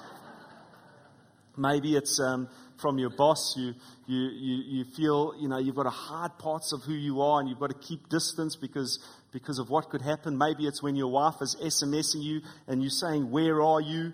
maybe 1.57 1.95
it's 1.95 2.19
um, 2.19 2.47
from 2.81 2.97
your 2.97 3.09
boss 3.09 3.55
you, 3.57 3.73
you, 4.07 4.19
you, 4.19 4.63
you 4.77 4.85
feel 4.95 5.33
you 5.39 5.47
know 5.47 5.57
you've 5.57 5.75
got 5.75 5.83
to 5.83 5.89
hide 5.89 6.37
parts 6.39 6.73
of 6.73 6.81
who 6.83 6.93
you 6.93 7.21
are 7.21 7.39
and 7.39 7.49
you've 7.49 7.59
got 7.59 7.69
to 7.69 7.87
keep 7.87 8.09
distance 8.09 8.55
because 8.55 8.99
because 9.31 9.59
of 9.59 9.69
what 9.69 9.89
could 9.89 10.01
happen. 10.01 10.37
Maybe 10.37 10.65
it's 10.65 10.81
when 10.81 10.95
your 10.95 11.11
wife 11.11 11.35
is 11.41 11.55
SMSing 11.61 12.23
you 12.23 12.41
and 12.67 12.81
you're 12.81 12.89
saying, 12.89 13.29
Where 13.31 13.61
are 13.61 13.81
you? 13.81 14.13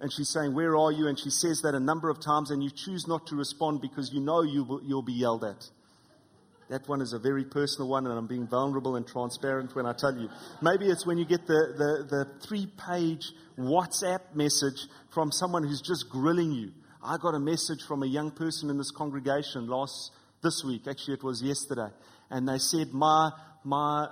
And 0.00 0.12
she's 0.12 0.30
saying, 0.30 0.54
Where 0.54 0.76
are 0.76 0.92
you? 0.92 1.08
And 1.08 1.18
she 1.18 1.30
says 1.30 1.62
that 1.62 1.74
a 1.74 1.80
number 1.80 2.08
of 2.08 2.20
times 2.20 2.50
and 2.50 2.62
you 2.62 2.70
choose 2.70 3.06
not 3.06 3.26
to 3.28 3.36
respond 3.36 3.80
because 3.80 4.12
you 4.12 4.20
know 4.20 4.42
you 4.42 4.64
will, 4.64 4.82
you'll 4.82 5.02
be 5.02 5.12
yelled 5.12 5.44
at. 5.44 5.68
That 6.72 6.88
one 6.88 7.02
is 7.02 7.12
a 7.12 7.18
very 7.18 7.44
personal 7.44 7.86
one, 7.86 8.06
and 8.06 8.16
I'm 8.16 8.26
being 8.26 8.46
vulnerable 8.46 8.96
and 8.96 9.06
transparent 9.06 9.76
when 9.76 9.84
I 9.84 9.92
tell 9.92 10.16
you. 10.16 10.30
Maybe 10.62 10.86
it's 10.86 11.04
when 11.04 11.18
you 11.18 11.26
get 11.26 11.46
the, 11.46 11.74
the, 11.76 12.06
the 12.08 12.46
three 12.46 12.66
page 12.88 13.30
WhatsApp 13.58 14.34
message 14.34 14.86
from 15.12 15.30
someone 15.32 15.64
who's 15.64 15.82
just 15.82 16.08
grilling 16.08 16.50
you. 16.50 16.72
I 17.04 17.18
got 17.18 17.34
a 17.34 17.38
message 17.38 17.82
from 17.86 18.02
a 18.02 18.06
young 18.06 18.30
person 18.30 18.70
in 18.70 18.78
this 18.78 18.90
congregation 18.90 19.66
last 19.66 20.12
this 20.42 20.64
week. 20.64 20.86
Actually, 20.88 21.12
it 21.12 21.22
was 21.22 21.42
yesterday. 21.42 21.88
And 22.30 22.48
they 22.48 22.56
said, 22.56 22.94
My, 22.94 23.32
my 23.64 24.08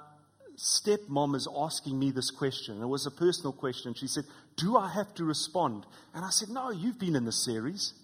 stepmom 0.59 1.37
is 1.37 1.49
asking 1.57 1.99
me 1.99 2.11
this 2.11 2.31
question. 2.31 2.83
It 2.83 2.87
was 2.87 3.07
a 3.07 3.11
personal 3.11 3.55
question. 3.55 3.95
She 3.95 4.07
said, 4.07 4.25
Do 4.59 4.77
I 4.77 4.93
have 4.93 5.15
to 5.15 5.25
respond? 5.25 5.87
And 6.13 6.27
I 6.27 6.29
said, 6.31 6.51
No, 6.51 6.71
you've 6.71 6.99
been 6.99 7.17
in 7.17 7.25
the 7.25 7.33
series. 7.33 7.95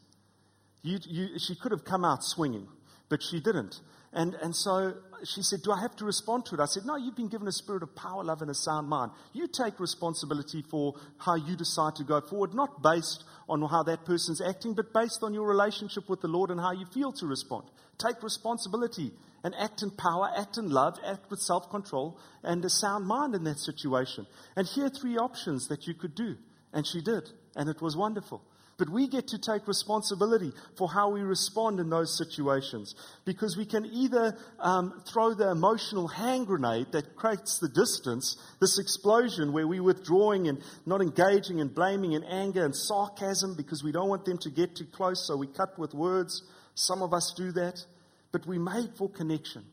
You, 0.80 0.98
you, 1.04 1.38
she 1.38 1.57
could 1.57 1.72
have 1.72 1.84
come 1.84 2.07
out 2.07 2.24
swinging, 2.24 2.68
but 3.09 3.22
she 3.22 3.40
didn't. 3.40 3.80
And, 4.12 4.34
and 4.36 4.54
so 4.57 4.94
she 5.24 5.42
said, 5.42 5.61
Do 5.62 5.72
I 5.72 5.80
have 5.80 5.96
to 5.96 6.04
respond 6.04 6.46
to 6.46 6.54
it? 6.54 6.61
I 6.61 6.66
said, 6.66 6.84
No, 6.86 6.96
you've 6.96 7.16
been 7.16 7.28
given 7.28 7.48
a 7.48 7.52
spirit 7.52 7.82
of 7.82 7.94
power, 7.94 8.24
love, 8.24 8.40
and 8.40 8.50
a 8.50 8.54
sound 8.54 8.88
mind. 8.88 9.12
You 9.32 9.46
take 9.46 9.78
responsibility 9.78 10.62
for 10.70 10.94
how 11.18 11.34
you 11.34 11.57
decide 11.57 11.96
to 11.96 12.04
go 12.04 12.20
forward, 12.20 12.54
not 12.54 12.82
based 12.82 13.24
on 13.48 13.61
how 13.62 13.82
that 13.84 14.04
person's 14.04 14.40
acting, 14.40 14.74
but 14.74 14.92
based 14.92 15.20
on 15.22 15.34
your 15.34 15.46
relationship 15.46 16.09
with 16.09 16.20
the 16.20 16.28
Lord 16.28 16.50
and 16.50 16.61
how 16.61 16.72
you 16.72 16.86
feel 16.86 17.12
to 17.12 17.26
respond. 17.26 17.64
Take 17.98 18.22
responsibility 18.22 19.12
and 19.44 19.54
act 19.57 19.82
in 19.82 19.90
power, 19.90 20.30
act 20.36 20.59
in 20.59 20.70
love, 20.70 20.98
act 21.04 21.30
with 21.30 21.40
self 21.40 21.70
control 21.70 22.18
and 22.42 22.64
a 22.64 22.70
sound 22.70 23.07
mind 23.07 23.34
in 23.34 23.44
that 23.44 23.59
situation. 23.59 24.26
And 24.57 24.66
here 24.66 24.86
are 24.86 24.90
three 24.90 25.16
options 25.16 25.68
that 25.68 25.86
you 25.86 25.94
could 25.94 26.14
do. 26.14 26.36
And 26.72 26.86
she 26.86 27.00
did. 27.00 27.30
And 27.54 27.68
it 27.68 27.80
was 27.80 27.96
wonderful. 27.96 28.42
But 28.79 28.91
we 28.91 29.09
get 29.09 29.29
to 29.29 29.39
take 29.39 29.66
responsibility 29.66 30.53
for 30.77 30.91
how 30.91 31.11
we 31.11 31.22
respond 31.22 31.81
in 31.81 31.89
those 31.89 32.16
situations 32.18 32.95
because 33.24 33.57
we 33.57 33.64
can 33.64 33.87
either 33.87 34.37
um, 34.61 35.03
throw 35.11 35.33
the 35.33 35.51
emotional 35.51 36.09
hand 36.09 36.47
grenade 36.47 36.93
that 36.93 37.16
creates 37.16 37.59
the 37.59 37.68
distance, 37.68 38.37
this 38.61 38.79
explosion 38.79 39.55
where 39.55 39.66
we're 39.66 39.83
withdrawing 39.83 40.49
and 40.49 40.62
not 40.85 41.01
engaging 41.01 41.61
and 41.62 41.74
blaming 41.74 42.14
and 42.14 42.24
anger 42.27 42.66
and 42.66 42.77
sarcasm 42.77 43.55
because 43.57 43.83
we 43.83 43.93
don't 43.93 44.11
want 44.11 44.27
them 44.27 44.37
to 44.39 44.51
get 44.51 44.77
too 44.77 44.87
close, 44.93 45.27
so 45.27 45.39
we 45.39 45.47
cut 45.47 45.79
with 45.79 45.95
words. 45.95 46.43
Some 46.74 47.01
of 47.01 47.14
us 47.14 47.33
do 47.35 47.53
that. 47.53 47.83
But 48.31 48.47
we 48.47 48.59
made 48.59 48.91
for 48.99 49.09
connection. 49.09 49.64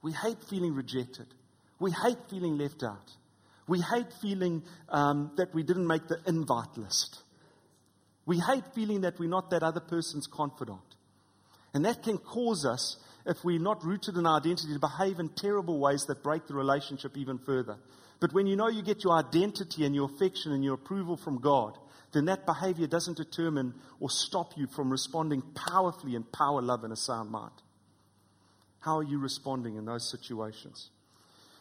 We 0.00 0.12
hate 0.12 0.38
feeling 0.48 0.74
rejected. 0.74 1.26
We 1.78 1.90
hate 1.90 2.18
feeling 2.30 2.56
left 2.56 2.82
out. 2.82 3.10
We 3.68 3.80
hate 3.80 4.06
feeling 4.22 4.62
um, 4.88 5.32
that 5.36 5.54
we 5.54 5.62
didn't 5.62 5.86
make 5.86 6.08
the 6.08 6.18
invite 6.26 6.78
list. 6.78 7.22
We 8.26 8.40
hate 8.40 8.64
feeling 8.74 9.02
that 9.02 9.18
we're 9.18 9.28
not 9.28 9.50
that 9.50 9.62
other 9.62 9.80
person's 9.80 10.26
confidant. 10.26 10.80
And 11.72 11.84
that 11.84 12.02
can 12.02 12.18
cause 12.18 12.66
us, 12.66 12.96
if 13.24 13.44
we're 13.44 13.60
not 13.60 13.84
rooted 13.84 14.16
in 14.16 14.26
our 14.26 14.38
identity, 14.40 14.72
to 14.72 14.80
behave 14.80 15.20
in 15.20 15.28
terrible 15.30 15.78
ways 15.78 16.04
that 16.06 16.22
break 16.22 16.46
the 16.46 16.54
relationship 16.54 17.16
even 17.16 17.38
further. 17.38 17.76
But 18.18 18.32
when 18.32 18.46
you 18.46 18.56
know 18.56 18.68
you 18.68 18.82
get 18.82 19.04
your 19.04 19.16
identity 19.16 19.84
and 19.84 19.94
your 19.94 20.10
affection 20.10 20.52
and 20.52 20.64
your 20.64 20.74
approval 20.74 21.16
from 21.16 21.40
God, 21.40 21.78
then 22.12 22.24
that 22.26 22.46
behavior 22.46 22.86
doesn't 22.86 23.16
determine 23.16 23.74
or 24.00 24.10
stop 24.10 24.56
you 24.56 24.66
from 24.66 24.90
responding 24.90 25.42
powerfully 25.54 26.14
in 26.14 26.24
power, 26.24 26.62
love, 26.62 26.82
and 26.82 26.92
a 26.92 26.96
sound 26.96 27.30
mind. 27.30 27.52
How 28.80 28.98
are 28.98 29.04
you 29.04 29.18
responding 29.18 29.76
in 29.76 29.84
those 29.84 30.10
situations? 30.10 30.90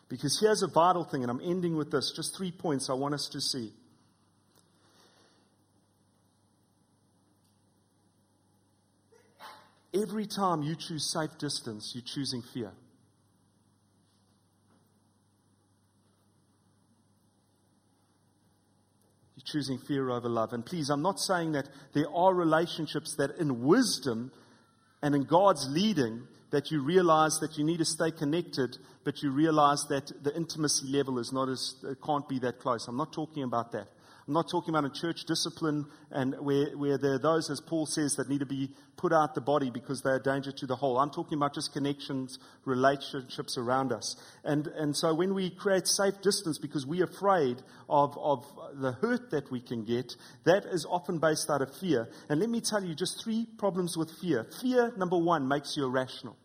Because 0.07 0.39
here's 0.39 0.61
a 0.61 0.68
vital 0.68 1.03
thing, 1.03 1.24
and 1.24 1.32
I'm 1.32 1.41
ending 1.43 1.76
with 1.76 1.91
this 1.91 2.13
just 2.16 2.38
three 2.38 2.51
points 2.51 2.89
I 2.89 2.93
want 2.93 3.16
us 3.16 3.28
to 3.34 3.41
see. 3.41 3.74
Every 9.95 10.25
time 10.25 10.61
you 10.61 10.75
choose 10.75 11.11
safe 11.11 11.37
distance, 11.37 11.93
you're 11.95 12.03
choosing 12.05 12.41
fear. 12.53 12.71
You're 19.35 19.45
choosing 19.45 19.77
fear 19.87 20.09
over 20.09 20.27
love. 20.27 20.51
And 20.51 20.65
please, 20.65 20.89
I'm 20.89 21.01
not 21.01 21.19
saying 21.19 21.53
that 21.53 21.69
there 21.93 22.09
are 22.13 22.33
relationships 22.33 23.15
that 23.17 23.37
in 23.39 23.63
wisdom 23.63 24.31
and 25.01 25.15
in 25.15 25.23
God's 25.23 25.65
leading 25.69 26.27
that 26.51 26.71
you 26.71 26.81
realize 26.81 27.37
that 27.39 27.57
you 27.57 27.63
need 27.63 27.77
to 27.77 27.85
stay 27.85 28.11
connected, 28.11 28.77
but 29.03 29.21
you 29.21 29.31
realize 29.31 29.85
that 29.89 30.11
the 30.23 30.35
intimacy 30.35 30.87
level 30.87 31.19
is 31.19 31.31
not 31.31 31.49
as, 31.49 31.75
it 31.83 31.97
can't 32.05 32.27
be 32.27 32.39
that 32.39 32.59
close. 32.59 32.87
I'm 32.87 32.97
not 32.97 33.13
talking 33.13 33.43
about 33.43 33.71
that. 33.71 33.87
I'm 34.28 34.34
not 34.34 34.49
talking 34.49 34.73
about 34.73 34.89
a 34.89 34.99
church 34.99 35.26
discipline 35.26 35.86
and 36.09 36.34
where, 36.39 36.76
where 36.76 36.97
there 36.97 37.13
are 37.13 37.19
those, 37.19 37.51
as 37.51 37.61
Paul 37.61 37.86
says, 37.86 38.15
that 38.15 38.28
need 38.28 38.39
to 38.39 38.45
be 38.47 38.71
put 38.97 39.13
out 39.13 39.36
the 39.36 39.41
body 39.41 39.69
because 39.69 40.01
they're 40.01 40.15
a 40.15 40.23
danger 40.23 40.51
to 40.51 40.65
the 40.65 40.76
whole. 40.76 40.97
I'm 40.97 41.11
talking 41.11 41.38
about 41.38 41.53
just 41.53 41.73
connections, 41.73 42.39
relationships 42.65 43.55
around 43.55 43.91
us. 43.91 44.15
And, 44.43 44.65
and 44.65 44.97
so 44.97 45.13
when 45.13 45.36
we 45.36 45.51
create 45.51 45.86
safe 45.86 46.15
distance 46.23 46.57
because 46.57 46.88
we're 46.88 47.05
afraid 47.05 47.61
of, 47.88 48.17
of 48.17 48.45
the 48.73 48.93
hurt 48.93 49.30
that 49.30 49.51
we 49.51 49.61
can 49.61 49.86
get, 49.86 50.15
that 50.45 50.65
is 50.65 50.88
often 50.89 51.19
based 51.19 51.51
out 51.51 51.61
of 51.61 51.76
fear. 51.78 52.09
And 52.28 52.39
let 52.39 52.49
me 52.49 52.61
tell 52.61 52.84
you 52.84 52.95
just 52.95 53.23
three 53.23 53.45
problems 53.59 53.95
with 53.95 54.09
fear. 54.19 54.47
Fear, 54.59 54.93
number 54.97 55.19
one, 55.19 55.47
makes 55.47 55.78
you 55.78 55.86
irrational. 55.86 56.36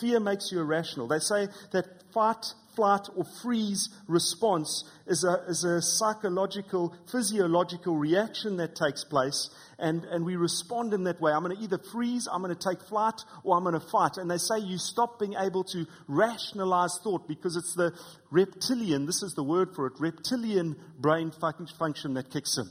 Fear 0.00 0.20
makes 0.20 0.50
you 0.50 0.60
irrational. 0.60 1.08
They 1.08 1.18
say 1.18 1.48
that 1.72 1.84
fight, 2.14 2.54
flight, 2.78 3.08
or 3.16 3.24
freeze 3.42 3.88
response 4.06 4.84
is 5.08 5.24
a, 5.24 5.42
is 5.48 5.64
a 5.64 5.82
psychological, 5.82 6.94
physiological 7.10 7.96
reaction 7.96 8.56
that 8.58 8.76
takes 8.76 9.02
place, 9.02 9.50
and, 9.80 10.04
and 10.04 10.24
we 10.24 10.36
respond 10.36 10.94
in 10.94 11.02
that 11.02 11.20
way. 11.20 11.32
I'm 11.32 11.42
going 11.42 11.56
to 11.56 11.60
either 11.60 11.78
freeze, 11.92 12.28
I'm 12.30 12.40
going 12.40 12.54
to 12.54 12.68
take 12.70 12.80
flight, 12.88 13.20
or 13.42 13.56
I'm 13.56 13.64
going 13.64 13.74
to 13.74 13.88
fight. 13.90 14.16
And 14.16 14.30
they 14.30 14.38
say 14.38 14.60
you 14.60 14.78
stop 14.78 15.18
being 15.18 15.34
able 15.34 15.64
to 15.64 15.86
rationalize 16.06 17.00
thought 17.02 17.26
because 17.26 17.56
it's 17.56 17.74
the 17.74 17.92
reptilian, 18.30 19.06
this 19.06 19.24
is 19.24 19.34
the 19.34 19.42
word 19.42 19.74
for 19.74 19.88
it, 19.88 19.94
reptilian 19.98 20.76
brain 21.00 21.32
function 21.32 22.14
that 22.14 22.30
kicks 22.30 22.58
in. 22.58 22.70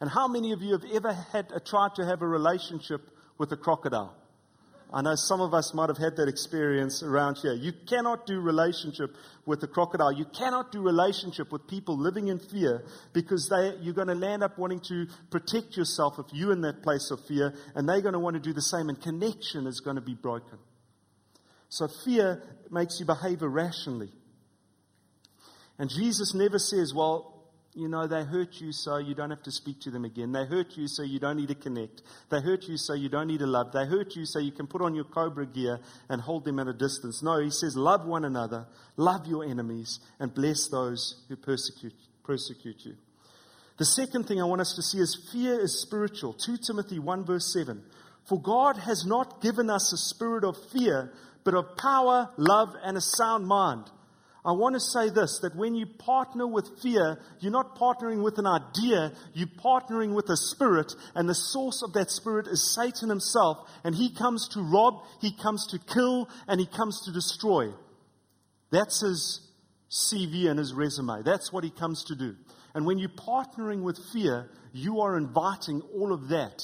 And 0.00 0.10
how 0.10 0.28
many 0.28 0.52
of 0.52 0.60
you 0.60 0.72
have 0.72 0.84
ever 0.92 1.12
had 1.32 1.48
tried 1.64 1.94
to 1.94 2.04
have 2.04 2.20
a 2.20 2.28
relationship 2.28 3.00
with 3.38 3.50
a 3.52 3.56
crocodile? 3.56 4.14
I 4.90 5.02
know 5.02 5.14
some 5.16 5.42
of 5.42 5.52
us 5.52 5.74
might 5.74 5.90
have 5.90 5.98
had 5.98 6.16
that 6.16 6.28
experience 6.28 7.02
around 7.02 7.36
here. 7.42 7.52
You 7.52 7.72
cannot 7.86 8.26
do 8.26 8.40
relationship 8.40 9.14
with 9.44 9.62
a 9.62 9.66
crocodile. 9.66 10.12
You 10.12 10.24
cannot 10.24 10.72
do 10.72 10.80
relationship 10.80 11.52
with 11.52 11.66
people 11.68 11.98
living 11.98 12.28
in 12.28 12.38
fear 12.38 12.84
because 13.12 13.50
they, 13.50 13.74
you're 13.82 13.94
going 13.94 14.08
to 14.08 14.14
land 14.14 14.42
up 14.42 14.58
wanting 14.58 14.80
to 14.88 15.06
protect 15.30 15.76
yourself 15.76 16.14
if 16.18 16.26
you're 16.32 16.52
in 16.52 16.62
that 16.62 16.82
place 16.82 17.10
of 17.10 17.20
fear, 17.26 17.52
and 17.74 17.86
they're 17.86 18.00
going 18.00 18.14
to 18.14 18.18
want 18.18 18.34
to 18.34 18.40
do 18.40 18.54
the 18.54 18.62
same, 18.62 18.88
and 18.88 19.00
connection 19.00 19.66
is 19.66 19.80
going 19.80 19.96
to 19.96 20.02
be 20.02 20.14
broken. 20.14 20.58
So 21.68 21.86
fear 22.06 22.42
makes 22.70 22.98
you 22.98 23.04
behave 23.04 23.42
irrationally. 23.42 24.10
And 25.78 25.90
Jesus 25.90 26.34
never 26.34 26.58
says, 26.58 26.94
well, 26.94 27.37
you 27.74 27.88
know, 27.88 28.06
they 28.06 28.24
hurt 28.24 28.60
you 28.60 28.72
so 28.72 28.96
you 28.96 29.14
don't 29.14 29.30
have 29.30 29.42
to 29.42 29.52
speak 29.52 29.80
to 29.82 29.90
them 29.90 30.04
again. 30.04 30.32
They 30.32 30.44
hurt 30.44 30.76
you 30.76 30.88
so 30.88 31.02
you 31.02 31.18
don't 31.18 31.36
need 31.36 31.48
to 31.48 31.54
connect. 31.54 32.02
They 32.30 32.40
hurt 32.40 32.64
you 32.64 32.76
so 32.76 32.94
you 32.94 33.08
don't 33.08 33.28
need 33.28 33.40
to 33.40 33.46
love. 33.46 33.72
They 33.72 33.86
hurt 33.86 34.16
you 34.16 34.26
so 34.26 34.38
you 34.38 34.52
can 34.52 34.66
put 34.66 34.82
on 34.82 34.94
your 34.94 35.04
cobra 35.04 35.46
gear 35.46 35.78
and 36.08 36.20
hold 36.20 36.44
them 36.44 36.58
at 36.58 36.66
a 36.66 36.72
distance. 36.72 37.22
No, 37.22 37.38
he 37.38 37.50
says, 37.50 37.76
love 37.76 38.06
one 38.06 38.24
another, 38.24 38.66
love 38.96 39.26
your 39.26 39.44
enemies, 39.44 40.00
and 40.18 40.34
bless 40.34 40.68
those 40.68 41.24
who 41.28 41.36
persecute, 41.36 41.94
persecute 42.24 42.84
you. 42.84 42.94
The 43.78 43.84
second 43.84 44.24
thing 44.24 44.40
I 44.40 44.44
want 44.44 44.60
us 44.60 44.74
to 44.74 44.82
see 44.82 44.98
is 44.98 45.28
fear 45.32 45.60
is 45.60 45.80
spiritual. 45.80 46.32
2 46.32 46.56
Timothy 46.66 46.98
1 46.98 47.24
verse 47.24 47.52
7. 47.52 47.82
For 48.28 48.42
God 48.42 48.76
has 48.76 49.06
not 49.06 49.40
given 49.40 49.70
us 49.70 49.92
a 49.92 49.96
spirit 49.96 50.44
of 50.44 50.56
fear, 50.72 51.12
but 51.44 51.54
of 51.54 51.76
power, 51.76 52.28
love, 52.36 52.74
and 52.82 52.96
a 52.96 53.00
sound 53.00 53.46
mind. 53.46 53.84
I 54.44 54.52
want 54.52 54.74
to 54.74 54.80
say 54.80 55.10
this 55.10 55.40
that 55.42 55.56
when 55.56 55.74
you 55.74 55.86
partner 55.86 56.46
with 56.46 56.80
fear, 56.80 57.18
you're 57.40 57.52
not 57.52 57.76
partnering 57.76 58.22
with 58.22 58.38
an 58.38 58.46
idea, 58.46 59.12
you're 59.34 59.48
partnering 59.48 60.14
with 60.14 60.28
a 60.30 60.36
spirit, 60.36 60.92
and 61.14 61.28
the 61.28 61.34
source 61.34 61.82
of 61.82 61.92
that 61.94 62.10
spirit 62.10 62.46
is 62.46 62.74
Satan 62.74 63.08
himself, 63.08 63.58
and 63.84 63.94
he 63.94 64.14
comes 64.14 64.48
to 64.50 64.60
rob, 64.60 65.02
he 65.20 65.32
comes 65.32 65.66
to 65.68 65.78
kill, 65.78 66.28
and 66.46 66.60
he 66.60 66.66
comes 66.66 67.02
to 67.04 67.12
destroy. 67.12 67.72
That's 68.70 69.00
his 69.00 69.40
CV 69.90 70.48
and 70.48 70.58
his 70.58 70.72
resume. 70.72 71.22
That's 71.24 71.52
what 71.52 71.64
he 71.64 71.70
comes 71.70 72.04
to 72.04 72.14
do. 72.14 72.36
And 72.74 72.86
when 72.86 72.98
you're 72.98 73.08
partnering 73.08 73.82
with 73.82 73.98
fear, 74.12 74.48
you 74.72 75.00
are 75.00 75.16
inviting 75.16 75.80
all 75.94 76.12
of 76.12 76.28
that. 76.28 76.62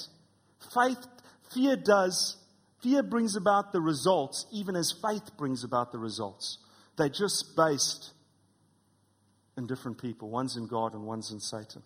Faith, 0.75 1.05
fear 1.53 1.77
does, 1.77 2.37
fear 2.83 3.03
brings 3.03 3.37
about 3.37 3.72
the 3.72 3.81
results, 3.81 4.47
even 4.53 4.77
as 4.77 4.95
faith 5.03 5.37
brings 5.37 5.64
about 5.64 5.91
the 5.91 5.99
results. 5.99 6.59
They're 6.97 7.09
just 7.09 7.57
based 7.57 8.12
in 9.57 9.66
different 9.66 10.01
people. 10.01 10.30
One's 10.30 10.57
in 10.57 10.66
God 10.66 10.95
and 10.95 11.05
one's 11.05 11.30
in 11.30 11.40
Satan. 11.40 11.82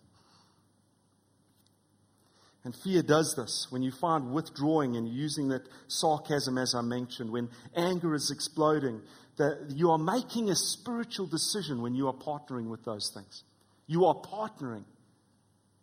And 2.64 2.74
fear 2.74 3.02
does 3.02 3.34
this. 3.36 3.68
When 3.70 3.82
you 3.82 3.92
find 3.92 4.32
withdrawing 4.32 4.96
and 4.96 5.08
using 5.08 5.48
that 5.48 5.62
sarcasm, 5.86 6.58
as 6.58 6.74
I 6.74 6.82
mentioned, 6.82 7.30
when 7.30 7.48
anger 7.74 8.14
is 8.14 8.30
exploding, 8.30 9.00
that 9.36 9.70
you 9.74 9.90
are 9.90 9.98
making 9.98 10.50
a 10.50 10.56
spiritual 10.56 11.26
decision 11.26 11.80
when 11.80 11.94
you 11.94 12.08
are 12.08 12.14
partnering 12.14 12.68
with 12.68 12.84
those 12.84 13.10
things. 13.14 13.44
You 13.86 14.04
are 14.06 14.14
partnering 14.16 14.84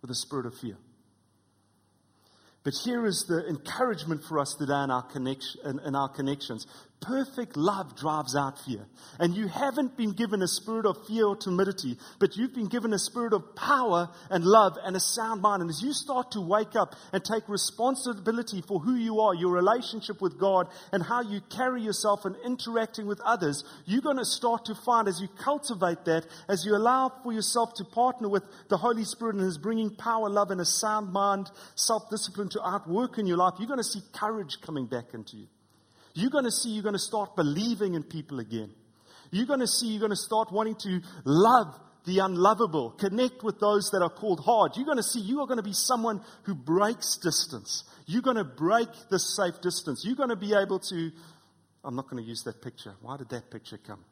with 0.02 0.12
a 0.12 0.16
spirit 0.16 0.46
of 0.46 0.54
fear. 0.56 0.78
But 2.64 2.74
here 2.84 3.06
is 3.06 3.26
the 3.28 3.48
encouragement 3.48 4.24
for 4.28 4.40
us 4.40 4.56
today 4.60 4.84
in 4.84 4.92
our, 4.92 5.04
connection, 5.04 5.62
in, 5.66 5.80
in 5.80 5.96
our 5.96 6.10
connections. 6.10 6.68
Perfect 7.02 7.56
love 7.56 7.96
drives 7.96 8.36
out 8.36 8.58
fear. 8.66 8.88
And 9.20 9.36
you 9.36 9.48
haven't 9.48 9.96
been 9.96 10.14
given 10.14 10.42
a 10.42 10.48
spirit 10.48 10.88
of 10.88 11.06
fear 11.06 11.28
or 11.28 11.36
timidity, 11.36 11.98
but 12.20 12.36
you've 12.36 12.56
been 12.56 12.68
given 12.68 12.94
a 12.94 13.00
spirit 13.00 13.34
of 13.34 13.56
power 13.56 14.10
and 14.32 14.44
love 14.44 14.78
and 14.84 14.96
a 14.96 15.00
sound 15.00 15.42
mind. 15.42 15.62
And 15.62 15.70
as 15.70 15.84
you 15.84 15.94
start 15.94 16.32
to 16.32 16.42
wake 16.42 16.76
up 16.76 16.96
and 17.14 17.24
take 17.24 17.48
responsibility 17.48 18.62
for 18.62 18.80
who 18.80 18.96
you 18.96 19.20
are, 19.20 19.36
your 19.36 19.52
relationship 19.52 20.20
with 20.20 20.40
God, 20.40 20.68
and 20.92 21.04
how 21.04 21.22
you 21.22 21.42
carry 21.42 21.82
yourself 21.82 22.26
and 22.26 22.36
interacting 22.44 23.06
with 23.06 23.22
others, 23.22 23.64
you're 23.86 24.02
going 24.02 24.18
to 24.18 24.26
start 24.26 24.66
to 24.66 24.76
find 24.76 25.08
as 25.08 25.22
you 25.22 25.28
cultivate 25.28 26.06
that, 26.06 26.26
as 26.48 26.66
you 26.66 26.76
allow 26.76 27.12
for 27.24 27.34
yourself 27.34 27.74
to 27.76 27.84
partner 27.84 28.30
with 28.30 28.44
the 28.70 28.78
Holy 28.78 29.04
Spirit 29.04 29.36
and 29.36 29.44
His 29.44 29.60
bringing 29.60 29.96
power, 29.96 30.30
love, 30.30 30.50
and 30.50 30.62
a 30.62 30.66
sound 30.66 31.12
mind, 31.12 31.52
self 31.76 32.10
discipline 32.10 32.50
to 32.50 32.66
outwork 32.66 33.20
in 33.20 33.28
your 33.28 33.38
life, 33.38 33.56
you're 33.60 33.68
going 33.68 33.78
to 33.78 33.84
see 33.84 34.02
courage 34.14 34.60
coming 34.62 34.88
back 34.88 35.14
into 35.14 35.38
you. 35.38 35.48
You're 36.16 36.32
going 36.32 36.46
to 36.46 36.52
see 36.52 36.70
you're 36.70 36.84
going 36.84 36.94
to 36.94 37.00
start 37.00 37.36
believing 37.36 37.94
in 37.94 38.04
people 38.04 38.40
again. 38.40 38.72
You're 39.32 39.46
going 39.46 39.60
to 39.60 39.68
see 39.68 39.88
you're 39.88 40.00
going 40.00 40.12
to 40.12 40.16
start 40.16 40.52
wanting 40.52 40.76
to 40.76 41.02
love 41.26 41.80
the 42.06 42.20
unlovable, 42.20 42.92
connect 42.92 43.44
with 43.44 43.60
those 43.60 43.90
that 43.92 44.02
are 44.02 44.10
called 44.10 44.40
hard. 44.40 44.74
You're 44.76 44.86
going 44.86 44.98
to 44.98 45.04
see 45.04 45.20
you 45.20 45.42
are 45.42 45.48
going 45.48 45.58
to 45.58 45.64
be 45.64 45.74
someone 45.74 46.22
who 46.44 46.56
breaks 46.56 47.18
distance. 47.18 47.84
You're 48.06 48.22
going 48.22 48.38
to 48.38 48.44
break 48.44 48.88
the 49.10 49.20
safe 49.20 49.60
distance. 49.62 50.04
You're 50.06 50.16
going 50.16 50.30
to 50.30 50.36
be 50.36 50.54
able 50.54 50.80
to. 50.80 51.12
I'm 51.84 51.96
not 51.96 52.10
going 52.10 52.24
to 52.24 52.28
use 52.28 52.44
that 52.46 52.62
picture. 52.62 52.94
Why 53.02 53.18
did 53.18 53.30
that 53.30 53.52
picture 53.52 53.78
come? 53.78 54.04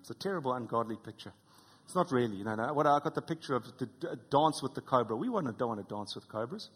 It's 0.00 0.10
a 0.10 0.14
terrible, 0.14 0.52
ungodly 0.52 0.96
picture. 0.96 1.32
It's 1.86 1.94
not 1.94 2.12
really. 2.12 2.36
You 2.36 2.44
know, 2.44 2.54
what 2.72 2.86
I 2.86 3.00
got 3.02 3.14
the 3.14 3.22
picture 3.22 3.56
of 3.56 3.64
the 3.78 3.88
dance 4.30 4.62
with 4.62 4.74
the 4.74 4.82
cobra. 4.82 5.16
We 5.16 5.26
don't 5.26 5.60
want 5.60 5.88
to 5.88 5.94
dance 5.94 6.14
with 6.14 6.28
cobras. 6.28 6.68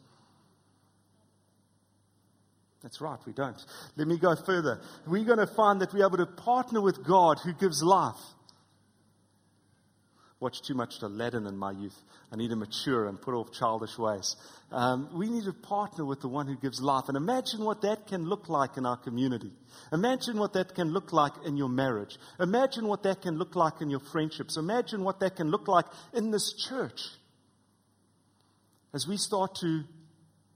That's 2.83 3.01
right, 3.01 3.19
we 3.27 3.33
don't. 3.33 3.57
Let 3.97 4.09
me 4.09 4.19
go 4.19 4.35
further. 4.35 4.81
We're 5.07 5.25
going 5.25 5.39
to 5.39 5.47
find 5.55 5.81
that 5.81 5.93
we're 5.93 6.05
able 6.07 6.19
to 6.19 6.27
partner 6.27 6.81
with 6.81 7.05
God 7.07 7.39
who 7.45 7.53
gives 7.53 7.81
life. 7.83 8.21
Watch 10.41 10.61
too 10.63 10.75
much 10.75 10.95
Aladdin 11.03 11.47
in 11.47 11.57
my 11.57 11.71
youth. 11.71 11.97
I 12.33 12.37
need 12.37 12.49
to 12.49 12.57
mature 12.57 13.07
and 13.07 13.21
put 13.21 13.33
off 13.33 13.53
childish 13.53 13.97
ways. 13.97 14.35
Um, 14.73 15.09
we 15.15 15.31
need 15.31 15.45
to 15.45 15.53
partner 15.53 16.05
with 16.05 16.21
the 16.21 16.27
one 16.27 16.49
who 16.49 16.57
gives 16.57 16.81
life. 16.81 17.05
And 17.07 17.17
imagine 17.17 17.65
what 17.65 17.83
that 17.83 18.09
can 18.09 18.25
look 18.25 18.49
like 18.49 18.77
in 18.77 18.85
our 18.85 18.97
community. 18.97 19.53
Imagine 19.93 20.41
what 20.41 20.55
that 20.55 20.75
can 20.75 20.93
look 20.93 21.13
like 21.13 21.31
in 21.47 21.57
your 21.57 21.69
marriage. 21.69 22.17
Imagine 22.41 22.89
what 22.89 23.05
that 23.05 23.23
can 23.23 23.39
look 23.39 23.55
like 23.55 23.75
in 23.81 23.89
your 23.89 24.01
friendships. 24.01 24.57
Imagine 24.57 25.05
what 25.05 25.21
that 25.21 25.37
can 25.37 25.49
look 25.49 25.69
like 25.69 25.85
in 26.13 26.33
this 26.33 26.53
church. 26.69 27.01
As 28.93 29.07
we 29.07 29.19
start 29.19 29.55
to 29.61 29.85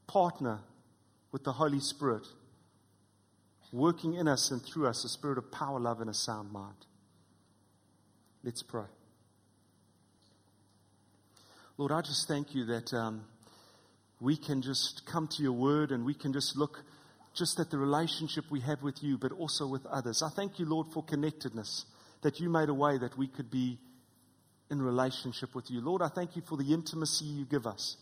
partner 0.08 0.58
with 1.32 1.44
the 1.44 1.52
Holy 1.52 1.80
Spirit 1.80 2.26
working 3.72 4.14
in 4.14 4.28
us 4.28 4.50
and 4.50 4.62
through 4.62 4.86
us 4.86 5.04
a 5.04 5.08
spirit 5.08 5.38
of 5.38 5.50
power, 5.50 5.78
love, 5.78 6.00
and 6.00 6.08
a 6.08 6.14
sound 6.14 6.50
mind. 6.50 6.86
Let's 8.42 8.62
pray. 8.62 8.86
Lord, 11.76 11.92
I 11.92 12.00
just 12.00 12.26
thank 12.26 12.54
you 12.54 12.64
that 12.66 12.94
um, 12.94 13.24
we 14.20 14.36
can 14.36 14.62
just 14.62 15.02
come 15.04 15.28
to 15.36 15.42
your 15.42 15.52
word 15.52 15.90
and 15.90 16.04
we 16.06 16.14
can 16.14 16.32
just 16.32 16.56
look 16.56 16.84
just 17.34 17.60
at 17.60 17.70
the 17.70 17.76
relationship 17.76 18.44
we 18.50 18.60
have 18.60 18.82
with 18.82 19.02
you, 19.02 19.18
but 19.18 19.30
also 19.32 19.66
with 19.66 19.84
others. 19.86 20.22
I 20.22 20.30
thank 20.30 20.58
you, 20.58 20.64
Lord, 20.64 20.86
for 20.94 21.02
connectedness, 21.02 21.84
that 22.22 22.40
you 22.40 22.48
made 22.48 22.70
a 22.70 22.74
way 22.74 22.96
that 22.96 23.18
we 23.18 23.26
could 23.26 23.50
be 23.50 23.78
in 24.70 24.80
relationship 24.80 25.54
with 25.54 25.70
you. 25.70 25.82
Lord, 25.82 26.00
I 26.00 26.08
thank 26.08 26.34
you 26.34 26.42
for 26.48 26.56
the 26.56 26.72
intimacy 26.72 27.26
you 27.26 27.44
give 27.44 27.66
us, 27.66 27.98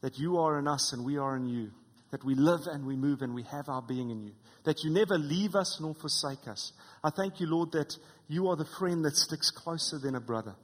that 0.00 0.18
you 0.18 0.38
are 0.38 0.58
in 0.58 0.66
us 0.66 0.92
and 0.92 1.04
we 1.04 1.16
are 1.16 1.36
in 1.36 1.48
you 1.48 1.70
that 2.10 2.24
we 2.24 2.34
live 2.34 2.60
and 2.66 2.86
we 2.86 2.96
move 2.96 3.22
and 3.22 3.34
we 3.34 3.42
have 3.44 3.68
our 3.68 3.82
being 3.82 4.10
in 4.10 4.22
you, 4.22 4.32
that 4.64 4.82
you 4.82 4.90
never 4.90 5.18
leave 5.18 5.54
us 5.54 5.78
nor 5.80 5.94
forsake 5.94 6.48
us. 6.48 6.72
I 7.04 7.10
thank 7.10 7.40
you, 7.40 7.46
Lord, 7.46 7.72
that 7.72 7.94
you 8.28 8.48
are 8.48 8.56
the 8.56 8.68
friend 8.78 9.04
that 9.04 9.16
sticks 9.16 9.50
closer 9.50 9.98
than 9.98 10.14
a 10.14 10.20
brother. 10.20 10.54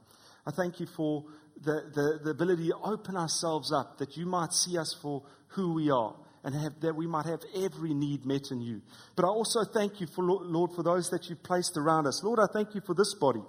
I 0.45 0.51
thank 0.51 0.79
you 0.79 0.87
for 0.95 1.25
the, 1.63 1.81
the, 1.93 2.19
the 2.23 2.29
ability 2.31 2.69
to 2.69 2.77
open 2.83 3.15
ourselves 3.15 3.71
up, 3.71 3.97
that 3.99 4.17
you 4.17 4.25
might 4.25 4.53
see 4.53 4.77
us 4.77 4.95
for 5.01 5.23
who 5.49 5.73
we 5.73 5.89
are 5.89 6.15
and 6.43 6.53
have, 6.53 6.79
that 6.81 6.95
we 6.95 7.07
might 7.07 7.25
have 7.25 7.41
every 7.55 7.93
need 7.93 8.25
met 8.25 8.51
in 8.51 8.61
you. 8.61 8.81
But 9.15 9.25
I 9.25 9.29
also 9.29 9.61
thank 9.63 9.99
you, 9.99 10.07
for, 10.07 10.23
Lord, 10.23 10.71
for 10.75 10.83
those 10.83 11.09
that 11.09 11.29
you've 11.29 11.43
placed 11.43 11.77
around 11.77 12.07
us. 12.07 12.21
Lord, 12.23 12.39
I 12.39 12.51
thank 12.53 12.75
you 12.75 12.81
for 12.85 12.93
this 12.93 13.15
body. 13.15 13.41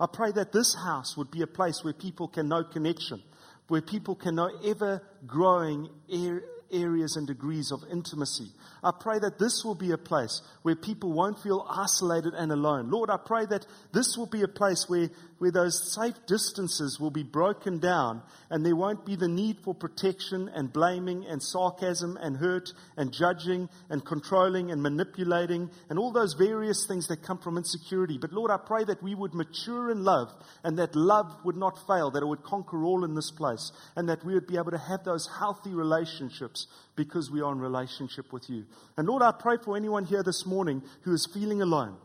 I 0.00 0.06
pray 0.12 0.32
that 0.32 0.52
this 0.52 0.74
house 0.74 1.16
would 1.16 1.30
be 1.30 1.42
a 1.42 1.46
place 1.46 1.80
where 1.84 1.92
people 1.92 2.26
can 2.26 2.48
know 2.48 2.64
connection, 2.64 3.22
where 3.68 3.82
people 3.82 4.16
can 4.16 4.34
know 4.34 4.50
ever 4.64 5.02
growing 5.26 5.88
er, 6.12 6.42
areas 6.72 7.16
and 7.16 7.26
degrees 7.26 7.70
of 7.70 7.84
intimacy. 7.90 8.48
I 8.82 8.90
pray 8.98 9.18
that 9.18 9.38
this 9.38 9.64
will 9.64 9.74
be 9.74 9.92
a 9.92 9.98
place 9.98 10.42
where 10.62 10.74
people 10.74 11.12
won't 11.12 11.42
feel 11.42 11.66
isolated 11.68 12.34
and 12.34 12.50
alone. 12.50 12.90
Lord, 12.90 13.10
I 13.10 13.18
pray 13.18 13.46
that 13.46 13.66
this 13.92 14.16
will 14.16 14.26
be 14.26 14.42
a 14.42 14.48
place 14.48 14.88
where, 14.88 15.10
where 15.42 15.50
those 15.50 15.92
safe 15.92 16.14
distances 16.28 17.00
will 17.00 17.10
be 17.10 17.24
broken 17.24 17.80
down 17.80 18.22
and 18.48 18.64
there 18.64 18.76
won't 18.76 19.04
be 19.04 19.16
the 19.16 19.26
need 19.26 19.58
for 19.64 19.74
protection 19.74 20.48
and 20.54 20.72
blaming 20.72 21.26
and 21.26 21.42
sarcasm 21.42 22.16
and 22.22 22.36
hurt 22.36 22.72
and 22.96 23.12
judging 23.12 23.68
and 23.90 24.06
controlling 24.06 24.70
and 24.70 24.80
manipulating 24.80 25.68
and 25.90 25.98
all 25.98 26.12
those 26.12 26.34
various 26.34 26.86
things 26.86 27.08
that 27.08 27.24
come 27.24 27.38
from 27.38 27.56
insecurity. 27.56 28.18
But 28.18 28.32
Lord, 28.32 28.52
I 28.52 28.56
pray 28.56 28.84
that 28.84 29.02
we 29.02 29.16
would 29.16 29.34
mature 29.34 29.90
in 29.90 30.04
love 30.04 30.28
and 30.62 30.78
that 30.78 30.94
love 30.94 31.26
would 31.44 31.56
not 31.56 31.76
fail, 31.88 32.12
that 32.12 32.22
it 32.22 32.28
would 32.28 32.44
conquer 32.44 32.84
all 32.84 33.04
in 33.04 33.16
this 33.16 33.32
place 33.32 33.72
and 33.96 34.08
that 34.08 34.24
we 34.24 34.34
would 34.34 34.46
be 34.46 34.58
able 34.58 34.70
to 34.70 34.78
have 34.78 35.02
those 35.02 35.28
healthy 35.40 35.74
relationships 35.74 36.68
because 36.94 37.32
we 37.32 37.40
are 37.40 37.50
in 37.50 37.58
relationship 37.58 38.32
with 38.32 38.48
you. 38.48 38.64
And 38.96 39.08
Lord, 39.08 39.22
I 39.22 39.32
pray 39.32 39.56
for 39.64 39.76
anyone 39.76 40.04
here 40.04 40.22
this 40.22 40.46
morning 40.46 40.84
who 41.02 41.12
is 41.12 41.28
feeling 41.34 41.62
alone. 41.62 41.96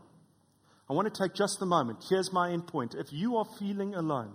I 0.90 0.94
want 0.94 1.12
to 1.12 1.22
take 1.22 1.34
just 1.34 1.60
a 1.60 1.66
moment. 1.66 2.04
Here's 2.08 2.32
my 2.32 2.50
end 2.52 2.66
point. 2.66 2.94
If 2.94 3.12
you 3.12 3.36
are 3.36 3.44
feeling 3.58 3.94
alone, 3.94 4.32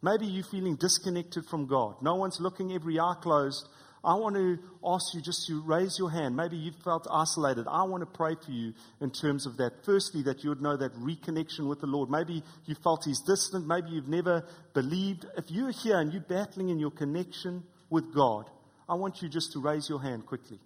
maybe 0.00 0.26
you're 0.26 0.44
feeling 0.44 0.76
disconnected 0.76 1.44
from 1.46 1.66
God, 1.66 1.96
no 2.02 2.14
one's 2.14 2.38
looking, 2.40 2.72
every 2.72 3.00
eye 3.00 3.14
closed. 3.20 3.66
I 4.04 4.14
want 4.14 4.34
to 4.34 4.58
ask 4.84 5.14
you 5.14 5.22
just 5.22 5.46
to 5.46 5.62
raise 5.62 5.96
your 5.96 6.10
hand. 6.10 6.36
Maybe 6.36 6.56
you 6.56 6.72
felt 6.82 7.06
isolated. 7.08 7.66
I 7.68 7.84
want 7.84 8.02
to 8.02 8.06
pray 8.06 8.34
for 8.34 8.50
you 8.50 8.74
in 9.00 9.12
terms 9.12 9.46
of 9.46 9.58
that. 9.58 9.84
Firstly, 9.84 10.22
that 10.24 10.42
you 10.42 10.50
would 10.50 10.60
know 10.60 10.76
that 10.76 10.92
reconnection 10.94 11.68
with 11.68 11.80
the 11.80 11.86
Lord. 11.86 12.10
Maybe 12.10 12.42
you 12.64 12.74
felt 12.82 13.04
He's 13.04 13.20
distant. 13.20 13.68
Maybe 13.68 13.90
you've 13.90 14.08
never 14.08 14.44
believed. 14.74 15.26
If 15.36 15.52
you're 15.52 15.70
here 15.70 16.00
and 16.00 16.12
you're 16.12 16.22
battling 16.22 16.70
in 16.70 16.80
your 16.80 16.90
connection 16.90 17.62
with 17.90 18.12
God, 18.12 18.50
I 18.88 18.94
want 18.94 19.22
you 19.22 19.28
just 19.28 19.52
to 19.52 19.60
raise 19.60 19.88
your 19.88 20.02
hand 20.02 20.26
quickly. 20.26 20.58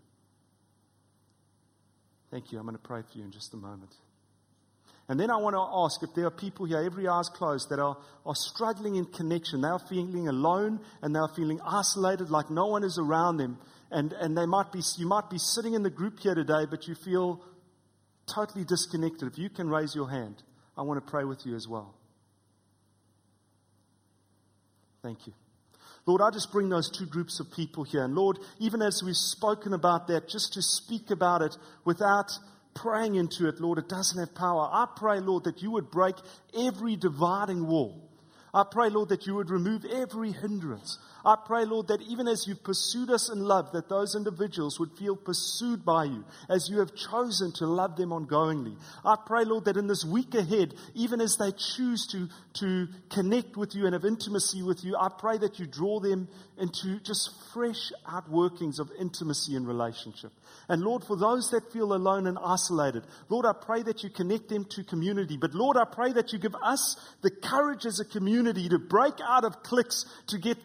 Thank 2.31 2.53
you. 2.53 2.59
I'm 2.59 2.65
going 2.65 2.77
to 2.77 2.83
pray 2.83 3.03
for 3.03 3.19
you 3.19 3.25
in 3.25 3.33
just 3.33 3.53
a 3.53 3.59
moment. 3.59 3.93
And 5.09 5.21
then 5.21 5.31
I 5.31 5.37
want 5.37 5.55
to 5.55 5.61
ask 5.61 6.03
if 6.03 6.15
there 6.17 6.27
are 6.27 6.33
people 6.33 6.67
here, 6.67 6.83
every 6.83 7.07
eye's 7.07 7.29
closed, 7.29 7.71
that 7.71 7.79
are, 7.79 7.97
are 8.25 8.35
struggling 8.35 8.97
in 8.97 9.05
connection. 9.05 9.61
They 9.61 9.69
are 9.69 9.79
feeling 9.79 10.27
alone 10.27 10.81
and 11.01 11.15
they 11.15 11.21
are 11.21 11.33
feeling 11.35 11.61
isolated, 11.65 12.29
like 12.29 12.51
no 12.51 12.67
one 12.67 12.83
is 12.83 12.99
around 12.99 13.37
them. 13.37 13.59
And, 13.91 14.13
and 14.15 14.37
they 14.37 14.47
might 14.47 14.73
be, 14.73 14.81
you 14.99 15.07
might 15.07 15.31
be 15.31 15.39
sitting 15.39 15.75
in 15.75 15.85
the 15.85 15.91
group 15.91 16.19
here 16.19 16.35
today, 16.35 16.67
but 16.69 16.89
you 16.89 16.97
feel 16.97 17.41
totally 18.27 18.65
disconnected. 18.65 19.33
If 19.33 19.39
you 19.39 19.49
can 19.49 19.69
raise 19.69 19.95
your 19.95 20.11
hand, 20.11 20.43
I 20.77 20.83
want 20.83 21.05
to 21.05 21.09
pray 21.09 21.23
with 21.25 21.47
you 21.47 21.55
as 21.55 21.69
well. 21.69 21.95
Thank 25.03 25.29
you. 25.29 25.35
Lord, 26.05 26.21
I 26.21 26.31
just 26.31 26.51
bring 26.51 26.69
those 26.69 26.91
two 26.91 27.07
groups 27.07 27.39
of 27.39 27.53
people 27.53 27.85
here. 27.85 28.05
And 28.05 28.15
Lord, 28.15 28.39
even 28.59 28.83
as 28.83 29.03
we've 29.05 29.17
spoken 29.17 29.73
about 29.73 30.09
that, 30.09 30.29
just 30.29 30.53
to 30.55 30.63
speak 30.63 31.11
about 31.11 31.43
it 31.43 31.57
without 31.85 32.31
praying 32.77 33.17
into 33.17 33.49
it, 33.49 33.61
Lord, 33.61 33.79
it 33.79 33.89
doesn't 33.89 34.19
have 34.19 34.35
power. 34.35 34.69
I 34.71 34.87
pray, 34.95 35.19
Lord, 35.19 35.45
that 35.45 35.63
you 35.63 35.73
would 35.73 35.91
break 35.91 36.15
every 36.57 36.95
dividing 36.95 37.67
wall. 37.67 38.06
I 38.57 38.65
pray, 38.65 38.89
Lord, 38.89 39.11
that 39.11 39.27
you 39.27 39.35
would 39.35 39.51
remove 39.51 39.85
every 39.85 40.33
hindrance. 40.33 40.99
I 41.27 41.37
pray, 41.45 41.67
Lord, 41.67 41.89
that 41.89 42.01
even 42.01 42.27
as 42.27 42.47
you've 42.47 42.65
pursued 42.65 43.11
us 43.11 43.29
in 43.29 43.41
love, 43.41 43.73
that 43.73 43.91
those 43.91 44.15
individuals 44.15 44.81
would 44.81 44.93
feel 44.93 45.15
pursued 45.15 45.85
by 45.85 46.05
you 46.05 46.25
as 46.49 46.71
you 46.71 46.79
have 46.79 46.95
chosen 46.95 47.53
to 47.57 47.67
love 47.67 47.97
them 47.97 48.11
ongoingly. 48.11 48.77
I 49.05 49.17
pray, 49.27 49.45
Lord, 49.45 49.67
that 49.67 49.77
in 49.77 49.89
this 49.89 50.07
week 50.07 50.35
ahead, 50.35 50.73
even 50.95 51.21
as 51.21 51.37
they 51.37 51.53
choose 51.53 52.07
to, 52.13 52.29
to 52.61 52.89
connect 53.11 53.59
with 53.59 53.75
you 53.75 53.85
and 53.85 53.93
have 53.93 54.07
intimacy 54.07 54.63
with 54.63 54.85
you, 54.85 54.97
I 54.97 55.09
pray 55.19 55.37
that 55.37 55.59
you 55.59 55.67
draw 55.67 56.01
them 56.01 56.29
into 56.57 56.99
just 57.01 57.31
fresh 57.53 57.93
outworkings 58.09 58.79
of 58.79 58.91
intimacy 58.99 59.57
and 59.57 59.69
relationship. 59.69 60.33
And 60.69 60.83
Lord, 60.83 61.05
for 61.05 61.17
those 61.17 61.51
that 61.51 61.73
feel 61.73 61.93
alone 61.93 62.27
and 62.27 62.39
isolated, 62.43 63.03
Lord, 63.29 63.47
I 63.47 63.53
pray 63.53 63.83
that 63.83 64.03
you 64.03 64.11
connect 64.11 64.49
them 64.49 64.65
to 64.71 64.85
community. 64.85 65.37
But 65.37 65.55
Lord, 65.55 65.77
I 65.77 65.85
pray 65.85 66.13
that 66.13 66.33
you 66.33 66.39
give 66.39 66.55
us 66.63 66.97
the 67.23 67.31
courage 67.31 67.85
as 67.85 68.01
a 68.01 68.05
community 68.47 68.69
to 68.69 68.79
break 68.79 69.15
out 69.27 69.45
of 69.45 69.63
cliques, 69.63 70.05
to 70.29 70.39
get 70.39 70.59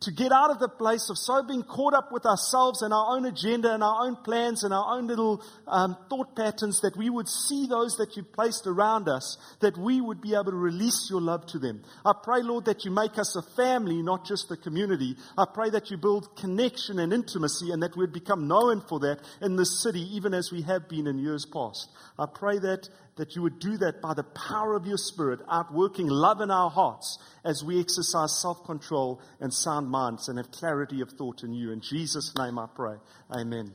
to 0.00 0.12
get 0.12 0.30
out 0.30 0.52
of 0.52 0.60
the 0.60 0.68
place 0.68 1.10
of 1.10 1.18
so 1.18 1.42
being 1.42 1.64
caught 1.64 1.92
up 1.92 2.12
with 2.12 2.24
ourselves 2.24 2.82
and 2.82 2.94
our 2.94 3.16
own 3.16 3.24
agenda 3.26 3.74
and 3.74 3.82
our 3.82 4.06
own 4.06 4.14
plans 4.14 4.62
and 4.62 4.72
our 4.72 4.96
own 4.96 5.08
little 5.08 5.42
um, 5.66 5.96
thought 6.08 6.36
patterns, 6.36 6.82
that 6.82 6.96
we 6.96 7.10
would 7.10 7.28
see 7.28 7.66
those 7.66 7.96
that 7.96 8.16
you 8.16 8.22
placed 8.22 8.68
around 8.68 9.08
us, 9.08 9.36
that 9.58 9.76
we 9.76 10.00
would 10.00 10.20
be 10.20 10.34
able 10.34 10.52
to 10.52 10.56
release 10.56 11.08
your 11.10 11.20
love 11.20 11.44
to 11.46 11.58
them. 11.58 11.82
I 12.06 12.12
pray, 12.22 12.42
Lord, 12.42 12.66
that 12.66 12.84
you 12.84 12.92
make 12.92 13.18
us 13.18 13.34
a 13.34 13.42
family, 13.56 14.00
not 14.00 14.24
just 14.24 14.48
a 14.52 14.56
community. 14.56 15.16
I 15.36 15.46
pray 15.52 15.70
that 15.70 15.90
you 15.90 15.96
build 15.96 16.36
connection 16.36 17.00
and 17.00 17.12
intimacy 17.12 17.72
and 17.72 17.82
that 17.82 17.96
we'd 17.96 18.12
become 18.12 18.46
known 18.46 18.82
for 18.88 19.00
that 19.00 19.18
in 19.42 19.56
this 19.56 19.82
city, 19.82 20.02
even 20.14 20.32
as 20.32 20.52
we 20.52 20.62
have 20.62 20.88
been 20.88 21.08
in 21.08 21.18
years 21.18 21.44
past. 21.44 21.90
I 22.16 22.26
pray 22.32 22.60
that 22.60 22.88
that 23.18 23.36
you 23.36 23.42
would 23.42 23.58
do 23.58 23.76
that 23.76 24.00
by 24.00 24.14
the 24.14 24.24
power 24.24 24.74
of 24.74 24.86
your 24.86 24.96
Spirit, 24.96 25.40
outworking 25.50 26.06
love 26.06 26.40
in 26.40 26.50
our 26.50 26.70
hearts 26.70 27.18
as 27.44 27.62
we 27.62 27.78
exercise 27.78 28.40
self 28.40 28.64
control 28.64 29.20
and 29.40 29.52
sound 29.52 29.90
minds 29.90 30.28
and 30.28 30.38
have 30.38 30.50
clarity 30.50 31.02
of 31.02 31.10
thought 31.10 31.42
in 31.42 31.52
you. 31.52 31.70
In 31.70 31.80
Jesus' 31.80 32.32
name 32.38 32.58
I 32.58 32.66
pray. 32.74 32.96
Amen. 33.30 33.72